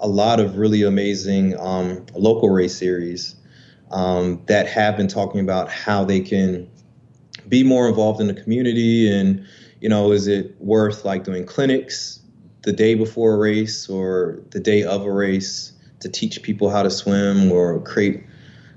a 0.00 0.08
lot 0.08 0.40
of 0.40 0.56
really 0.56 0.82
amazing 0.82 1.58
um, 1.58 2.04
local 2.14 2.50
race 2.50 2.76
series 2.76 3.36
um, 3.90 4.42
that 4.46 4.66
have 4.66 4.96
been 4.96 5.08
talking 5.08 5.40
about 5.40 5.70
how 5.70 6.04
they 6.04 6.20
can 6.20 6.68
be 7.48 7.62
more 7.62 7.88
involved 7.88 8.20
in 8.20 8.26
the 8.26 8.34
community 8.34 9.10
and 9.10 9.46
you 9.80 9.88
know, 9.88 10.12
is 10.12 10.26
it 10.26 10.54
worth 10.60 11.04
like 11.04 11.24
doing 11.24 11.46
clinics 11.46 12.20
the 12.62 12.72
day 12.72 12.94
before 12.94 13.34
a 13.34 13.38
race 13.38 13.88
or 13.88 14.40
the 14.50 14.60
day 14.60 14.82
of 14.82 15.04
a 15.04 15.10
race 15.10 15.72
to 16.00 16.08
teach 16.08 16.42
people 16.42 16.70
how 16.70 16.82
to 16.82 16.90
swim 16.90 17.50
or 17.52 17.80
create 17.80 18.24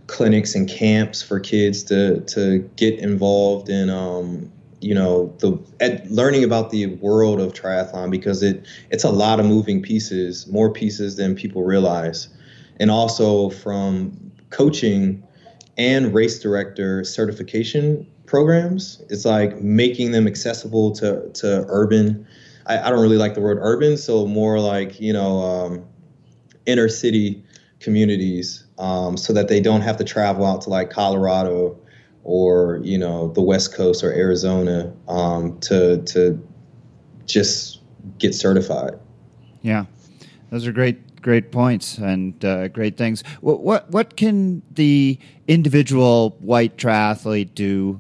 clinics 0.08 0.56
and 0.56 0.70
camps 0.70 1.22
for 1.22 1.40
kids 1.40 1.84
to 1.84 2.20
to 2.22 2.60
get 2.76 3.00
involved 3.00 3.70
in 3.70 3.90
um, 3.90 4.52
you 4.82 4.94
know 4.94 5.34
the 5.40 5.52
learning 6.10 6.44
about 6.44 6.72
the 6.72 6.88
world 6.98 7.40
of 7.40 7.54
triathlon 7.54 8.12
because 8.12 8.44
it 8.44 8.66
it's 8.90 9.04
a 9.04 9.12
lot 9.12 9.40
of 9.40 9.46
moving 9.46 9.82
pieces 9.82 10.48
more 10.48 10.72
pieces 10.72 11.16
than 11.16 11.36
people 11.36 11.64
realize 11.64 12.28
and 12.80 12.90
also 12.90 13.50
from 13.50 14.32
coaching 14.50 15.24
and 15.78 16.14
race 16.14 16.40
director 16.40 17.04
certification 17.04 18.06
programs. 18.26 19.04
It's 19.10 19.26
like 19.26 19.62
making 19.62 20.12
them 20.12 20.26
accessible 20.26 20.92
to 20.94 21.30
to 21.34 21.66
urban. 21.68 22.26
I, 22.66 22.80
I 22.80 22.90
don't 22.90 23.02
really 23.02 23.18
like 23.18 23.34
the 23.34 23.42
word 23.42 23.60
urban, 23.62 23.98
so 23.98 24.26
more 24.26 24.60
like 24.60 25.00
you 25.00 25.14
know 25.14 25.42
um, 25.42 25.86
inner 26.66 26.88
city 26.90 27.44
communities, 27.80 28.64
um, 28.78 29.18
so 29.18 29.34
that 29.34 29.48
they 29.48 29.60
don't 29.60 29.82
have 29.82 29.98
to 29.98 30.04
travel 30.04 30.46
out 30.46 30.62
to 30.62 30.70
like 30.70 30.90
Colorado 30.90 31.78
or 32.24 32.80
you 32.84 32.98
know 32.98 33.32
the 33.34 33.42
West 33.42 33.74
Coast 33.74 34.04
or 34.04 34.12
Arizona 34.12 34.94
um, 35.08 35.60
to 35.62 36.02
to 36.04 36.48
just 37.26 37.80
get 38.18 38.36
certified. 38.36 39.00
Yeah, 39.62 39.86
those 40.50 40.68
are 40.68 40.72
great 40.72 41.22
great 41.22 41.52
points 41.52 41.98
and 41.98 42.44
uh, 42.44 42.68
great 42.70 42.98
things. 42.98 43.24
What, 43.42 43.62
what 43.62 43.90
what 43.92 44.16
can 44.16 44.62
the 44.72 45.18
individual 45.48 46.38
white 46.40 46.78
triathlete 46.78 47.54
do 47.56 48.00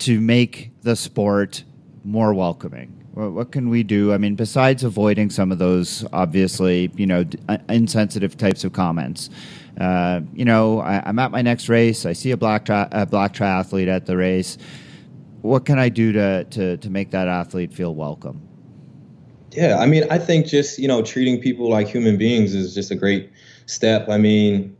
to 0.00 0.20
make 0.20 0.70
the 0.82 0.96
sport 0.96 1.64
more 2.04 2.32
welcoming? 2.34 2.96
What 3.12 3.52
can 3.52 3.68
we 3.68 3.82
do? 3.82 4.14
I 4.14 4.18
mean, 4.18 4.34
besides 4.34 4.84
avoiding 4.84 5.30
some 5.30 5.52
of 5.52 5.58
those 5.58 6.06
obviously, 6.12 6.90
you 6.94 7.06
know, 7.06 7.24
uh, 7.48 7.58
insensitive 7.68 8.36
types 8.36 8.64
of 8.64 8.72
comments. 8.72 9.28
Uh, 9.80 10.20
you 10.34 10.44
know, 10.44 10.78
I, 10.80 11.08
am 11.08 11.18
at 11.18 11.30
my 11.30 11.40
next 11.40 11.70
race. 11.70 12.04
I 12.04 12.12
see 12.12 12.32
a 12.32 12.36
black 12.36 12.66
tri- 12.66 12.88
a 12.92 13.06
black 13.06 13.32
triathlete 13.32 13.88
at 13.88 14.04
the 14.04 14.14
race. 14.14 14.58
What 15.40 15.64
can 15.64 15.78
I 15.78 15.88
do 15.88 16.12
to, 16.12 16.44
to 16.44 16.76
to 16.76 16.90
make 16.90 17.12
that 17.12 17.28
athlete 17.28 17.72
feel 17.72 17.94
welcome? 17.94 18.46
Yeah, 19.52 19.78
I 19.78 19.86
mean, 19.86 20.04
I 20.10 20.18
think 20.18 20.46
just 20.46 20.78
you 20.78 20.86
know 20.86 21.02
treating 21.02 21.40
people 21.40 21.70
like 21.70 21.88
human 21.88 22.18
beings 22.18 22.54
is 22.54 22.74
just 22.74 22.90
a 22.90 22.94
great 22.94 23.30
step. 23.64 24.10
I 24.10 24.18
mean, 24.18 24.76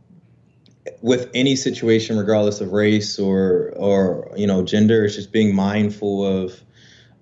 with 1.00 1.30
any 1.32 1.56
situation, 1.56 2.18
regardless 2.18 2.60
of 2.60 2.72
race 2.72 3.18
or 3.18 3.72
or 3.76 4.30
you 4.36 4.46
know 4.46 4.62
gender, 4.62 5.06
it's 5.06 5.14
just 5.14 5.32
being 5.32 5.54
mindful 5.54 6.26
of 6.26 6.60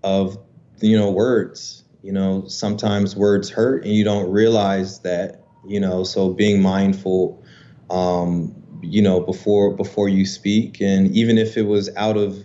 of 0.02 0.36
you 0.80 0.98
know 0.98 1.12
words. 1.12 1.84
You 2.02 2.12
know, 2.12 2.44
sometimes 2.48 3.14
words 3.14 3.50
hurt, 3.50 3.84
and 3.84 3.92
you 3.92 4.02
don't 4.02 4.28
realize 4.28 4.98
that. 5.00 5.44
You 5.66 5.78
know, 5.78 6.02
so 6.02 6.30
being 6.30 6.62
mindful, 6.62 7.42
um, 7.90 8.54
you 8.82 9.02
know, 9.02 9.20
before 9.20 9.74
before 9.74 10.08
you 10.08 10.26
speak, 10.26 10.80
and 10.80 11.14
even 11.14 11.38
if 11.38 11.56
it 11.56 11.62
was 11.62 11.90
out 11.96 12.16
of, 12.16 12.36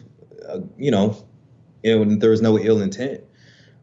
uh, 0.48 0.60
you 0.78 0.91
know, 0.91 1.16
it, 1.84 2.20
there 2.20 2.30
was 2.32 2.41
no 2.41 2.58
ill 2.60 2.82
intent. 2.82 3.22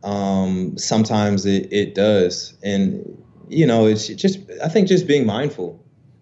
Um, 0.03 0.79
sometimes 0.79 1.45
it, 1.47 1.73
it 1.73 1.95
does, 1.95 2.55
and 2.63 3.23
you 3.49 3.67
know, 3.67 3.87
it's 3.87 4.09
just 4.09 4.39
I 4.63 4.69
think 4.69 4.89
just 4.89 5.07
being 5.07 5.27
mindful 5.27 5.81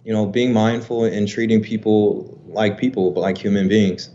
you 0.08 0.14
know, 0.14 0.24
being 0.24 0.54
mindful 0.54 1.04
and 1.04 1.28
treating 1.28 1.62
people 1.62 2.40
like 2.46 2.78
people, 2.78 3.10
but 3.10 3.20
like 3.20 3.36
human 3.36 3.68
beings. 3.68 4.08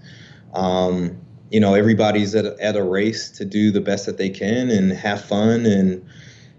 Um, 0.56 1.16
you 1.52 1.60
know, 1.60 1.76
everybody's 1.76 2.34
at 2.34 2.46
at 2.46 2.76
a 2.76 2.84
race 2.84 3.30
to 3.38 3.46
do 3.46 3.70
the 3.70 3.80
best 3.80 4.08
that 4.08 4.18
they 4.18 4.32
can 4.32 4.72
and 4.72 4.92
have 4.92 5.24
fun 5.24 5.68
and, 5.68 6.04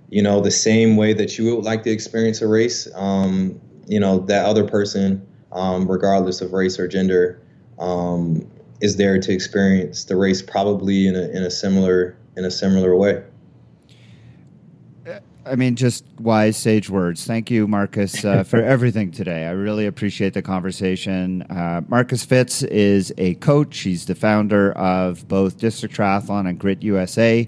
you 0.09 0.23
know, 0.23 0.41
the 0.41 0.53
same 0.53 0.97
way 0.97 1.15
that 1.15 1.37
you 1.37 1.57
would 1.57 1.65
like 1.65 1.83
to 1.83 1.91
experience 1.91 2.43
a 2.43 2.47
race, 2.47 2.87
um, 2.95 3.61
you 3.87 4.01
know, 4.01 4.19
that 4.21 4.45
other 4.45 4.67
person, 4.67 5.27
um, 5.53 5.91
regardless 5.91 6.41
of 6.41 6.53
race 6.53 6.79
or 6.79 6.89
gender, 6.89 7.41
um, 7.79 8.51
is 8.81 8.97
there 8.97 9.19
to 9.19 9.33
experience 9.33 10.05
the 10.05 10.17
race 10.17 10.43
probably 10.43 11.07
in 11.07 11.17
a, 11.17 11.29
in 11.29 11.43
a 11.43 11.51
similar 11.51 12.17
in 12.37 12.45
a 12.45 12.51
similar 12.51 12.97
way. 12.97 13.23
I 15.47 15.57
mean, 15.57 15.77
just 15.77 16.05
wise, 16.19 16.57
sage 16.57 16.89
words. 16.89 17.27
Thank 17.27 17.51
you, 17.51 17.69
Marcus, 17.69 18.25
uh, 18.25 18.45
for 18.45 18.63
everything 18.63 19.11
today. 19.11 19.45
I 19.45 19.51
really 19.51 19.87
appreciate 19.87 20.33
the 20.33 20.41
conversation. 20.41 21.43
Uh, 21.43 21.83
Marcus 21.87 22.25
Fitz 22.25 22.63
is 22.63 23.13
a 23.19 23.35
coach. 23.35 23.79
He's 23.81 24.07
the 24.07 24.15
founder 24.15 24.73
of 24.73 25.29
both 25.29 25.59
District 25.59 25.95
Triathlon 25.95 26.49
and 26.49 26.59
Grit 26.59 26.83
USA. 26.83 27.47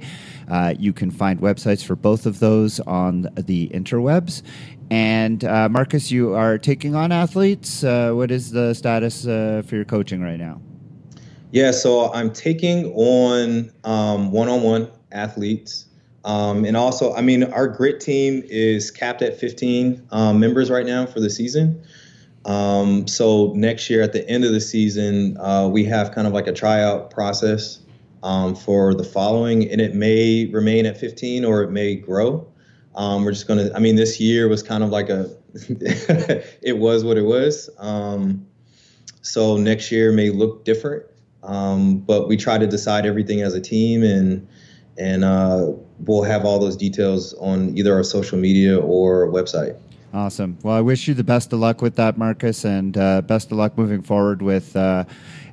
Uh, 0.49 0.75
you 0.79 0.93
can 0.93 1.11
find 1.11 1.41
websites 1.41 1.85
for 1.85 1.97
both 1.97 2.27
of 2.27 2.39
those 2.39 2.81
on 2.81 3.31
the 3.35 3.69
interwebs. 3.69 4.43
And 4.91 5.43
uh, 5.45 5.69
Marcus, 5.69 6.11
you 6.11 6.35
are 6.35 6.59
taking 6.59 6.95
on 6.95 7.13
athletes. 7.13 7.83
Uh, 7.83 8.13
what 8.13 8.31
is 8.31 8.53
the 8.53 8.75
status 8.75 9.27
uh, 9.27 9.63
for 9.67 9.77
your 9.77 9.85
coaching 9.85 10.21
right 10.21 10.39
now? 10.39 10.61
Yeah, 11.51 11.71
so 11.71 12.13
I'm 12.13 12.33
taking 12.33 12.93
on 12.95 13.71
one 13.83 14.49
on 14.49 14.63
one 14.63 14.91
athletes. 15.13 15.87
Um, 16.25 16.65
and 16.65 16.77
also, 16.77 17.15
I 17.15 17.23
mean, 17.23 17.45
our 17.45 17.69
grit 17.69 18.01
team 18.01 18.43
is 18.47 18.91
capped 18.91 19.23
at 19.23 19.39
15 19.39 20.09
um, 20.11 20.41
members 20.41 20.71
right 20.71 20.85
now 20.85 21.07
for 21.07 21.21
the 21.21 21.31
season. 21.31 21.83
Um, 22.45 23.07
so 23.07 23.53
next 23.55 23.89
year, 23.91 24.03
at 24.03 24.13
the 24.13 24.29
end 24.29 24.45
of 24.45 24.53
the 24.53 24.61
season, 24.61 25.37
uh, 25.39 25.69
we 25.69 25.85
have 25.85 26.13
kind 26.13 26.27
of 26.27 26.33
like 26.33 26.47
a 26.47 26.53
tryout 26.53 27.11
process 27.11 27.81
um, 28.23 28.55
for 28.55 28.93
the 28.93 29.05
following, 29.05 29.71
and 29.71 29.81
it 29.81 29.95
may 29.95 30.47
remain 30.47 30.85
at 30.85 30.99
15 30.99 31.45
or 31.45 31.63
it 31.63 31.71
may 31.71 31.95
grow. 31.95 32.47
Um, 32.97 33.25
we're 33.25 33.33
just 33.33 33.47
gonna. 33.47 33.71
I 33.75 33.79
mean, 33.79 33.97
this 33.97 34.21
year 34.21 34.49
was 34.49 34.63
kind 34.63 34.83
of 34.83 34.91
like 34.91 35.09
a. 35.09 35.31
it 36.63 36.79
was 36.79 37.05
what 37.05 37.17
it 37.17 37.25
was. 37.25 37.71
Um, 37.79 38.47
so 39.23 39.57
next 39.57 39.91
year 39.93 40.13
may 40.13 40.31
look 40.31 40.65
different, 40.65 41.05
but 41.43 42.29
we 42.29 42.37
try 42.37 42.59
to 42.59 42.67
decide 42.67 43.07
everything 43.07 43.43
as 43.43 43.55
a 43.55 43.61
team 43.61 44.03
and 44.03 44.47
and 44.99 45.25
uh, 45.25 45.73
we'll 45.99 46.23
have 46.23 46.45
all 46.45 46.59
those 46.59 46.77
details 46.77 47.35
on 47.35 47.77
either 47.77 47.95
our 47.95 48.03
social 48.03 48.39
media 48.39 48.79
or 48.79 49.29
website. 49.29 49.79
Awesome. 50.17 50.57
Well, 50.63 50.75
I 50.75 50.81
wish 50.81 51.07
you 51.09 51.13
the 51.13 51.23
best 51.23 51.53
of 51.53 51.59
luck 51.59 51.83
with 51.83 51.97
that, 51.97 52.17
Marcus, 52.17 52.65
and 52.65 52.97
uh, 52.97 53.21
best 53.21 53.53
of 53.53 53.59
luck 53.59 53.77
moving 53.77 54.01
forward 54.01 54.41
with 54.41 54.75
uh, 54.75 55.05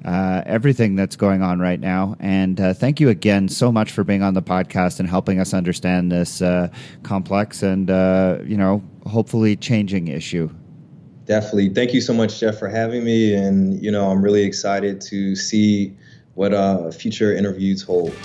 uh, 0.05 0.41
everything 0.45 0.95
that's 0.95 1.17
going 1.17 1.41
on 1.41 1.59
right 1.59 1.81
now. 1.81 2.15
And 2.21 2.61
uh, 2.61 2.73
thank 2.73 3.01
you 3.01 3.09
again 3.09 3.49
so 3.49 3.73
much 3.73 3.91
for 3.91 4.05
being 4.05 4.23
on 4.23 4.35
the 4.35 4.41
podcast 4.41 5.01
and 5.01 5.09
helping 5.09 5.41
us 5.41 5.53
understand 5.53 6.13
this 6.13 6.41
uh, 6.41 6.69
complex 7.03 7.61
and, 7.61 7.91
uh, 7.91 8.37
you 8.45 8.55
know, 8.55 8.81
hopefully 9.05 9.57
changing 9.57 10.07
issue. 10.07 10.49
Definitely. 11.25 11.67
Thank 11.67 11.93
you 11.93 11.99
so 11.99 12.13
much, 12.13 12.39
Jeff, 12.39 12.57
for 12.57 12.69
having 12.69 13.03
me. 13.03 13.33
And, 13.33 13.83
you 13.83 13.91
know, 13.91 14.11
I'm 14.11 14.21
really 14.21 14.43
excited 14.43 15.01
to 15.01 15.35
see 15.35 15.93
what 16.35 16.53
future 16.95 17.35
interviews 17.35 17.81
hold. 17.81 18.15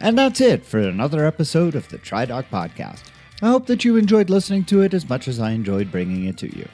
And 0.00 0.16
that's 0.16 0.40
it 0.40 0.64
for 0.64 0.78
another 0.78 1.26
episode 1.26 1.74
of 1.74 1.90
the 1.90 1.98
TriDoc 1.98 2.46
Podcast. 2.46 3.02
I 3.42 3.48
hope 3.48 3.66
that 3.66 3.84
you 3.84 3.96
enjoyed 3.96 4.30
listening 4.30 4.64
to 4.66 4.80
it 4.80 4.94
as 4.94 5.08
much 5.08 5.28
as 5.28 5.38
I 5.38 5.50
enjoyed 5.50 5.92
bringing 5.92 6.24
it 6.24 6.38
to 6.38 6.56
you. 6.56 6.66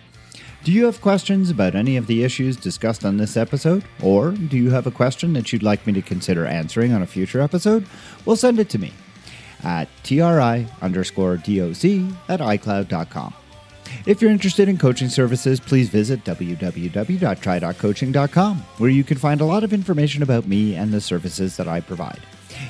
Do 0.64 0.70
you 0.70 0.84
have 0.84 1.00
questions 1.00 1.50
about 1.50 1.74
any 1.74 1.96
of 1.96 2.06
the 2.06 2.22
issues 2.22 2.56
discussed 2.56 3.04
on 3.04 3.16
this 3.16 3.36
episode? 3.36 3.82
Or 4.00 4.30
do 4.30 4.56
you 4.56 4.70
have 4.70 4.86
a 4.86 4.92
question 4.92 5.32
that 5.32 5.52
you'd 5.52 5.64
like 5.64 5.84
me 5.88 5.92
to 5.94 6.02
consider 6.02 6.46
answering 6.46 6.92
on 6.92 7.02
a 7.02 7.06
future 7.06 7.40
episode? 7.40 7.84
Well, 8.24 8.36
send 8.36 8.60
it 8.60 8.68
to 8.70 8.78
me 8.78 8.92
at 9.64 9.88
tri 10.04 10.68
underscore 10.80 11.36
doc 11.36 11.84
at 12.28 12.40
icloud.com. 12.40 13.34
If 14.06 14.22
you're 14.22 14.30
interested 14.30 14.68
in 14.68 14.78
coaching 14.78 15.08
services, 15.08 15.58
please 15.58 15.88
visit 15.88 16.24
www.try.coaching.com, 16.24 18.56
where 18.78 18.90
you 18.90 19.04
can 19.04 19.18
find 19.18 19.40
a 19.40 19.44
lot 19.44 19.64
of 19.64 19.72
information 19.72 20.22
about 20.22 20.46
me 20.46 20.76
and 20.76 20.92
the 20.92 21.00
services 21.00 21.56
that 21.56 21.66
I 21.66 21.80
provide. 21.80 22.20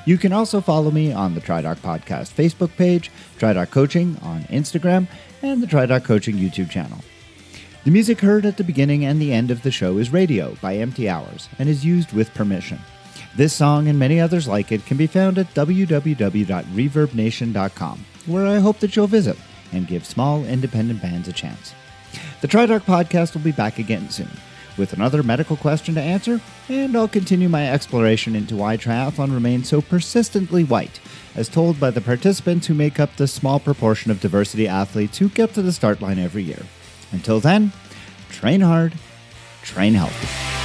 You 0.04 0.18
can 0.18 0.32
also 0.32 0.60
follow 0.60 0.90
me 0.90 1.12
on 1.12 1.34
the 1.34 1.40
TriDoc 1.40 1.78
Podcast 1.78 2.32
Facebook 2.32 2.76
page, 2.76 3.10
TriDoc 3.38 3.70
Coaching 3.70 4.16
on 4.22 4.42
Instagram, 4.44 5.06
and 5.42 5.62
the 5.62 5.66
TriDoc 5.66 6.04
Coaching 6.04 6.36
YouTube 6.36 6.70
channel. 6.70 6.98
The 7.84 7.90
music 7.90 8.20
heard 8.20 8.46
at 8.46 8.56
the 8.56 8.64
beginning 8.64 9.04
and 9.04 9.20
the 9.20 9.32
end 9.32 9.50
of 9.50 9.62
the 9.62 9.70
show 9.70 9.98
is 9.98 10.12
Radio 10.12 10.56
by 10.62 10.76
Empty 10.76 11.08
Hours 11.08 11.48
and 11.58 11.68
is 11.68 11.84
used 11.84 12.12
with 12.12 12.32
permission. 12.34 12.78
This 13.34 13.54
song 13.54 13.88
and 13.88 13.98
many 13.98 14.20
others 14.20 14.46
like 14.46 14.70
it 14.70 14.86
can 14.86 14.96
be 14.96 15.06
found 15.06 15.38
at 15.38 15.52
www.reverbnation.com, 15.54 18.04
where 18.26 18.46
I 18.46 18.58
hope 18.58 18.78
that 18.78 18.94
you'll 18.94 19.06
visit 19.06 19.36
and 19.72 19.88
give 19.88 20.04
small 20.04 20.44
independent 20.44 21.02
bands 21.02 21.28
a 21.28 21.32
chance. 21.32 21.74
The 22.40 22.48
TriDoc 22.48 22.80
podcast 22.80 23.34
will 23.34 23.40
be 23.40 23.52
back 23.52 23.78
again 23.78 24.10
soon 24.10 24.28
with 24.76 24.92
another 24.92 25.22
medical 25.22 25.56
question 25.56 25.94
to 25.94 26.00
answer, 26.00 26.40
and 26.68 26.96
I'll 26.96 27.08
continue 27.08 27.48
my 27.48 27.70
exploration 27.70 28.34
into 28.34 28.56
why 28.56 28.76
triathlon 28.76 29.32
remains 29.32 29.68
so 29.68 29.80
persistently 29.80 30.64
white, 30.64 31.00
as 31.34 31.48
told 31.48 31.78
by 31.78 31.90
the 31.90 32.00
participants 32.00 32.66
who 32.66 32.74
make 32.74 33.00
up 33.00 33.16
the 33.16 33.26
small 33.26 33.60
proportion 33.60 34.10
of 34.10 34.20
diversity 34.20 34.68
athletes 34.68 35.18
who 35.18 35.28
get 35.28 35.54
to 35.54 35.62
the 35.62 35.72
start 35.72 36.00
line 36.00 36.18
every 36.18 36.42
year. 36.42 36.62
Until 37.10 37.40
then, 37.40 37.72
train 38.30 38.60
hard, 38.60 38.94
train 39.62 39.94
healthy. 39.94 40.61